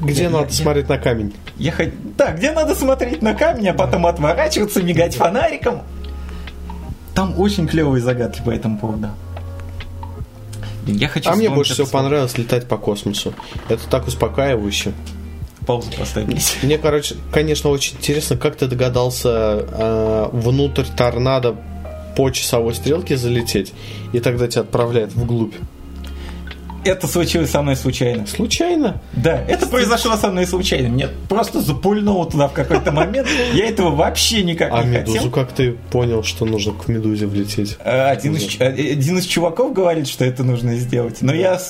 Где 0.00 0.24
Я- 0.24 0.30
надо 0.30 0.46
я- 0.48 0.52
смотреть 0.52 0.88
на 0.88 0.98
камень? 0.98 1.32
я 1.58 1.72
хот... 1.72 1.88
Да, 2.16 2.32
где 2.32 2.50
надо 2.52 2.74
смотреть 2.74 3.22
на 3.22 3.34
камень, 3.34 3.68
а 3.68 3.74
потом 3.74 4.06
отворачиваться, 4.06 4.82
мигать 4.82 5.14
фонариком. 5.14 5.82
Там 7.14 7.38
очень 7.38 7.66
клевые 7.68 8.02
загадки 8.02 8.40
по 8.44 8.50
этому 8.50 8.78
поводу. 8.78 9.08
Я 10.86 11.06
хочу 11.08 11.30
А 11.30 11.36
мне 11.36 11.48
больше 11.48 11.74
всего 11.74 11.86
слово. 11.86 12.02
понравилось 12.04 12.36
летать 12.38 12.66
по 12.66 12.76
космосу. 12.76 13.32
Это 13.68 13.86
так 13.88 14.08
успокаивающе. 14.08 14.92
Паузу 15.66 15.90
поставить. 15.96 16.56
Мне, 16.64 16.76
короче, 16.78 17.14
конечно, 17.32 17.70
очень 17.70 17.96
интересно, 17.96 18.36
как 18.36 18.56
ты 18.56 18.66
догадался 18.66 19.28
э, 19.70 20.28
внутрь 20.32 20.86
торнадо 20.96 21.54
по 22.16 22.30
часовой 22.30 22.74
стрелке 22.74 23.16
залететь, 23.16 23.72
и 24.12 24.18
тогда 24.18 24.48
тебя 24.48 24.62
отправляет 24.62 25.14
вглубь. 25.14 25.54
Это 26.84 27.06
случилось 27.06 27.50
со 27.50 27.62
мной 27.62 27.76
случайно. 27.76 28.26
Случайно? 28.26 29.00
Да, 29.12 29.42
это 29.48 29.66
произошло 29.66 30.16
со 30.16 30.30
мной 30.30 30.46
случайно. 30.46 30.88
Мне 30.88 31.08
просто 31.28 31.60
запульнуло 31.60 32.28
туда 32.30 32.48
в 32.48 32.52
какой-то 32.52 32.92
момент. 32.92 33.28
Я 33.54 33.66
этого 33.68 33.90
вообще 33.94 34.42
никак 34.42 34.72
А 34.72 34.82
не 34.82 34.90
медузу 34.98 35.16
хотел. 35.18 35.30
как 35.32 35.52
ты 35.52 35.72
понял, 35.90 36.22
что 36.22 36.44
нужно 36.44 36.72
к 36.72 36.88
медузе 36.88 37.26
влететь? 37.26 37.76
Э, 37.84 38.06
Один 38.10 38.36
из, 38.36 38.56
э, 38.60 38.66
один 38.92 39.18
из 39.18 39.26
чуваков 39.26 39.72
говорит, 39.72 40.08
что 40.08 40.24
это 40.24 40.44
нужно 40.44 40.74
сделать. 40.76 41.18
Но 41.22 41.32
я, 41.34 41.60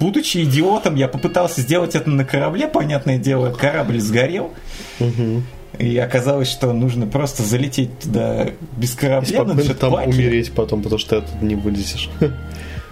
будучи 0.00 0.38
идиотом, 0.44 0.94
я 0.96 1.08
попытался 1.08 1.60
сделать 1.60 1.94
это 1.94 2.08
на 2.10 2.24
корабле, 2.24 2.68
понятное 2.68 3.18
дело, 3.18 3.50
корабль 3.52 4.00
сгорел. 4.00 4.52
Угу. 5.00 5.42
И 5.78 5.96
оказалось, 5.98 6.48
что 6.48 6.72
нужно 6.72 7.06
просто 7.06 7.42
залететь 7.44 7.96
туда 8.00 8.48
без 8.76 8.94
И 8.94 8.96
корабля. 8.96 9.44
на 9.44 9.54
спокойно 9.54 9.74
там 9.74 9.90
джетпаке. 9.94 10.10
умереть 10.10 10.52
потом, 10.52 10.82
потому 10.82 10.98
что 10.98 11.10
ты 11.10 11.16
оттуда 11.26 11.44
не 11.44 11.54
вылезешь. 11.54 12.08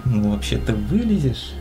Ну, 0.07 0.33
вообще 0.33 0.57
ты 0.59 0.73
вылезешь. 0.73 1.53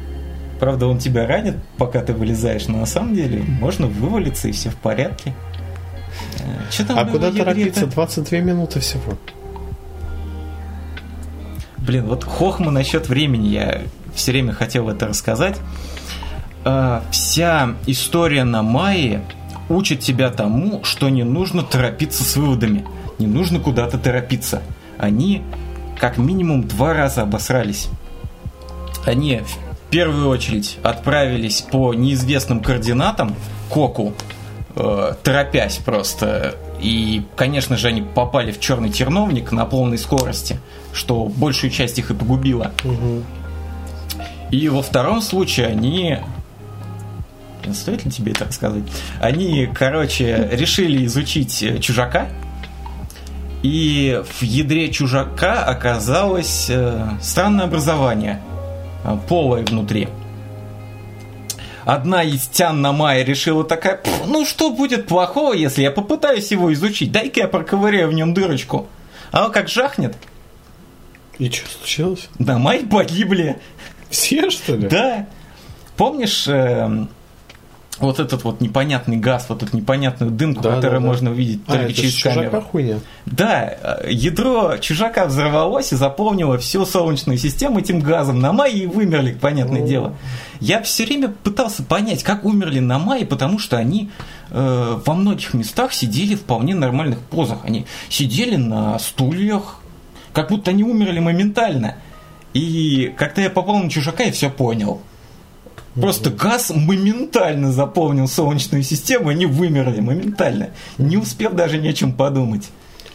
Правда, 0.60 0.88
он 0.88 1.00
тебя 1.00 1.28
ранит, 1.28 1.58
пока 1.78 2.02
ты 2.02 2.14
вылезаешь, 2.14 2.68
но 2.68 2.78
на 2.80 2.86
самом 2.86 3.14
деле 3.14 3.44
можно 3.44 3.88
вывалиться 3.88 4.48
и 4.48 4.52
все 4.52 4.70
в 4.70 4.76
порядке. 4.76 5.34
Что 6.70 6.86
там 6.86 7.00
А 7.00 7.06
куда 7.06 7.32
торопиться? 7.32 7.88
22 7.88 8.40
минуты 8.40 8.80
всего. 8.80 9.18
Блин, 11.78 12.06
вот 12.06 12.24
хохма 12.24 12.72
насчет 12.72 13.10
времени, 13.10 13.50
я 13.50 13.82
все 14.16 14.32
время 14.32 14.54
хотел 14.54 14.90
это 14.90 15.08
рассказать. 15.08 15.58
А, 16.64 17.04
вся 17.12 17.76
история 17.86 18.44
на 18.44 18.64
Майе 18.64 19.22
учит 19.70 20.00
тебя 20.00 20.30
тому, 20.32 20.84
что 20.84 21.10
не 21.10 21.24
нужно 21.24 21.64
торопиться 21.64 22.24
с 22.24 22.36
выводами. 22.38 22.86
Не 23.20 23.28
нужно 23.28 23.60
куда-то 23.60 23.98
торопиться. 23.98 24.64
Они 24.98 25.44
как 26.00 26.18
минимум 26.18 26.68
два 26.68 26.94
раза 26.94 27.22
обосрались. 27.22 27.90
Они 29.06 29.42
в 29.42 29.90
первую 29.92 30.30
очередь 30.30 30.78
отправились 30.84 31.62
по 31.62 31.94
неизвестным 31.94 32.60
координатам 32.60 33.36
к 33.70 33.78
Оку, 33.78 34.14
э, 34.76 35.14
торопясь 35.24 35.78
просто. 35.78 36.56
И, 36.82 37.24
конечно 37.36 37.78
же, 37.78 37.88
они 37.88 38.02
попали 38.02 38.52
в 38.52 38.60
черный 38.60 38.90
терновник 38.90 39.52
на 39.52 39.66
полной 39.66 39.98
скорости, 39.98 40.60
что 40.92 41.26
большую 41.26 41.72
часть 41.72 41.98
их 42.00 42.12
и 42.12 42.14
погубило. 42.14 42.72
И 44.52 44.70
во 44.70 44.82
втором 44.82 45.22
случае 45.22 45.68
они... 45.68 46.20
Блин, 47.62 47.76
Стоит 47.76 48.06
ли 48.06 48.12
тебе 48.12 48.32
это 48.32 48.46
рассказать? 48.46 48.84
Они, 49.20 49.68
короче, 49.74 50.50
решили 50.52 51.06
изучить 51.06 51.64
э, 51.64 51.80
чужака. 51.80 52.28
И 53.64 54.22
в 54.24 54.44
ядре 54.44 54.92
чужака 54.92 55.64
оказалось 55.64 56.68
э, 56.70 57.10
странное 57.22 57.66
образование, 57.66 58.40
э, 59.06 59.18
полое 59.30 59.64
внутри. 59.64 60.08
Одна 61.86 62.24
из 62.24 62.48
тян 62.48 62.82
на 62.82 62.92
мае 62.92 63.24
решила 63.24 63.64
такая, 63.64 63.98
«Пф, 63.98 64.26
ну 64.26 64.44
что 64.46 64.72
будет 64.72 65.06
плохого, 65.08 65.54
если 65.54 65.84
я 65.84 65.92
попытаюсь 65.92 66.50
его 66.52 66.74
изучить? 66.74 67.12
Дай-ка 67.12 67.42
я 67.42 67.48
проковыряю 67.48 68.10
в 68.10 68.14
нем 68.14 68.34
дырочку. 68.34 68.88
А 69.32 69.46
он 69.46 69.52
как 69.52 69.68
жахнет, 69.70 70.16
И 71.38 71.50
что 71.52 71.70
случилось? 71.70 72.28
на 72.40 72.58
май 72.58 72.80
погибли. 72.80 73.60
Все, 74.10 74.50
что 74.50 74.76
ли? 74.76 74.88
Да. 74.88 75.28
Помнишь 75.98 76.46
эм, 76.48 77.10
вот 78.00 78.20
этот 78.20 78.44
вот 78.44 78.62
непонятный 78.62 79.18
газ, 79.18 79.46
вот 79.50 79.64
эту 79.64 79.76
непонятную 79.78 80.32
дымку, 80.32 80.62
Да, 80.62 80.76
которую 80.76 81.00
да, 81.00 81.06
да. 81.06 81.06
можно 81.08 81.32
увидеть 81.32 81.62
А, 81.68 81.72
только 81.72 81.86
это 81.86 81.94
через 81.94 82.12
ж 82.12 82.16
чужака 82.16 82.42
камеру? 82.50 82.62
хуйня. 82.62 83.00
Да, 83.26 84.00
э, 84.04 84.12
ядро 84.12 84.78
чужака 84.78 85.26
взорвалось 85.26 85.94
и 85.94 85.96
заполнило 85.96 86.58
всю 86.58 86.86
Солнечную 86.86 87.38
систему 87.38 87.80
этим 87.80 88.00
газом. 88.00 88.40
На 88.40 88.52
мае 88.54 88.74
и 88.84 88.88
вымерли, 88.88 89.34
понятное 89.34 89.84
О. 89.84 89.88
дело. 89.88 90.14
Я 90.60 90.82
все 90.82 91.06
время 91.06 91.30
пытался 91.30 91.84
понять, 91.84 92.24
как 92.24 92.46
умерли 92.46 92.80
на 92.80 93.00
мае, 93.00 93.26
потому 93.26 93.60
что 93.60 93.78
они 93.78 94.10
э, 94.52 95.00
во 95.06 95.14
многих 95.14 95.54
местах 95.54 95.94
сидели 95.94 96.36
в 96.36 96.42
вполне 96.42 96.76
нормальных 96.76 97.20
позах. 97.20 97.60
Они 97.64 97.86
сидели 98.10 98.56
на 98.56 98.98
стульях, 99.00 99.80
как 100.34 100.50
будто 100.50 100.72
они 100.72 100.84
умерли 100.84 101.20
моментально. 101.20 101.96
И 102.54 103.14
когда 103.18 103.42
я 103.42 103.50
попал 103.50 103.78
на 103.80 103.90
чужака, 103.90 104.24
я 104.24 104.32
все 104.32 104.50
понял. 104.50 105.02
Просто 105.96 106.30
газ 106.30 106.72
моментально 106.76 107.72
заполнил 107.72 108.28
Солнечную 108.28 108.84
систему, 108.84 109.30
они 109.30 109.46
вымерли 109.46 110.02
моментально, 110.02 110.72
не 110.98 111.18
успев 111.18 111.54
даже 111.54 111.78
ни 111.78 111.88
о 111.88 111.94
чем 111.94 112.12
подумать. 112.12 112.70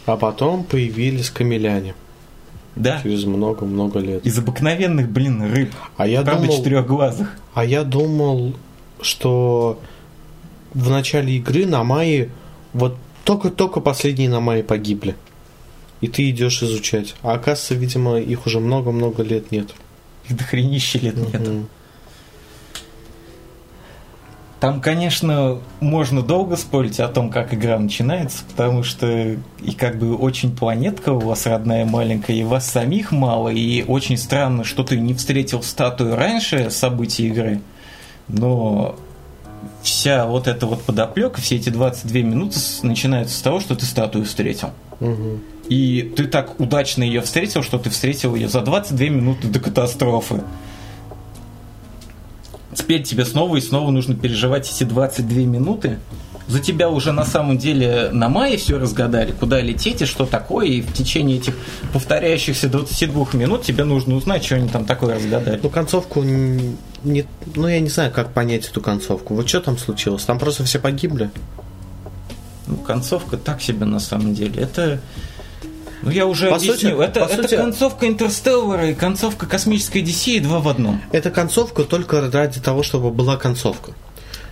А 0.07 0.17
потом 0.17 0.63
появились 0.63 1.29
камеляне 1.29 1.93
Да. 2.75 2.99
через 3.03 3.25
много-много 3.25 3.99
лет. 3.99 4.25
Из 4.25 4.37
обыкновенных, 4.39 5.09
блин, 5.09 5.43
рыб. 5.53 5.71
А 5.95 6.07
я 6.07 6.21
Правда, 6.23 6.41
думал, 6.43 6.57
четырехглазых. 6.57 7.37
а 7.53 7.63
я 7.65 7.83
думал, 7.83 8.53
что 8.99 9.79
в 10.73 10.89
начале 10.89 11.33
игры 11.37 11.65
на 11.67 11.83
мае 11.83 12.29
вот 12.73 12.97
только-только 13.25 13.79
последние 13.79 14.29
на 14.29 14.39
мае 14.39 14.63
погибли. 14.63 15.15
И 16.01 16.07
ты 16.07 16.27
идешь 16.31 16.63
изучать. 16.63 17.13
А 17.21 17.33
оказывается, 17.33 17.75
видимо, 17.75 18.17
их 18.19 18.47
уже 18.47 18.59
много-много 18.59 19.21
лет 19.21 19.51
нет. 19.51 19.69
Их 20.27 20.35
до 20.35 20.43
хренища 20.43 20.97
лет 20.97 21.15
нет. 21.15 21.41
Там, 24.61 24.79
конечно, 24.79 25.57
можно 25.79 26.21
долго 26.21 26.55
спорить 26.55 26.99
о 26.99 27.07
том, 27.07 27.31
как 27.31 27.51
игра 27.51 27.79
начинается, 27.79 28.43
потому 28.47 28.83
что 28.83 29.07
и 29.59 29.71
как 29.75 29.97
бы 29.97 30.15
очень 30.15 30.55
планетка 30.55 31.13
у 31.13 31.19
вас 31.19 31.47
родная 31.47 31.83
маленькая, 31.83 32.35
и 32.35 32.43
вас 32.43 32.69
самих 32.69 33.11
мало, 33.11 33.49
и 33.49 33.81
очень 33.81 34.17
странно, 34.17 34.63
что 34.63 34.83
ты 34.83 34.99
не 34.99 35.15
встретил 35.15 35.63
статую 35.63 36.15
раньше 36.15 36.69
событий 36.69 37.25
игры, 37.25 37.59
но 38.27 38.95
вся 39.81 40.27
вот 40.27 40.47
эта 40.47 40.67
вот 40.67 40.83
подоплека, 40.83 41.41
все 41.41 41.55
эти 41.55 41.69
22 41.69 42.19
минуты 42.19 42.59
начинаются 42.83 43.35
с 43.35 43.41
того, 43.41 43.61
что 43.61 43.75
ты 43.75 43.87
статую 43.87 44.25
встретил. 44.25 44.69
И 45.69 46.13
ты 46.15 46.25
так 46.25 46.59
удачно 46.59 47.01
ее 47.01 47.21
встретил, 47.21 47.63
что 47.63 47.79
ты 47.79 47.89
встретил 47.89 48.35
ее 48.35 48.47
за 48.47 48.61
22 48.61 49.07
минуты 49.07 49.47
до 49.47 49.59
катастрофы. 49.59 50.43
Теперь 52.73 53.03
тебе 53.03 53.25
снова 53.25 53.57
и 53.57 53.61
снова 53.61 53.91
нужно 53.91 54.15
переживать 54.15 54.69
эти 54.69 54.83
22 54.83 55.41
минуты. 55.41 55.99
За 56.47 56.59
тебя 56.59 56.89
уже 56.89 57.11
на 57.11 57.23
самом 57.23 57.57
деле 57.57 58.09
на 58.11 58.27
мае 58.27 58.57
все 58.57 58.77
разгадали, 58.77 59.31
куда 59.31 59.61
лететь 59.61 60.01
и 60.01 60.05
что 60.05 60.25
такое, 60.25 60.67
и 60.67 60.81
в 60.81 60.91
течение 60.91 61.37
этих 61.37 61.55
повторяющихся 61.93 62.67
22 62.67 63.27
минут 63.33 63.63
тебе 63.63 63.83
нужно 63.83 64.15
узнать, 64.15 64.43
что 64.43 64.55
они 64.55 64.67
там 64.67 64.85
такое 64.85 65.15
разгадали. 65.15 65.59
Ну, 65.61 65.69
концовку 65.69 66.23
не... 66.23 66.75
Ну, 67.03 67.67
я 67.67 67.79
не 67.79 67.89
знаю, 67.89 68.11
как 68.11 68.33
понять 68.33 68.67
эту 68.67 68.81
концовку. 68.81 69.33
Вот 69.33 69.47
что 69.47 69.61
там 69.61 69.77
случилось? 69.77 70.23
Там 70.23 70.39
просто 70.39 70.63
все 70.65 70.79
погибли? 70.79 71.31
Ну, 72.67 72.77
концовка 72.77 73.37
так 73.37 73.61
себе 73.61 73.85
на 73.85 73.99
самом 73.99 74.33
деле. 74.33 74.61
Это. 74.61 74.99
Ну, 76.03 76.11
я 76.11 76.25
уже 76.25 76.49
По 76.49 76.55
объяснил. 76.55 76.97
сути- 76.97 77.03
это, 77.03 77.19
по 77.21 77.25
это 77.31 77.43
сути- 77.43 77.55
концовка 77.55 78.07
Интерстеллара 78.07 78.89
и 78.89 78.93
концовка 78.93 79.45
Космической 79.45 79.99
Одиссеи 79.99 80.39
два 80.39 80.59
в 80.59 80.67
одном. 80.67 81.01
Это 81.11 81.29
концовка 81.31 81.83
только 81.83 82.29
ради 82.31 82.59
того, 82.59 82.83
чтобы 82.83 83.11
была 83.11 83.37
концовка. 83.37 83.91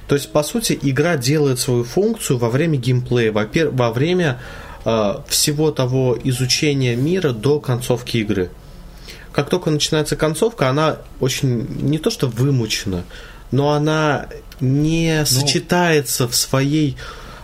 То 0.08 0.16
есть, 0.16 0.32
по 0.32 0.44
сути, 0.44 0.78
игра 0.82 1.18
делает 1.18 1.60
свою 1.60 1.84
функцию 1.84 2.38
во 2.40 2.50
время 2.50 2.78
геймплея, 2.78 3.32
во, 3.32 3.44
пер- 3.46 3.70
во 3.72 3.92
время 3.92 4.40
э, 4.86 5.16
всего 5.28 5.72
того 5.72 6.18
изучения 6.24 6.96
мира 6.96 7.32
до 7.32 7.60
концовки 7.60 8.18
игры. 8.18 8.50
Как 9.34 9.50
только 9.50 9.70
начинается 9.72 10.16
концовка, 10.16 10.70
она 10.70 10.98
очень 11.20 11.68
не 11.82 11.98
то 12.00 12.10
что 12.10 12.28
вымучена, 12.28 13.04
но 13.52 13.72
она 13.72 14.28
не 14.62 15.26
сочетается 15.26 16.28
в 16.28 16.36
своей 16.36 16.96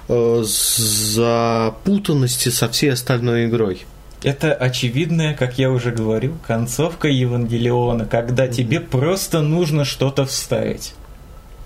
э, 0.07 0.43
запутанности 0.45 2.49
со 2.49 2.69
всей 2.69 2.93
остальной 2.93 3.47
игрой. 3.47 3.85
Это 4.25 4.55
очевидная, 4.55 5.35
как 5.35 5.59
я 5.59 5.69
уже 5.69 5.91
говорил, 5.91 6.35
концовка 6.47 7.07
Евангелиона, 7.07 8.07
когда 8.07 8.47
тебе 8.47 8.79
просто 8.79 9.41
нужно 9.41 9.85
что-то 9.85 10.25
вставить. 10.25 10.95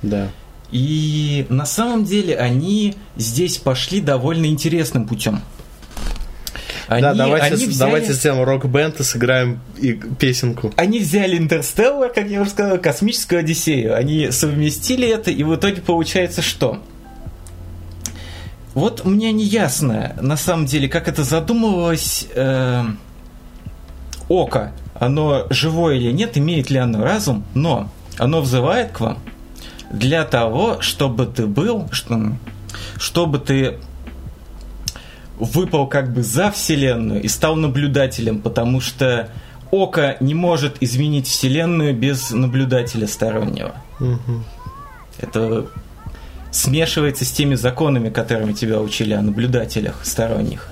Да. 0.01 0.27
И 0.69 1.45
на 1.47 1.65
самом 1.65 2.03
деле 2.03 2.37
они 2.37 2.95
здесь 3.15 3.57
пошли 3.57 4.01
довольно 4.01 4.47
интересным 4.47 5.07
путем. 5.07 5.41
Они, 6.89 7.01
да, 7.01 7.13
давайте, 7.13 7.45
они 7.45 7.65
взяли, 7.67 7.77
давайте 7.77 8.13
сделаем 8.13 8.43
рок-бенд 8.43 8.99
и 8.99 9.03
сыграем 9.03 9.61
и 9.77 9.93
песенку. 9.93 10.73
они 10.75 10.99
взяли 10.99 11.37
Интерстеллар, 11.37 12.11
как 12.11 12.27
я 12.27 12.41
уже 12.41 12.49
сказал, 12.49 12.77
космическую 12.77 13.39
Одиссею. 13.39 13.95
Они 13.95 14.31
совместили 14.31 15.07
это, 15.07 15.31
и 15.31 15.43
в 15.43 15.55
итоге 15.55 15.81
получается 15.81 16.41
что? 16.41 16.83
Вот 18.79 19.03
мне 19.03 19.33
не 19.33 19.43
ясно, 19.43 20.15
на 20.21 20.37
самом 20.37 20.65
деле, 20.65 20.87
как 20.87 21.09
это 21.09 21.25
задумывалось 21.25 22.27
э, 22.33 22.85
око. 24.29 24.71
Оно 24.93 25.47
живое 25.49 25.95
или 25.95 26.13
нет, 26.13 26.37
имеет 26.37 26.69
ли 26.69 26.77
оно 26.77 27.03
разум, 27.03 27.43
но 27.53 27.89
оно 28.17 28.39
взывает 28.39 28.93
к 28.93 29.01
вам 29.01 29.17
для 29.91 30.23
того, 30.23 30.79
чтобы 30.79 31.25
ты 31.25 31.45
был, 31.45 31.89
что, 31.91 32.31
чтобы 32.97 33.39
ты 33.39 33.79
выпал 35.37 35.85
как 35.87 36.13
бы 36.13 36.23
за 36.23 36.49
Вселенную 36.49 37.21
и 37.21 37.27
стал 37.27 37.57
наблюдателем, 37.57 38.39
потому 38.39 38.79
что 38.79 39.29
око 39.71 40.15
не 40.21 40.33
может 40.33 40.77
изменить 40.79 41.27
Вселенную 41.27 41.93
без 41.93 42.31
наблюдателя 42.31 43.07
стороннего. 43.07 43.75
Мгм. 43.99 44.45
Это 45.17 45.67
смешивается 46.51 47.25
с 47.25 47.31
теми 47.31 47.55
законами, 47.55 48.09
которыми 48.09 48.53
тебя 48.53 48.79
учили 48.79 49.13
о 49.13 49.21
наблюдателях 49.21 50.05
сторонних. 50.05 50.71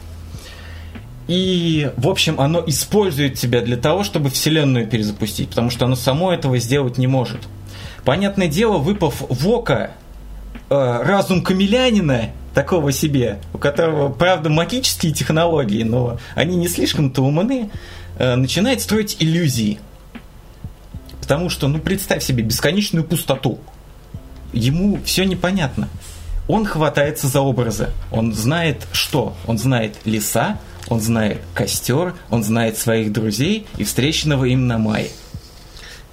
И, 1.27 1.91
в 1.97 2.07
общем, 2.07 2.39
оно 2.39 2.63
использует 2.65 3.35
тебя 3.35 3.61
для 3.61 3.75
того, 3.75 4.03
чтобы 4.03 4.29
Вселенную 4.29 4.87
перезапустить, 4.87 5.49
потому 5.49 5.69
что 5.69 5.85
оно 5.85 5.95
само 5.95 6.31
этого 6.31 6.57
сделать 6.57 6.97
не 6.97 7.07
может. 7.07 7.41
Понятное 8.05 8.47
дело, 8.47 8.77
выпав 8.77 9.21
в 9.27 9.49
око 9.49 9.91
э, 10.69 11.01
разум 11.03 11.43
камелянина, 11.43 12.31
такого 12.57 12.91
себе, 12.91 13.37
у 13.53 13.59
которого, 13.59 14.09
правда, 14.09 14.49
магические 14.49 15.13
технологии, 15.13 15.83
но 15.83 16.17
они 16.33 16.55
не 16.55 16.67
слишком-то 16.67 17.21
умны, 17.21 17.69
э, 18.17 18.35
начинает 18.35 18.81
строить 18.81 19.17
иллюзии. 19.19 19.79
Потому 21.21 21.49
что, 21.49 21.67
ну, 21.67 21.77
представь 21.77 22.23
себе 22.23 22.41
бесконечную 22.41 23.03
пустоту. 23.03 23.59
Ему 24.53 24.99
все 25.03 25.23
непонятно. 25.23 25.89
Он 26.47 26.65
хватается 26.65 27.27
за 27.27 27.41
образы. 27.41 27.89
Он 28.11 28.33
знает 28.33 28.87
что? 28.93 29.35
Он 29.45 29.57
знает 29.57 29.95
леса, 30.05 30.59
он 30.87 31.01
знает 31.01 31.41
костер, 31.53 32.13
он 32.29 32.43
знает 32.43 32.77
своих 32.77 33.11
друзей 33.11 33.67
и 33.77 33.83
встреченного 33.83 34.45
им 34.45 34.67
на 34.67 34.77
мае. 34.77 35.09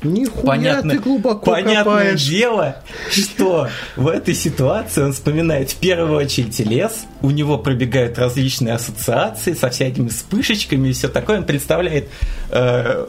Нихуя 0.02 0.44
Понятно, 0.44 0.90
ты 0.90 0.98
глубоко 0.98 1.52
понятное 1.52 1.82
копаешь. 1.84 2.22
дело, 2.24 2.76
что 3.10 3.70
в 3.96 4.06
этой 4.06 4.34
ситуации 4.34 5.02
он 5.02 5.14
вспоминает 5.14 5.70
в 5.70 5.76
первую 5.76 6.18
очередь 6.18 6.58
лес, 6.60 7.06
у 7.22 7.30
него 7.30 7.56
пробегают 7.56 8.18
различные 8.18 8.74
ассоциации 8.74 9.54
со 9.54 9.70
всякими 9.70 10.08
вспышечками 10.08 10.88
и 10.88 10.92
все 10.92 11.08
такое. 11.08 11.38
Он 11.38 11.44
представляет 11.44 12.10
э, 12.50 13.06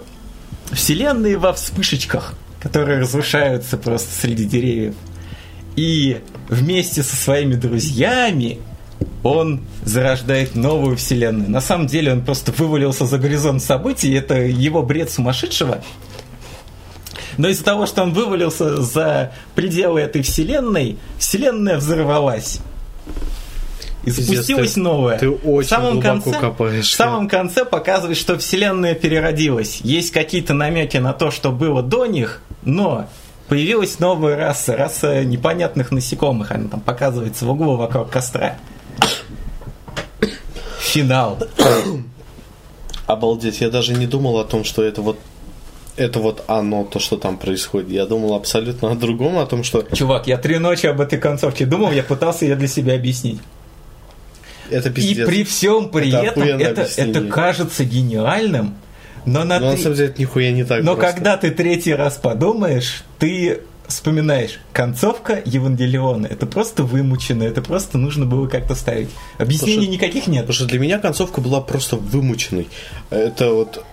вселенные 0.72 1.38
во 1.38 1.52
вспышечках, 1.52 2.34
которые 2.62 3.02
разрушаются 3.02 3.78
просто 3.78 4.14
среди 4.14 4.46
деревьев. 4.46 4.96
И 5.76 6.22
вместе 6.50 7.04
со 7.04 7.16
своими 7.16 7.56
друзьями 7.56 8.60
он 9.24 9.62
зарождает 9.84 10.56
новую 10.56 10.98
вселенную. 10.98 11.50
На 11.50 11.62
самом 11.62 11.88
деле 11.88 12.12
он 12.14 12.22
просто 12.24 12.52
вывалился 12.52 13.06
за 13.06 13.18
горизонт 13.18 13.62
событий, 13.62 14.14
это 14.14 14.36
его 14.36 14.84
бред 14.84 15.12
сумасшедшего. 15.12 15.84
Но 17.38 17.50
из-за 17.50 17.64
того, 17.64 17.86
что 17.86 18.04
он 18.04 18.14
вывалился 18.14 18.82
за 18.82 19.34
пределы 19.56 20.02
этой 20.02 20.22
вселенной, 20.22 20.98
вселенная 21.18 21.78
взорвалась. 21.78 22.60
И 24.06 24.12
запустилась 24.12 24.74
ты- 24.74 24.80
новая. 24.80 25.18
ты 25.18 25.30
очень 25.30 25.68
в 25.68 25.70
самом 25.70 25.94
глубоко 26.00 26.22
конце, 26.22 26.40
копаешь. 26.40 26.90
В 26.90 26.94
самом 26.94 27.28
конце 27.28 27.66
показывает, 27.66 28.18
что 28.18 28.38
вселенная 28.38 28.94
переродилась. 28.94 29.82
Есть 29.82 30.12
какие-то 30.12 30.54
намеки 30.54 30.98
на 30.98 31.12
то, 31.12 31.32
что 31.32 31.52
было 31.52 31.82
до 31.82 32.06
них, 32.06 32.42
но 32.64 33.10
появилась 33.48 34.00
новая 34.00 34.36
раса, 34.36 34.76
раса 34.76 35.24
непонятных 35.24 35.92
насекомых. 35.92 36.52
Она 36.52 36.70
там 36.70 36.80
показывается 36.82 37.46
в 37.46 37.50
углу 37.52 37.76
вокруг 37.78 38.10
костра. 38.10 38.58
Финал. 40.80 41.38
Обалдеть, 43.08 43.62
я 43.62 43.70
даже 43.70 43.94
не 43.94 44.08
думал 44.08 44.40
о 44.40 44.46
том, 44.46 44.64
что 44.64 44.84
это 44.84 45.02
вот 45.02 45.18
это 45.98 46.20
вот 46.20 46.44
оно, 46.48 46.84
то, 46.84 47.00
что 47.00 47.16
там 47.18 47.38
происходит. 47.38 47.90
Я 47.90 48.06
думал 48.06 48.34
абсолютно 48.36 48.92
о 48.92 48.96
другом, 48.96 49.38
о 49.38 49.46
том, 49.46 49.64
что 49.64 49.82
Чувак, 49.94 50.28
я 50.28 50.38
три 50.38 50.58
ночи 50.58 50.88
об 50.88 51.00
этой 51.00 51.18
концовке 51.20 51.66
думал, 51.66 51.92
я 51.92 52.04
пытался 52.04 52.44
ее 52.46 52.56
для 52.56 52.68
себя 52.68 52.96
объяснить. 52.96 53.40
это 54.70 54.90
пиздец. 54.90 55.20
И 55.20 55.32
при 55.32 55.44
всем 55.46 55.90
при 55.90 56.10
Это 56.10 56.18
этом 56.18 56.44
это, 56.44 56.82
объяснение. 56.82 57.12
это 57.12 57.32
кажется 57.32 57.86
гениальным, 57.86 58.76
но 59.26 59.44
на 59.44 59.60
Но 59.60 59.68
на 59.68 59.74
три- 59.74 59.84
самом 59.84 59.96
деле 59.96 60.10
это 60.10 60.22
нихуя 60.22 60.52
не 60.52 60.64
так 60.64 60.84
но 60.84 60.96
просто. 60.96 61.14
когда 61.14 61.38
ты 61.38 61.52
третий 61.52 61.94
раз 61.94 62.16
подумаешь, 62.18 63.04
ты 63.20 63.62
вспоминаешь, 63.88 64.60
концовка 64.74 65.42
Евангелиона, 65.46 66.26
это 66.28 66.46
просто 66.48 66.84
вымучено, 66.84 67.44
это 67.44 67.62
просто 67.62 67.98
нужно 68.00 68.26
было 68.26 68.48
как-то 68.48 68.74
ставить. 68.76 69.10
Объяснений 69.38 69.76
Потому 69.76 69.94
никаких 69.94 70.28
нет. 70.28 70.42
Потому 70.42 70.56
что 70.56 70.66
для 70.66 70.80
меня 70.80 70.98
концовка 71.00 71.40
была 71.42 71.62
просто 71.62 71.96
вымученной. 71.96 72.68
Это 73.12 73.52
вот 73.54 73.84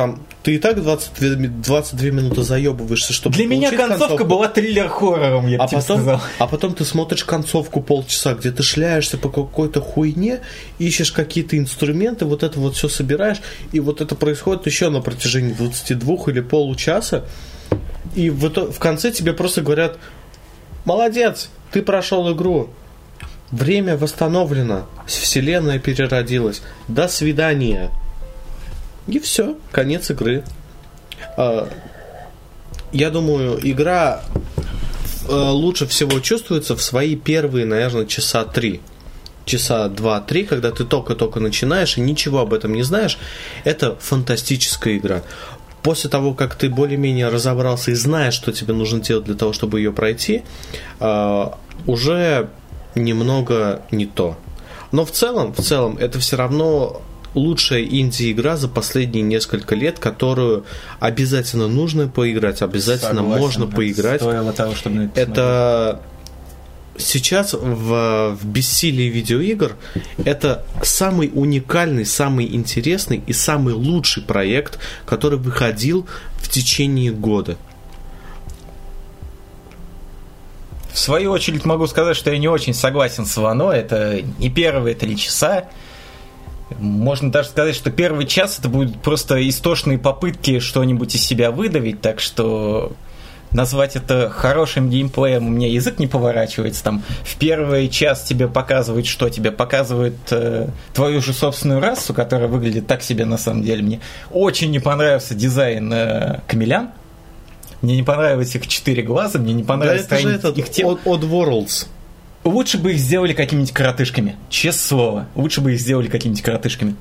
там 0.00 0.22
ты 0.42 0.54
и 0.54 0.58
так 0.58 0.82
22, 0.82 1.28
ми- 1.36 1.48
22 1.48 2.08
минуты 2.10 2.42
заебываешься, 2.42 3.12
чтобы 3.12 3.36
Для 3.36 3.46
меня 3.46 3.68
концовка 3.70 3.98
концовку. 3.98 4.24
была 4.24 4.48
триллер-хоррором, 4.48 5.46
я 5.46 5.58
А 5.58 5.68
тебе 5.68 5.80
потом, 5.82 5.96
сказал. 5.98 6.20
а 6.38 6.46
потом 6.46 6.74
ты 6.74 6.84
смотришь 6.86 7.24
концовку 7.24 7.82
полчаса, 7.82 8.32
где 8.32 8.50
ты 8.50 8.62
шляешься 8.62 9.18
по 9.18 9.28
какой-то 9.28 9.82
хуйне, 9.82 10.40
ищешь 10.78 11.12
какие-то 11.12 11.58
инструменты, 11.58 12.24
вот 12.24 12.42
это 12.42 12.58
вот 12.58 12.74
все 12.76 12.88
собираешь, 12.88 13.42
и 13.72 13.80
вот 13.80 14.00
это 14.00 14.14
происходит 14.14 14.64
еще 14.64 14.88
на 14.88 15.02
протяжении 15.02 15.52
22 15.52 16.16
или 16.28 16.40
получаса, 16.40 17.26
и 18.14 18.30
в, 18.30 18.42
ито- 18.46 18.72
в 18.72 18.78
конце 18.78 19.10
тебе 19.10 19.34
просто 19.34 19.60
говорят, 19.60 19.98
молодец, 20.86 21.50
ты 21.70 21.82
прошел 21.82 22.32
игру, 22.32 22.70
время 23.50 23.98
восстановлено, 23.98 24.86
вселенная 25.06 25.78
переродилась, 25.78 26.62
до 26.88 27.08
свидания. 27.08 27.90
И 29.06 29.18
все, 29.18 29.56
конец 29.72 30.10
игры. 30.10 30.44
А, 31.36 31.68
Я 32.92 33.10
думаю, 33.10 33.58
игра 33.62 34.22
э, 35.28 35.32
лучше 35.32 35.86
всего 35.86 36.18
чувствуется 36.20 36.74
в 36.74 36.82
свои 36.82 37.14
первые, 37.16 37.64
наверное, 37.66 38.06
часа 38.06 38.44
три. 38.44 38.80
Часа 39.44 39.88
два-три, 39.88 40.44
когда 40.44 40.70
ты 40.70 40.84
только-только 40.84 41.40
начинаешь 41.40 41.96
и 41.96 42.00
ничего 42.00 42.40
об 42.40 42.52
этом 42.52 42.74
не 42.74 42.82
знаешь. 42.82 43.18
Это 43.64 43.96
фантастическая 44.00 44.96
игра. 44.96 45.22
После 45.82 46.10
того, 46.10 46.34
как 46.34 46.56
ты 46.56 46.68
более-менее 46.68 47.28
разобрался 47.28 47.92
и 47.92 47.94
знаешь, 47.94 48.34
что 48.34 48.52
тебе 48.52 48.74
нужно 48.74 49.00
делать 49.00 49.24
для 49.24 49.34
того, 49.34 49.52
чтобы 49.52 49.80
ее 49.80 49.92
пройти, 49.92 50.42
э, 51.00 51.46
уже 51.86 52.48
немного 52.94 53.82
не 53.90 54.06
то. 54.06 54.36
Но 54.92 55.04
в 55.04 55.12
целом, 55.12 55.52
в 55.54 55.60
целом, 55.62 55.96
это 55.96 56.18
все 56.18 56.36
равно 56.36 57.02
лучшая 57.34 57.84
инди-игра 57.84 58.56
за 58.56 58.68
последние 58.68 59.22
несколько 59.22 59.74
лет, 59.74 59.98
которую 59.98 60.64
обязательно 60.98 61.68
нужно 61.68 62.08
поиграть, 62.08 62.62
обязательно 62.62 63.20
Согласен, 63.20 63.40
можно 63.40 63.66
поиграть. 63.66 64.20
Стоило 64.20 64.52
того, 64.52 64.74
чтобы 64.74 65.10
это. 65.14 65.20
Это 65.20 66.02
сейчас 67.00 67.54
в, 67.54 68.36
в 68.36 68.46
бессилии 68.46 69.04
видеоигр 69.04 69.76
это 70.24 70.64
самый 70.82 71.30
уникальный, 71.32 72.04
самый 72.04 72.54
интересный 72.54 73.22
и 73.26 73.32
самый 73.32 73.74
лучший 73.74 74.22
проект, 74.22 74.78
который 75.06 75.38
выходил 75.38 76.06
в 76.36 76.48
течение 76.48 77.12
года. 77.12 77.56
В 80.92 80.98
свою 80.98 81.30
очередь 81.30 81.64
могу 81.64 81.86
сказать, 81.86 82.16
что 82.16 82.32
я 82.32 82.38
не 82.38 82.48
очень 82.48 82.74
согласен 82.74 83.24
с 83.24 83.36
Вано. 83.36 83.70
Это 83.70 84.22
не 84.38 84.50
первые 84.50 84.94
три 84.94 85.16
часа. 85.16 85.66
Можно 86.78 87.30
даже 87.30 87.48
сказать, 87.48 87.74
что 87.74 87.90
первый 87.90 88.26
час 88.26 88.58
это 88.58 88.68
будут 88.68 89.00
просто 89.02 89.48
истошные 89.48 89.98
попытки 89.98 90.60
что-нибудь 90.60 91.14
из 91.14 91.22
себя 91.22 91.50
выдавить, 91.50 92.00
так 92.00 92.20
что 92.20 92.92
назвать 93.52 93.96
это 93.96 94.30
хорошим 94.30 94.88
геймплеем 94.88 95.46
у 95.46 95.50
меня 95.50 95.68
язык 95.68 95.98
не 95.98 96.06
поворачивается. 96.06 96.84
Там 96.84 97.02
в 97.24 97.36
первый 97.36 97.88
час 97.88 98.22
тебе 98.22 98.48
показывают 98.48 99.06
что? 99.06 99.28
Тебе 99.28 99.50
показывают 99.50 100.16
э, 100.30 100.68
твою 100.94 101.20
же 101.20 101.32
собственную 101.32 101.80
расу, 101.80 102.14
которая 102.14 102.48
выглядит 102.48 102.86
так 102.86 103.02
себе 103.02 103.24
на 103.24 103.38
самом 103.38 103.62
деле. 103.62 103.82
Мне 103.82 104.00
очень 104.30 104.70
не 104.70 104.78
понравился 104.78 105.34
дизайн 105.34 105.92
э, 105.92 106.40
камелян. 106.46 106.90
Мне 107.82 107.96
не 107.96 108.02
понравились 108.02 108.54
их 108.54 108.66
четыре 108.66 109.02
глаза, 109.02 109.38
мне 109.38 109.54
не 109.54 109.62
Да, 109.62 109.68
понравилось 109.68 110.04
это 110.04 110.18
же 110.18 110.30
этот 110.30 110.58
их. 110.58 110.66
Odd, 110.66 111.00
Odd 111.04 111.22
Worlds. 111.22 111.86
Лучше 112.44 112.78
бы 112.78 112.92
их 112.92 112.98
сделали 112.98 113.32
какими-нибудь 113.34 113.72
коротышками. 113.74 114.36
Честное 114.48 114.80
слово. 114.88 115.28
Лучше 115.34 115.60
бы 115.60 115.74
их 115.74 115.80
сделали 115.80 116.08
какими-нибудь 116.08 116.42
коротышками. 116.42 116.94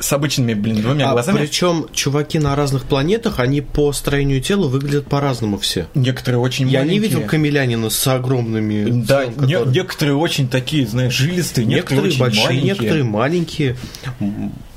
С 0.00 0.12
обычными, 0.12 0.52
блин, 0.52 0.82
двумя 0.82 1.08
А 1.08 1.12
глазами. 1.12 1.38
причем 1.38 1.86
чуваки 1.94 2.38
на 2.38 2.54
разных 2.54 2.84
планетах, 2.84 3.40
они 3.40 3.62
по 3.62 3.90
строению 3.94 4.40
тела 4.42 4.68
выглядят 4.68 5.06
по-разному 5.06 5.58
все. 5.58 5.86
Некоторые 5.94 6.40
очень 6.40 6.68
Я 6.68 6.80
не 6.82 6.88
маленькие. 6.98 7.08
видел 7.10 7.26
камелянина 7.26 7.88
с 7.90 8.06
огромными... 8.06 9.02
Да, 9.02 9.24
телом, 9.24 9.46
не- 9.46 9.54
которые- 9.54 9.72
некоторые 9.74 10.16
очень 10.16 10.48
такие, 10.48 10.86
знаешь, 10.86 11.14
жилистые, 11.14 11.64
некоторые, 11.66 12.04
Некоторые 12.04 12.08
очень 12.10 12.20
большие, 12.20 12.44
маленькие. 12.46 12.64
некоторые 12.74 13.04
маленькие. 13.04 13.76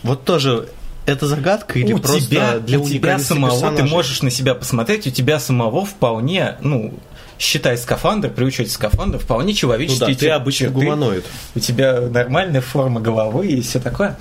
Вот 0.03 0.23
тоже 0.23 0.69
это 1.05 1.27
загадка 1.27 1.77
или 1.79 1.93
у 1.93 1.97
просто 1.99 2.21
тебя, 2.21 2.59
для 2.59 2.79
у 2.79 2.87
тебя 2.87 3.19
самого 3.19 3.51
ты 3.59 3.61
персонажа? 3.67 3.85
можешь 3.93 4.21
на 4.21 4.29
себя 4.31 4.55
посмотреть, 4.55 5.07
у 5.07 5.11
тебя 5.11 5.39
самого 5.39 5.85
вполне, 5.85 6.55
ну, 6.61 6.93
считай 7.41 7.77
скафандр, 7.77 8.29
при 8.29 8.45
учете 8.45 8.69
скафандра, 8.69 9.17
вполне 9.19 9.51
Ну 9.53 9.57
человеческие 9.57 10.13
да, 10.13 10.19
ты 10.19 10.29
обычный 10.29 10.69
гуманоид. 10.69 11.25
у 11.55 11.59
тебя 11.59 12.01
нормальная 12.01 12.61
форма 12.61 13.01
головы 13.01 13.47
и 13.47 13.61
все 13.61 13.79
такое. 13.79 14.17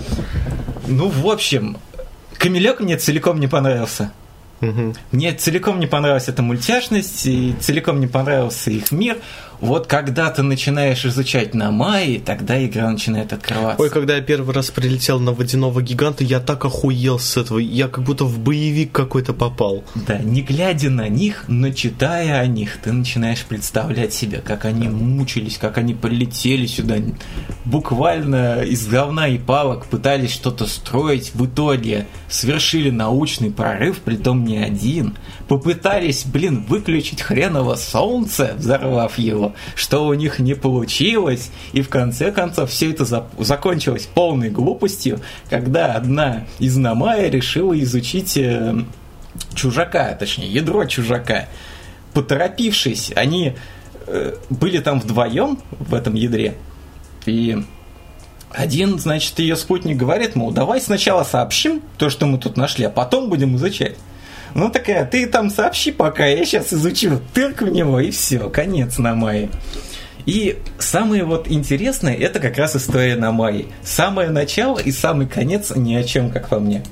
Ну, 0.87 1.09
в 1.09 1.29
общем, 1.29 1.77
Камелек 2.39 2.81
мне 2.81 2.97
целиком 2.97 3.39
не 3.39 3.47
понравился. 3.47 4.13
Угу. 4.63 4.95
Мне 5.13 5.33
целиком 5.33 5.81
не 5.81 5.87
понравилась 5.87 6.29
эта 6.29 6.43
мультяшность, 6.43 7.27
и 7.27 7.55
целиком 7.61 8.01
не 8.01 8.07
понравился 8.07 8.71
их 8.71 8.91
мир. 8.93 9.19
Вот 9.61 9.87
когда 9.87 10.31
ты 10.31 10.43
начинаешь 10.43 11.05
изучать 11.05 11.55
на 11.55 11.71
Майи, 11.71 12.19
тогда 12.19 12.65
игра 12.65 12.91
начинает 12.91 13.33
открываться. 13.33 13.83
Ой, 13.83 13.91
когда 13.91 14.17
я 14.17 14.23
первый 14.23 14.55
раз 14.55 14.71
прилетел 14.71 15.21
на 15.21 15.33
водяного 15.33 15.83
гиганта, 15.83 16.25
я 16.25 16.41
так 16.41 16.65
охуел 16.65 17.19
с 17.19 17.37
этого. 17.37 17.59
Я 17.59 17.89
как 17.89 18.05
будто 18.05 18.25
в 18.25 18.39
боевик 18.39 18.93
какой-то 18.93 19.35
попал. 19.35 19.85
Да, 20.07 20.19
не 20.19 20.43
глядя 20.43 20.91
на 20.91 21.09
них, 21.09 21.45
но 21.49 21.71
читая 21.71 22.41
о 22.41 22.47
них, 22.47 22.79
ты 22.83 22.93
начинаешь 22.93 23.45
представлять 23.45 24.15
себе, 24.15 24.39
как 24.39 24.65
они 24.65 24.89
мучились, 24.89 25.59
как 25.59 25.77
они 25.79 25.95
прилетели 25.95 26.67
сюда. 26.67 26.97
Буквально 27.65 28.63
из 28.63 28.87
говна 28.87 29.29
и 29.29 29.39
палок 29.39 29.87
пытались 29.87 30.33
что-то 30.33 30.67
строить. 30.67 31.33
В 31.35 31.47
итоге 31.47 32.07
совершили 32.29 32.91
научный 32.91 33.51
прорыв, 33.51 33.99
притом 33.99 34.45
не 34.45 34.59
один. 34.59 35.17
Попытались, 35.51 36.27
блин, 36.27 36.65
выключить 36.69 37.23
хреново 37.23 37.75
солнце, 37.75 38.55
взорвав 38.57 39.19
его 39.19 39.53
что 39.75 40.07
у 40.07 40.15
них 40.15 40.39
не 40.39 40.55
получилось, 40.55 41.51
и 41.73 41.83
в 41.83 41.89
конце 41.89 42.31
концов 42.31 42.71
все 42.71 42.93
это 42.93 43.05
за 43.05 43.27
закончилось 43.37 44.09
полной 44.15 44.49
глупостью, 44.49 45.19
когда 45.49 45.95
одна 45.95 46.47
из 46.61 46.77
Намая 46.77 47.29
решила 47.31 47.77
изучить 47.81 48.37
э, 48.37 48.77
чужака, 49.57 50.15
точнее, 50.15 50.47
ядро 50.47 50.85
чужака. 50.85 51.49
Поторопившись, 52.15 53.11
они 53.17 53.55
э, 54.07 54.37
были 54.51 54.79
там 54.79 55.01
вдвоем 55.01 55.59
в 55.73 55.95
этом 55.95 56.15
ядре, 56.15 56.55
и 57.27 57.61
один, 58.53 59.01
значит, 59.01 59.37
ее 59.41 59.57
спутник 59.57 59.97
говорит, 59.97 60.37
мол, 60.37 60.53
давай 60.53 60.81
сначала 60.81 61.25
сообщим 61.25 61.83
то, 61.99 62.09
что 62.09 62.27
мы 62.27 62.39
тут 62.39 62.57
нашли, 62.57 62.85
а 62.85 62.91
потом 62.91 63.29
будем 63.29 63.57
изучать. 63.57 63.97
Ну 64.55 64.71
такая, 64.71 65.07
ты 65.07 65.27
там 65.27 65.51
сообщи 65.51 65.93
пока, 65.93 66.27
я 66.27 66.45
сейчас 66.45 66.73
изучу 66.73 67.21
тырк 67.35 67.63
в 67.63 67.71
него, 67.71 68.01
и 68.01 68.11
все, 68.11 68.51
конец 68.51 68.99
на 68.99 69.15
мае. 69.15 69.49
И 70.27 70.59
самое 70.79 71.25
вот 71.25 71.49
интересное, 71.49 72.15
это 72.15 72.41
как 72.41 72.57
раз 72.57 72.77
история 72.77 73.17
на 73.17 73.33
мае. 73.33 73.67
Самое 73.83 74.31
начало 74.31 74.79
и 74.79 74.93
самый 74.93 75.27
конец 75.27 75.73
ни 75.75 75.95
о 75.95 76.05
чем, 76.05 76.31
как 76.31 76.49
по 76.49 76.59
мне. 76.59 76.85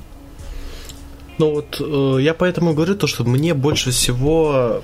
Ну 1.37 1.51
вот 1.51 1.79
э, 1.79 2.21
я 2.21 2.33
поэтому 2.33 2.73
говорю 2.73 2.95
то, 2.95 3.07
что 3.07 3.23
мне 3.23 3.53
больше 3.53 3.91
всего 3.91 4.83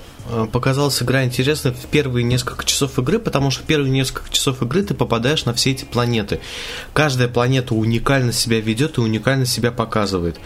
показалась 0.52 1.02
игра 1.02 1.24
интересной 1.24 1.72
в 1.72 1.86
первые 1.86 2.24
несколько 2.24 2.64
часов 2.64 2.98
игры, 2.98 3.18
потому 3.18 3.50
что 3.50 3.62
в 3.62 3.66
первые 3.66 3.90
несколько 3.90 4.30
часов 4.30 4.62
игры 4.62 4.82
ты 4.82 4.94
попадаешь 4.94 5.44
на 5.44 5.54
все 5.54 5.72
эти 5.72 5.84
планеты. 5.84 6.40
Каждая 6.92 7.28
планета 7.28 7.74
уникально 7.74 8.32
себя 8.32 8.60
ведет 8.60 8.98
и 8.98 9.00
уникально 9.00 9.46
себя 9.46 9.72
показывает. 9.72 10.36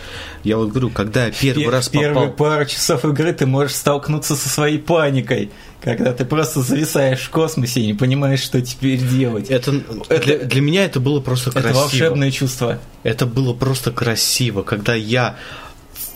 Я 0.44 0.56
вот 0.56 0.70
говорю, 0.70 0.90
когда 0.90 1.26
я 1.26 1.32
первый 1.32 1.66
в 1.66 1.70
раз 1.70 1.88
попал... 1.88 2.02
Первые 2.02 2.30
пару 2.30 2.64
часов 2.66 3.04
игры 3.04 3.32
ты 3.32 3.46
можешь 3.46 3.74
столкнуться 3.74 4.36
со 4.36 4.48
своей 4.48 4.78
паникой 4.78 5.50
когда 5.80 6.12
ты 6.12 6.26
просто 6.26 6.60
зависаешь 6.60 7.20
в 7.20 7.30
космосе 7.30 7.80
и 7.80 7.86
не 7.86 7.94
понимаешь, 7.94 8.40
что 8.40 8.60
теперь 8.60 8.98
делать. 8.98 9.48
Это, 9.48 9.82
это 10.10 10.24
для, 10.24 10.38
для 10.38 10.60
меня 10.60 10.84
это 10.84 11.00
было 11.00 11.20
просто 11.20 11.50
красиво. 11.50 11.70
Это 11.70 11.78
волшебное 11.78 12.30
чувство. 12.30 12.78
Это 13.02 13.24
было 13.24 13.54
просто 13.54 13.90
красиво, 13.90 14.62
когда 14.62 14.94
я 14.94 15.36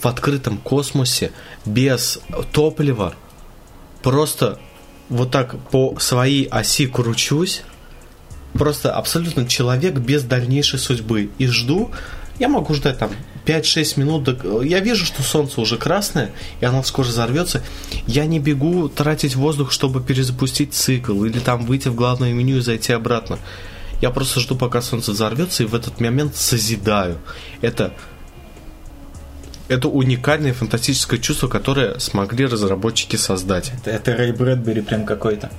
в 0.00 0.06
открытом 0.06 0.58
космосе 0.58 1.32
без 1.64 2.20
топлива 2.52 3.14
просто 4.04 4.58
вот 5.08 5.30
так 5.30 5.58
по 5.70 5.98
своей 5.98 6.44
оси 6.44 6.86
кручусь, 6.86 7.62
просто 8.52 8.92
абсолютно 8.92 9.48
человек 9.48 9.94
без 9.94 10.22
дальнейшей 10.22 10.78
судьбы. 10.78 11.30
И 11.38 11.46
жду, 11.46 11.90
я 12.38 12.48
могу 12.48 12.74
ждать 12.74 12.98
там 12.98 13.10
5-6 13.46 13.98
минут. 13.98 14.44
Я 14.62 14.80
вижу, 14.80 15.06
что 15.06 15.22
солнце 15.22 15.58
уже 15.60 15.78
красное, 15.78 16.32
и 16.60 16.66
оно 16.66 16.82
скоро 16.82 17.06
взорвется. 17.06 17.62
Я 18.06 18.26
не 18.26 18.38
бегу 18.38 18.90
тратить 18.90 19.36
воздух, 19.36 19.72
чтобы 19.72 20.02
перезапустить 20.02 20.74
цикл, 20.74 21.24
или 21.24 21.38
там 21.38 21.64
выйти 21.64 21.88
в 21.88 21.94
главное 21.94 22.34
меню 22.34 22.58
и 22.58 22.60
зайти 22.60 22.92
обратно. 22.92 23.38
Я 24.02 24.10
просто 24.10 24.40
жду, 24.40 24.54
пока 24.54 24.82
солнце 24.82 25.12
взорвется, 25.12 25.62
и 25.62 25.66
в 25.66 25.74
этот 25.74 25.98
момент 25.98 26.36
созидаю. 26.36 27.18
Это 27.62 27.94
это 29.68 29.88
уникальное 29.88 30.52
фантастическое 30.52 31.18
чувство, 31.18 31.48
которое 31.48 31.98
смогли 31.98 32.46
разработчики 32.46 33.16
создать. 33.16 33.72
Это, 33.78 33.90
это 33.90 34.16
Рэй 34.16 34.32
Брэдбери 34.32 34.82
прям 34.82 35.04
какой-то. 35.04 35.50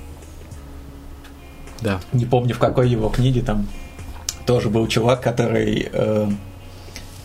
Да. 1.80 2.00
Не 2.12 2.24
помню, 2.24 2.54
в 2.54 2.58
какой 2.58 2.88
его 2.88 3.08
книге 3.08 3.42
там 3.42 3.66
тоже 4.46 4.70
был 4.70 4.86
чувак, 4.86 5.22
который... 5.22 5.88
Э, 5.92 6.28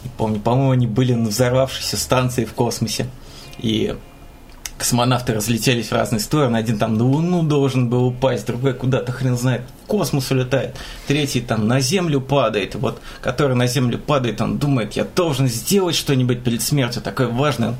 не 0.04 0.10
помню, 0.18 0.40
по-моему, 0.40 0.72
они 0.72 0.88
были 0.88 1.14
на 1.14 1.30
взорвавшейся 1.30 1.98
станции 1.98 2.46
в 2.46 2.54
космосе. 2.54 3.06
И 3.60 3.96
космонавты 4.82 5.36
разлетелись 5.36 5.90
в 5.90 5.92
разные 5.92 6.20
стороны. 6.20 6.58
Один 6.58 6.80
там 6.80 6.98
на 6.98 7.06
Луну 7.06 7.44
должен 7.44 7.88
был 7.88 8.08
упасть, 8.08 8.48
другой 8.48 8.74
куда-то 8.74 9.12
хрен 9.12 9.38
знает, 9.38 9.62
в 9.84 9.88
космос 9.88 10.32
улетает. 10.32 10.76
Третий 11.06 11.40
там 11.40 11.68
на 11.68 11.80
Землю 11.82 12.20
падает. 12.20 12.74
Вот, 12.74 13.00
который 13.22 13.56
на 13.56 13.68
Землю 13.68 14.00
падает, 14.00 14.42
он 14.42 14.58
думает, 14.58 14.94
я 14.94 15.04
должен 15.04 15.48
сделать 15.48 15.96
что-нибудь 15.96 16.44
перед 16.44 16.64
смертью, 16.64 17.04
такое 17.04 17.28
важное. 17.28 17.76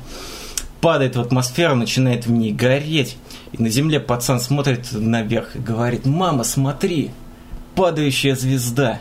Падает 0.80 1.16
в 1.16 1.20
атмосферу, 1.20 1.74
начинает 1.74 2.26
в 2.26 2.30
ней 2.30 2.52
гореть. 2.52 3.16
И 3.50 3.60
на 3.60 3.68
Земле 3.68 3.98
пацан 3.98 4.38
смотрит 4.38 4.92
наверх 4.92 5.56
и 5.56 5.58
говорит, 5.58 6.06
мама, 6.06 6.44
смотри, 6.44 7.10
падающая 7.74 8.36
звезда. 8.36 9.00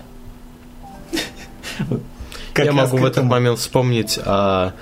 Я 2.57 2.71
могу 2.71 2.97
в 2.97 3.05
этот 3.05 3.25
момент 3.25 3.59
вспомнить 3.59 4.17
а, 4.25 4.73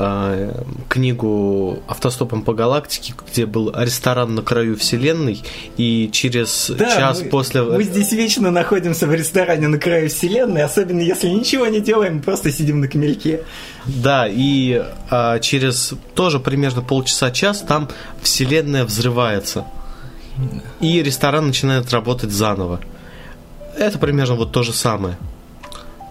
Э, 0.00 0.52
книгу 0.88 1.82
«Автостопом 1.88 2.42
по 2.42 2.54
галактике», 2.54 3.14
где 3.28 3.46
был 3.46 3.72
ресторан 3.76 4.32
на 4.36 4.42
краю 4.42 4.76
вселенной, 4.76 5.42
и 5.76 6.08
через 6.12 6.70
да, 6.70 6.94
час 6.94 7.22
мы, 7.22 7.28
после... 7.30 7.62
Мы 7.62 7.82
здесь 7.82 8.12
вечно 8.12 8.52
находимся 8.52 9.08
в 9.08 9.12
ресторане 9.12 9.66
на 9.66 9.76
краю 9.76 10.08
вселенной, 10.08 10.62
особенно 10.62 11.00
если 11.00 11.26
ничего 11.26 11.66
не 11.66 11.80
делаем, 11.80 12.22
просто 12.22 12.52
сидим 12.52 12.78
на 12.80 12.86
камельке. 12.86 13.42
Да, 13.86 14.28
и 14.30 14.84
а, 15.10 15.40
через 15.40 15.94
тоже 16.14 16.38
примерно 16.38 16.80
полчаса-час 16.80 17.62
там 17.62 17.88
вселенная 18.22 18.84
взрывается. 18.84 19.64
И 20.80 21.02
ресторан 21.02 21.48
начинает 21.48 21.90
работать 21.90 22.30
заново. 22.30 22.80
Это 23.76 23.98
примерно 23.98 24.36
вот 24.36 24.52
то 24.52 24.62
же 24.62 24.72
самое. 24.72 25.16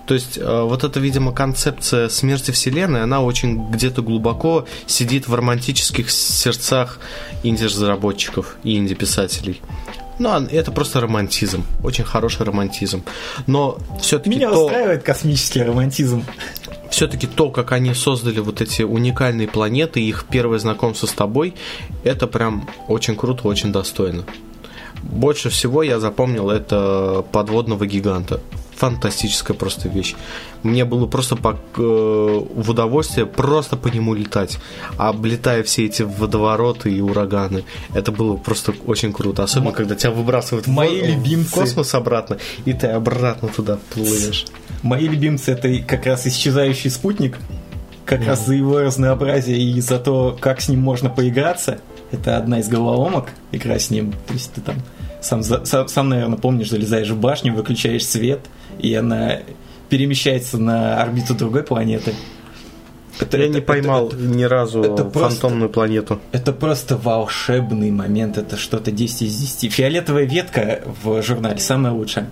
То 0.08 0.14
есть 0.14 0.38
э, 0.38 0.62
вот 0.62 0.86
эта, 0.86 1.02
видимо, 1.02 1.34
концепция 1.34 2.08
смерти 2.08 2.52
Вселенной, 2.52 3.04
она 3.04 3.22
очень 3.22 3.70
где-то 3.70 4.02
глубоко 4.02 4.66
сидит 4.86 5.28
в 5.28 5.36
романтических 5.36 6.10
сердцах 6.10 7.00
инди-разработчиков 7.44 8.56
и 8.64 8.78
инди-писателей. 8.78 9.62
Ну, 10.18 10.30
а 10.30 10.48
это 10.50 10.72
просто 10.72 11.02
романтизм. 11.02 11.66
Очень 11.84 12.06
хороший 12.06 12.46
романтизм. 12.46 13.04
Но 13.48 13.78
все-таки. 14.02 14.30
Меня 14.30 14.50
то... 14.50 14.66
устраивает 14.66 15.04
космический 15.04 15.62
романтизм. 15.62 16.24
Все-таки 16.90 17.28
то, 17.28 17.50
как 17.50 17.74
они 17.74 17.94
создали 17.94 18.40
вот 18.40 18.62
эти 18.62 18.84
уникальные 18.84 19.50
планеты, 19.50 20.00
их 20.00 20.26
первое 20.32 20.58
знакомство 20.58 21.06
с 21.06 21.12
тобой, 21.12 21.54
это 22.06 22.28
прям 22.28 22.68
очень 22.88 23.18
круто, 23.18 23.46
очень 23.50 23.74
достойно. 23.74 24.24
Больше 25.04 25.50
всего 25.50 25.84
я 25.84 26.00
запомнил 26.00 26.50
это 26.50 27.26
подводного 27.32 27.86
гиганта 27.86 28.40
фантастическая 28.78 29.58
просто 29.58 29.90
вещь. 29.90 30.16
Мне 30.64 30.86
было 30.86 31.08
просто 31.08 31.36
по, 31.36 31.58
э, 31.78 31.82
в 31.82 32.70
удовольствие 32.70 33.26
просто 33.26 33.76
по 33.76 33.88
нему 33.88 34.14
летать, 34.14 34.60
облетая 34.98 35.64
все 35.64 35.86
эти 35.86 36.04
водовороты 36.04 36.92
и 36.92 37.02
ураганы. 37.02 37.64
Это 37.94 38.12
было 38.12 38.38
просто 38.38 38.74
очень 38.86 39.12
круто, 39.14 39.44
особенно 39.44 39.70
М- 39.70 39.76
когда 39.76 39.96
тебя 39.96 40.12
выбрасывают 40.12 40.68
Мои 40.68 41.02
в, 41.02 41.06
любимцы. 41.06 41.50
в 41.50 41.54
космос 41.54 41.94
обратно, 41.96 42.38
и 42.66 42.74
ты 42.74 42.88
обратно 42.88 43.50
туда 43.50 43.80
плывешь. 43.90 44.46
Мои 44.84 45.08
любимцы 45.08 45.52
это 45.52 45.76
как 45.80 46.06
раз 46.06 46.28
исчезающий 46.28 46.92
спутник, 46.92 47.38
как 48.06 48.22
mm. 48.22 48.28
раз 48.28 48.46
за 48.46 48.54
его 48.54 48.80
разнообразие 48.80 49.60
и 49.60 49.82
за 49.82 50.00
то, 50.00 50.38
как 50.40 50.62
с 50.62 50.70
ним 50.70 50.82
можно 50.82 51.10
поиграться. 51.10 51.80
Это 52.12 52.38
одна 52.38 52.60
из 52.60 52.70
головоломок, 52.70 53.30
игра 53.52 53.80
с 53.80 53.90
ним. 53.90 54.14
То 54.28 54.34
есть 54.34 54.54
ты 54.54 54.62
там 54.62 54.78
сам, 55.22 55.44
сам, 55.44 55.88
сам, 55.88 56.10
наверное, 56.10 56.38
помнишь, 56.38 56.70
залезаешь 56.70 57.10
в 57.10 57.20
башню, 57.20 57.54
выключаешь 57.54 58.06
свет, 58.06 58.42
и 58.80 58.94
она 58.94 59.40
перемещается 59.90 60.58
на 60.58 61.02
орбиту 61.02 61.34
другой 61.34 61.64
планеты. 61.64 62.14
Это, 63.20 63.38
Я 63.38 63.46
это, 63.46 63.54
не 63.56 63.62
поймал 63.62 64.10
это, 64.10 64.18
ни 64.18 64.44
разу 64.44 64.82
это 64.82 65.10
фантомную 65.10 65.70
просто, 65.70 65.74
планету. 65.74 66.20
Это 66.32 66.54
просто 66.54 66.98
волшебный 66.98 67.90
момент, 67.90 68.38
это 68.38 68.58
что-то 68.58 68.92
10 68.92 69.24
из 69.24 69.36
10. 69.36 69.74
Фиолетовая 69.74 70.26
ветка 70.26 70.82
в 71.04 71.22
журнале 71.24 71.60
самая 71.60 71.94
лучшая. 71.94 72.30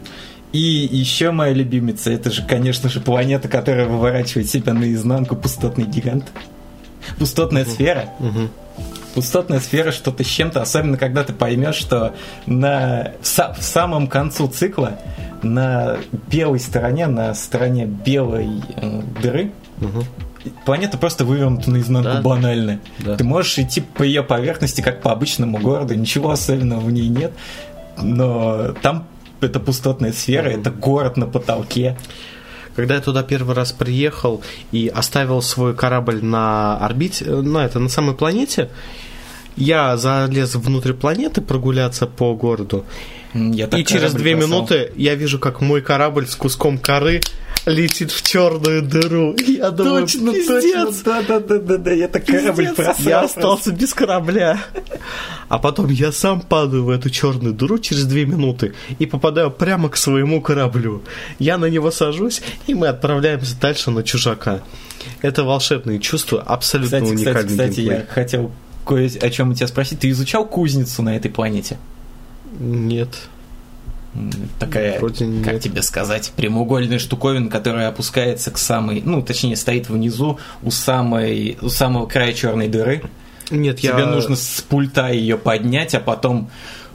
И 0.52 0.60
еще 0.60 1.32
моя 1.32 1.54
любимица, 1.54 2.12
это 2.12 2.32
же, 2.32 2.46
конечно 2.46 2.88
же, 2.88 3.02
планета, 3.02 3.48
которая 3.48 3.88
выворачивает 3.88 4.50
себя 4.50 4.74
наизнанку, 4.74 5.36
пустотный 5.36 5.86
гигант. 5.86 6.26
Пустотная 7.18 7.66
uh-huh. 7.66 7.74
сфера. 7.74 8.10
Uh-huh 8.20 8.50
пустотная 9.16 9.60
сфера 9.62 9.92
что-то 9.92 10.24
с 10.24 10.28
чем-то, 10.28 10.62
особенно 10.62 10.98
когда 10.98 11.24
ты 11.24 11.34
поймешь, 11.34 11.76
что 11.76 12.14
на, 12.46 13.14
в, 13.22 13.54
в 13.58 13.64
самом 13.64 14.08
концу 14.08 14.48
цикла 14.48 15.00
на 15.42 15.98
белой 16.30 16.60
стороне, 16.60 17.08
на 17.08 17.34
стороне 17.34 17.86
белой 17.86 18.62
э, 18.76 19.02
дыры, 19.22 19.52
угу. 19.80 20.04
планета 20.66 20.98
просто 20.98 21.24
вывернута 21.24 21.72
наизнанку 21.72 22.10
Да. 22.10 22.22
банально. 22.22 22.80
Да. 23.00 23.16
Ты 23.16 23.24
можешь 23.24 23.58
идти 23.58 23.82
по 23.82 24.04
ее 24.04 24.22
поверхности, 24.22 24.82
как 24.82 25.02
по 25.02 25.12
обычному 25.12 25.58
городу, 25.60 25.96
ничего 25.96 26.32
особенного 26.32 26.82
в 26.82 26.92
ней 26.92 27.08
нет, 27.08 27.32
но 27.98 28.74
там 28.82 29.08
это 29.40 29.60
пустотная 29.60 30.12
сфера, 30.12 30.50
это 30.50 30.72
город 30.72 31.18
на 31.18 31.26
потолке. 31.26 31.98
Когда 32.76 32.96
я 32.96 33.02
туда 33.02 33.24
первый 33.24 33.56
раз 33.56 33.72
приехал 33.72 34.42
и 34.74 34.92
оставил 34.94 35.42
свой 35.42 35.74
корабль 35.74 36.22
на 36.22 36.78
орбите, 36.78 37.24
э, 37.24 37.42
на 37.42 37.66
это, 37.66 37.80
на 37.80 37.88
самой 37.88 38.16
планете, 38.16 38.70
я 39.56 39.98
залез 39.98 40.56
внутрь 40.56 40.94
планеты 40.94 41.42
прогуляться 41.42 42.08
по 42.08 42.34
городу, 42.36 42.86
Я 43.34 43.66
и 43.68 43.84
через 43.84 44.14
две 44.14 44.36
бросал. 44.36 44.50
минуты 44.50 44.92
я 44.96 45.16
вижу, 45.16 45.40
как 45.40 45.62
мой 45.62 45.82
корабль 45.82 46.28
с 46.28 46.36
куском 46.36 46.78
коры 46.78 47.22
летит 47.66 48.12
в 48.12 48.22
черную 48.22 48.84
дыру. 48.84 49.36
Я 49.48 49.72
думаю, 49.72 50.02
Точно, 50.04 50.32
«Пиздец, 50.34 51.02
точно, 51.02 51.04
да, 51.04 51.22
да, 51.22 51.40
да, 51.40 51.60
да, 51.60 51.78
да, 51.78 51.92
я 51.92 52.08
так 52.08 52.26
корабль 52.26 52.68
бросал. 52.76 52.96
Я 53.00 53.22
остался 53.24 53.72
без 53.72 53.94
корабля. 53.94 54.62
А 55.50 55.58
потом 55.58 55.90
я 55.90 56.12
сам 56.12 56.42
падаю 56.42 56.84
в 56.84 56.90
эту 56.92 57.10
черную 57.10 57.54
дыру 57.54 57.80
через 57.80 58.06
две 58.06 58.26
минуты 58.26 58.74
и 59.00 59.06
попадаю 59.08 59.50
прямо 59.50 59.90
к 59.90 59.98
своему 59.98 60.42
кораблю. 60.42 61.02
Я 61.40 61.58
на 61.58 61.66
него 61.66 61.90
сажусь, 61.90 62.42
и 62.68 62.76
мы 62.76 62.88
отправляемся 62.88 63.60
дальше 63.60 63.90
на 63.90 64.04
чужака. 64.04 64.62
Это 65.24 65.44
волшебные 65.44 66.00
чувства, 66.00 66.42
абсолютно 66.42 67.00
Кстати, 67.00 67.16
кстати, 67.16 67.28
уникальный 67.28 67.50
кстати, 67.50 67.76
геймплей. 67.76 67.98
я 68.00 68.06
хотел 68.08 68.52
кое 68.86 69.10
о 69.22 69.30
чем 69.30 69.52
у 69.52 69.54
тебя 69.54 69.68
спросить. 69.68 70.00
Ты 70.00 70.10
изучал 70.12 70.46
кузницу 70.46 71.02
на 71.02 71.16
этой 71.16 71.30
планете? 71.32 71.78
Нет. 72.60 73.10
Такая, 74.60 75.00
Вроде 75.00 75.26
как 75.44 75.54
нет. 75.56 75.62
тебе 75.62 75.82
сказать, 75.82 76.32
прямоугольная 76.38 77.00
штуковина, 77.00 77.50
которая 77.50 77.90
опускается 77.90 78.50
к 78.50 78.58
самой, 78.58 79.02
ну, 79.04 79.22
точнее, 79.22 79.58
стоит 79.58 79.90
внизу 79.90 80.40
у 80.64 80.72
самой, 80.72 81.58
у 81.62 81.68
самого 81.68 82.06
края 82.06 82.32
черной 82.32 82.70
дыры. 82.70 83.02
Нет, 83.52 83.78
Тебе 83.80 84.00
я... 84.00 84.06
нужно 84.06 84.38
с 84.38 84.62
пульта 84.62 85.10
ее 85.10 85.38
поднять, 85.38 85.94
а 85.96 86.00
потом 86.00 86.50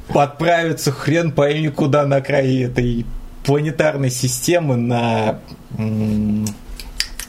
подправиться 0.09 0.93
хрен 0.93 1.31
пойми 1.33 1.69
куда 1.69 2.07
на 2.07 2.23
край 2.23 2.63
этой 2.63 3.05
планетарной 3.45 4.11
системы 4.11 4.77
на 4.77 5.41
м, 5.77 6.47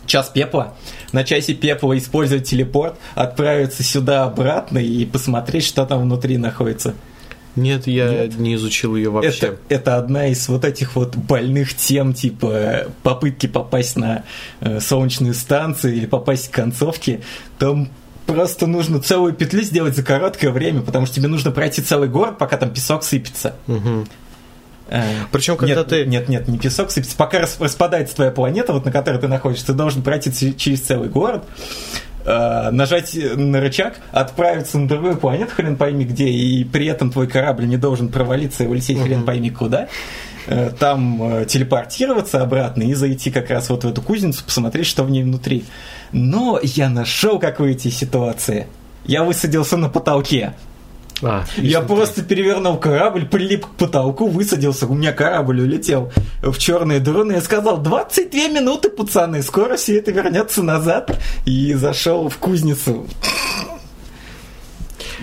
час 0.06 0.30
пепла. 0.30 0.74
На 1.12 1.24
часе 1.24 1.54
пепла 1.54 1.98
использовать 1.98 2.48
телепорт, 2.48 2.96
отправиться 3.16 3.84
сюда 3.84 4.24
обратно 4.24 4.80
и 4.80 5.06
посмотреть, 5.06 5.66
что 5.66 5.86
там 5.86 6.02
внутри 6.02 6.38
находится. 6.38 6.96
Нет, 7.56 7.86
я 7.88 8.10
Нет? 8.10 8.40
не 8.40 8.56
изучил 8.56 8.96
ее 8.96 9.10
вообще. 9.10 9.30
Это, 9.30 9.58
это 9.68 9.98
одна 9.98 10.28
из 10.28 10.48
вот 10.48 10.64
этих 10.64 10.96
вот 10.96 11.18
больных 11.18 11.76
тем, 11.76 12.14
типа 12.14 12.48
э, 12.54 12.88
попытки 13.04 13.48
попасть 13.48 13.98
на 13.98 14.24
э, 14.62 14.80
солнечную 14.80 15.34
станцию 15.34 15.96
или 15.96 16.06
попасть 16.06 16.50
к 16.50 16.54
концовке. 16.54 17.22
Там 17.60 17.90
просто 18.26 18.68
нужно 18.68 19.02
целую 19.02 19.34
петлю 19.34 19.64
сделать 19.64 19.96
за 19.96 20.04
короткое 20.04 20.52
время, 20.52 20.82
потому 20.82 21.06
что 21.06 21.16
тебе 21.16 21.28
нужно 21.28 21.52
пройти 21.52 21.82
целый 21.82 22.08
город, 22.08 22.38
пока 22.38 22.56
там 22.56 22.74
песок 22.74 23.04
сыпется. 23.04 23.56
Мгм. 23.68 24.08
Э, 24.92 25.02
Причем, 25.32 25.56
когда 25.56 25.76
нет, 25.76 25.88
ты... 25.88 26.06
Нет, 26.06 26.28
нет, 26.30 26.48
не 26.50 26.58
песок 26.60 26.92
сыпется. 26.92 27.16
Пока 27.16 27.40
рас- 27.40 27.58
распадается 27.60 28.14
твоя 28.16 28.30
планета, 28.32 28.74
вот 28.74 28.84
на 28.86 28.92
которой 28.92 29.18
ты 29.20 29.28
находишься, 29.30 29.68
ты 29.68 29.74
должен 29.74 30.02
пройти 30.04 30.56
через 30.58 30.82
целый 30.82 31.08
город, 31.08 31.46
э, 32.26 32.70
нажать 32.72 33.16
на 33.16 33.62
рычаг, 33.62 34.00
отправиться 34.12 34.78
на 34.78 34.88
другую 34.90 35.16
планету, 35.18 35.54
хрен 35.56 35.78
пойми 35.78 36.04
где, 36.06 36.28
и 36.28 36.64
при 36.66 36.88
этом 36.88 37.10
твой 37.10 37.28
корабль 37.28 37.66
не 37.68 37.78
должен 37.78 38.10
провалиться 38.10 38.64
и 38.66 38.68
улететь 38.68 39.02
хрен 39.02 39.20
Мгм. 39.20 39.26
пойми 39.26 39.50
куда. 39.50 39.88
Э, 40.48 40.72
Там 40.78 41.46
телепортироваться 41.48 42.42
обратно 42.42 42.84
и 42.84 42.94
зайти 42.94 43.32
как 43.32 43.50
раз 43.50 43.70
вот 43.70 43.86
в 43.86 43.88
эту 43.88 44.02
кузницу, 44.02 44.44
посмотреть, 44.44 44.88
что 44.88 45.04
в 45.04 45.10
ней 45.10 45.24
внутри. 45.24 45.64
Но 46.12 46.60
я 46.62 46.90
нашел, 46.90 47.40
как 47.40 47.60
выйти 47.62 47.88
из 47.88 47.96
ситуации. 47.98 48.68
Я 49.06 49.24
высадился 49.24 49.78
на 49.78 49.88
потолке. 49.88 50.54
А, 51.24 51.46
Я 51.58 51.82
просто 51.82 52.24
перевернул 52.24 52.78
корабль, 52.78 53.26
прилип 53.26 53.66
к 53.66 53.70
потолку, 53.72 54.28
высадился, 54.28 54.88
у 54.88 54.94
меня 54.94 55.12
корабль 55.12 55.62
улетел 55.62 56.12
в 56.42 56.58
черную 56.58 57.00
дыру, 57.02 57.24
но 57.24 57.34
я 57.34 57.42
сказал, 57.42 57.78
22 57.78 58.48
минуты, 58.48 58.90
пацаны, 58.90 59.44
скоро 59.44 59.78
все 59.78 60.00
это 60.00 60.12
вернется 60.12 60.64
назад, 60.64 61.20
и 61.46 61.74
зашел 61.74 62.30
в 62.30 62.38
кузницу. 62.38 63.08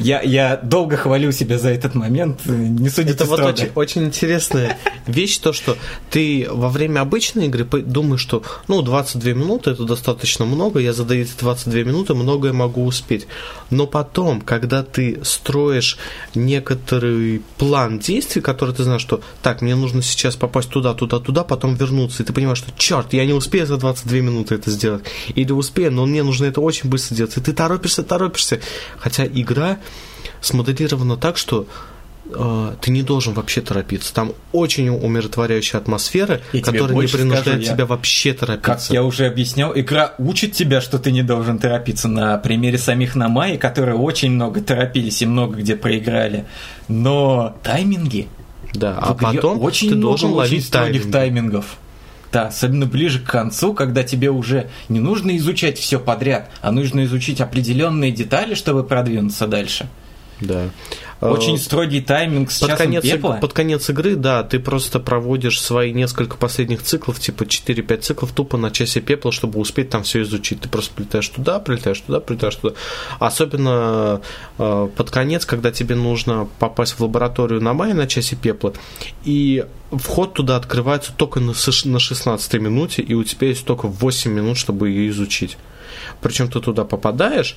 Я, 0.01 0.23
я 0.23 0.57
долго 0.57 0.97
хвалю 0.97 1.33
себя 1.33 1.59
за 1.59 1.71
этот 1.71 1.95
момент, 1.95 2.47
не 2.47 2.89
судите 2.89 3.15
Это 3.15 3.25
вот 3.25 3.39
строго. 3.39 3.53
очень, 3.53 3.71
очень 3.75 4.05
интересная 4.05 4.79
вещь, 5.07 5.39
то, 5.39 5.53
что 5.53 5.77
ты 6.11 6.47
во 6.51 6.69
время 6.69 7.01
обычной 7.01 7.47
игры 7.47 7.65
думаешь, 7.65 8.21
что 8.21 8.43
ну 8.69 8.83
22 8.83 9.33
минуты 9.33 9.71
это 9.71 9.85
достаточно 9.85 10.45
много, 10.45 10.79
я 10.79 10.93
за 10.93 11.05
эти 11.13 11.33
22 11.39 11.81
минуты 11.81 12.15
многое 12.15 12.53
могу 12.53 12.85
успеть. 12.85 13.27
Но 13.71 13.87
потом, 13.87 14.41
когда 14.41 14.83
ты 14.83 15.21
строишь 15.25 15.99
некоторый 16.35 17.43
план 17.57 17.99
действий, 17.99 18.43
который 18.43 18.75
ты 18.75 18.85
знаешь, 18.85 19.03
что 19.03 19.21
так, 19.43 19.63
мне 19.63 19.75
нужно 19.75 20.03
сейчас 20.03 20.37
попасть 20.37 20.69
туда, 20.71 20.95
туда, 20.95 21.19
туда, 21.19 21.45
потом 21.45 21.75
вернуться, 21.75 22.23
и 22.23 22.27
ты 22.27 22.33
понимаешь, 22.33 22.59
что 22.59 22.73
черт, 22.77 23.13
я 23.13 23.25
не 23.27 23.33
успею 23.33 23.67
за 23.67 23.77
22 23.77 24.19
минуты 24.19 24.55
это 24.55 24.71
сделать. 24.71 25.05
Или 25.35 25.53
успею, 25.53 25.93
но 25.93 26.07
мне 26.07 26.23
нужно 26.23 26.47
это 26.47 26.61
очень 26.61 26.89
быстро 26.89 27.15
делать. 27.15 27.37
И 27.37 27.41
ты 27.41 27.53
торопишься, 27.53 28.03
торопишься. 28.03 28.61
Хотя 28.99 29.27
игра 29.27 29.79
смоделирована 30.41 31.17
так, 31.17 31.37
что 31.37 31.67
э, 32.31 32.75
ты 32.81 32.91
не 32.91 33.03
должен 33.03 33.33
вообще 33.35 33.61
торопиться. 33.61 34.13
Там 34.15 34.33
очень 34.53 34.89
умиротворяющая 34.91 35.81
атмосфера, 35.81 36.41
тебе 36.53 36.63
которая 36.63 36.97
не 36.99 37.07
принуждает 37.07 37.43
скажу, 37.47 37.61
я- 37.61 37.73
тебя 37.75 37.87
вообще 37.87 38.33
Как 38.35 38.41
торопиться. 38.41 38.93
я 38.93 39.03
уже 39.03 39.27
объяснял, 39.27 39.73
игра 39.75 40.15
учит 40.19 40.53
тебя, 40.53 40.81
что 40.81 40.99
ты 40.99 41.11
не 41.11 41.23
должен 41.23 41.59
торопиться 41.59 42.07
на 42.09 42.37
примере 42.39 42.77
самих 42.79 43.15
Намаи, 43.17 43.57
которые 43.57 43.97
очень 43.97 44.31
много 44.33 44.61
торопились 44.61 45.23
и 45.23 45.27
много 45.27 45.57
где 45.57 45.75
проиграли. 45.75 46.45
Но 46.87 47.57
тайминги 47.63 48.29
Да, 48.75 48.99
а 49.01 49.15
потом 49.15 49.61
очень 49.63 49.89
ты 49.91 49.95
должен 49.95 50.31
ловить 50.33 50.71
тайминги. 50.71 51.11
таймингов. 51.11 51.77
Да, 52.33 52.49
особенно 52.49 52.87
ближе 52.87 53.21
к 53.21 53.31
концу, 53.31 53.73
когда 53.73 54.03
тебе 54.03 54.31
уже 54.31 54.69
не 54.89 55.01
нужно 55.01 55.37
изучать 55.39 55.79
все 55.79 55.99
подряд, 55.99 56.51
а 56.61 56.73
нужно 56.73 57.05
изучить 57.05 57.41
определенные 57.41 58.13
детали, 58.13 58.55
чтобы 58.55 58.85
продвинуться 58.85 59.47
дальше. 59.47 59.89
Да. 60.41 60.69
Очень 61.21 61.57
Э, 61.57 61.59
строгий 61.59 62.01
тайминг 62.01 62.51
с 62.51 62.61
под 62.61 62.75
конец, 62.75 63.03
пепла. 63.03 63.39
под 63.41 63.53
конец 63.53 63.91
игры, 63.91 64.15
да, 64.15 64.45
ты 64.45 64.61
просто 64.61 65.01
проводишь 65.01 65.61
свои 65.61 65.93
несколько 65.93 66.37
последних 66.37 66.83
циклов, 66.83 67.19
типа 67.19 67.43
4-5 67.43 67.99
циклов 67.99 68.33
тупо 68.33 68.57
на 68.57 68.71
часе 68.71 69.01
пепла, 69.01 69.33
чтобы 69.33 69.59
успеть 69.59 69.91
там 69.91 70.05
все 70.05 70.23
изучить. 70.23 70.61
Ты 70.61 70.69
просто 70.69 70.95
прилетаешь 70.95 71.29
туда, 71.29 71.59
прилетаешь 71.59 72.01
туда, 72.01 72.21
прилетаешь 72.21 72.55
туда. 72.55 72.75
Особенно 73.19 74.21
э, 74.59 74.89
под 74.95 75.11
конец, 75.11 75.45
когда 75.45 75.73
тебе 75.73 75.97
нужно 75.97 76.49
попасть 76.61 76.93
в 76.93 77.01
лабораторию 77.01 77.61
на 77.61 77.73
мае 77.75 77.95
на 77.95 78.07
часе 78.07 78.37
пепла, 78.37 78.73
и 79.25 79.67
вход 79.91 80.35
туда 80.35 80.57
открывается 80.57 81.13
только 81.17 81.41
на 81.41 81.55
16 81.55 82.55
минуте, 82.55 83.03
и 83.03 83.15
у 83.15 83.25
тебя 83.25 83.49
есть 83.49 83.65
только 83.65 83.89
8 83.89 84.31
минут, 84.31 84.57
чтобы 84.57 84.91
ее 84.91 85.09
изучить. 85.11 85.57
Причем 86.21 86.49
ты 86.49 86.61
туда 86.61 86.85
попадаешь, 86.85 87.57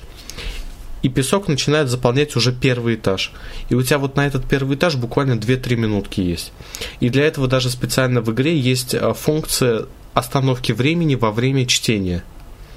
и 1.02 1.08
песок 1.08 1.48
начинает 1.48 1.88
заполнять 1.88 2.36
уже 2.36 2.52
первый 2.52 2.94
этаж. 2.94 3.32
И 3.68 3.74
у 3.74 3.82
тебя 3.82 3.98
вот 3.98 4.16
на 4.16 4.26
этот 4.26 4.44
первый 4.44 4.76
этаж 4.76 4.96
буквально 4.96 5.32
2-3 5.32 5.76
минутки 5.76 6.20
есть. 6.20 6.52
И 7.00 7.08
для 7.08 7.24
этого 7.24 7.48
даже 7.48 7.70
специально 7.70 8.20
в 8.20 8.30
игре 8.32 8.56
есть 8.58 8.94
э, 8.94 9.12
функция 9.14 9.86
остановки 10.14 10.72
времени 10.72 11.14
во 11.14 11.30
время 11.32 11.66
чтения, 11.66 12.22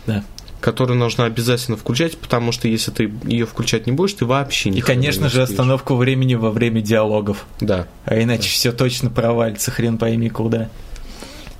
Да. 0.07 0.23
которую 0.61 0.97
нужно 0.97 1.26
обязательно 1.26 1.78
включать, 1.78 2.17
потому 2.17 2.51
что 2.51 2.67
если 2.67 2.91
ты 2.91 3.11
ее 3.26 3.45
включать 3.45 3.86
не 3.86 3.91
будешь, 3.91 4.13
ты 4.13 4.26
вообще 4.26 4.69
не 4.69 4.80
И, 4.80 4.82
конечно 4.82 5.30
же, 5.30 5.43
остановку 5.43 5.95
времени 5.95 6.36
во 6.36 6.49
время 6.49 6.82
диалогов. 6.82 7.45
Да. 7.59 7.88
А 8.05 8.19
иначе 8.21 8.49
все 8.49 8.71
точно 8.71 9.09
провалится, 9.11 9.69
хрен 9.69 9.97
пойми 9.97 10.30
куда. 10.30 10.69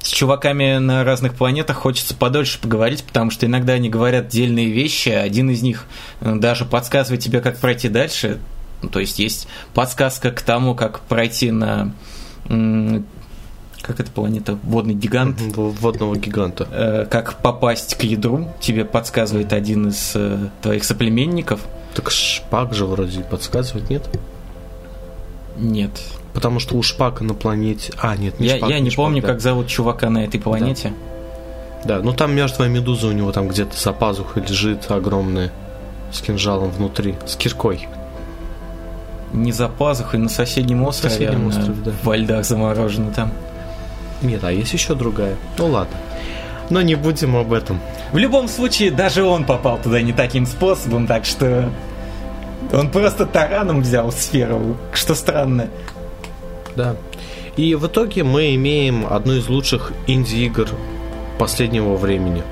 С 0.06 0.10
чуваками 0.10 0.78
на 0.78 1.03
разных 1.03 1.34
планетах 1.34 1.78
хочется 1.78 2.14
подольше 2.14 2.60
поговорить, 2.60 3.03
потому 3.03 3.32
что 3.32 3.47
иногда 3.47 3.74
они 3.74 3.89
говорят 3.89 4.28
дельные 4.28 4.70
вещи. 4.70 5.10
Один 5.10 5.49
из 5.49 5.64
них 5.64 5.86
э, 6.22 6.36
даже 6.36 6.64
подсказывает 6.64 7.24
тебе, 7.24 7.41
как 7.41 7.58
пройти 7.58 7.89
дальше. 7.89 8.38
Ну, 8.84 8.89
то 8.89 8.99
есть 8.99 9.18
есть 9.18 9.47
подсказка 9.74 10.30
к 10.30 10.43
тому, 10.43 10.76
как 10.76 10.99
пройти 10.99 11.49
на... 11.49 11.91
Как 13.82 13.99
эта 13.99 14.12
планета? 14.12 14.60
Водный 14.62 14.93
гигант. 14.93 15.41
Водного 15.41 16.16
гиганта. 16.16 16.68
Э, 16.72 17.08
Как 17.10 17.41
попасть 17.41 17.95
к 17.95 18.03
ядру. 18.03 18.53
Тебе 18.60 18.86
подсказывает 18.86 19.53
один 19.53 19.88
из 19.88 20.12
э, 20.14 20.49
твоих 20.62 20.84
соплеменников. 20.84 21.62
Так 21.95 22.12
шпак 22.12 22.76
же 22.76 22.86
вроде 22.86 23.22
подсказывает, 23.22 23.89
нет? 23.89 24.08
Нет. 25.58 25.99
Потому 26.36 26.60
что 26.60 26.76
у 26.76 26.84
шпака 26.84 27.24
на 27.24 27.34
планете... 27.34 27.94
А, 27.98 28.16
нет, 28.18 28.42
не 28.42 28.48
Я, 28.48 28.58
шпак, 28.58 28.70
я 28.70 28.80
не 28.82 28.90
шпак, 28.90 29.06
помню, 29.06 29.22
да. 29.22 29.30
как 29.30 29.40
зовут 29.40 29.68
чувака 29.68 30.10
на 30.10 30.26
этой 30.26 30.38
планете. 30.38 30.92
Да, 31.86 32.02
ну 32.02 32.12
там 32.12 32.36
мертвая 32.36 32.68
медуза 32.68 33.08
у 33.08 33.14
него 33.14 33.32
там 33.32 33.48
где-то 33.48 33.80
за 33.80 33.94
пазухой 33.94 34.44
лежит 34.44 34.92
огромная. 34.92 35.52
С 36.12 36.20
кинжалом 36.20 36.72
внутри. 36.72 37.16
С 37.26 37.38
киркой. 37.38 37.88
Не 39.32 39.54
за 39.54 39.70
пазухой, 39.70 40.20
на 40.20 40.28
соседнем 40.28 40.84
острове. 40.84 41.14
соседнем 41.14 41.48
острове, 41.48 41.82
да. 41.86 41.92
Во 42.04 42.18
льдах 42.18 42.44
заморожена 42.44 43.12
там. 43.12 43.32
Нет, 44.22 44.44
а 44.44 44.52
есть 44.52 44.74
еще 44.74 44.94
другая. 44.94 45.38
Ну 45.58 45.68
ладно. 45.68 45.96
Но 46.70 46.82
не 46.82 46.96
будем 46.96 47.38
об 47.38 47.54
этом. 47.54 47.80
В 48.12 48.18
любом 48.18 48.50
случае, 48.50 48.92
даже 48.92 49.24
он 49.24 49.46
попал 49.46 49.78
туда 49.78 50.02
не 50.02 50.12
таким 50.12 50.46
способом, 50.46 51.08
так 51.08 51.24
что 51.24 51.70
он 52.74 52.90
просто 52.90 53.26
тараном 53.26 53.82
взял 53.82 54.12
сферу, 54.12 54.76
что 54.92 55.16
странно. 55.16 55.70
Да. 56.76 56.95
И 57.55 57.76
в 57.76 57.88
итоге 57.88 58.23
мы 58.23 58.55
имеем 58.55 59.05
одну 59.09 59.34
из 59.34 59.47
лучших 59.47 59.93
инди-игр 60.07 60.67
последнего 61.39 61.95
времени. 61.95 62.43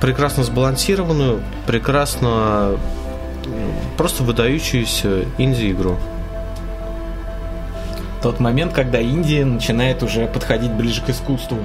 Прекрасно 0.00 0.44
сбалансированную, 0.44 1.42
прекрасно 1.66 2.76
просто 3.96 4.22
выдающуюся 4.22 5.24
инди-игру. 5.38 5.96
Тот 8.22 8.38
момент, 8.40 8.72
когда 8.74 9.00
Индия 9.00 9.44
начинает 9.44 10.02
уже 10.02 10.26
подходить 10.26 10.72
ближе 10.72 11.00
к 11.02 11.08
искусству. 11.08 11.58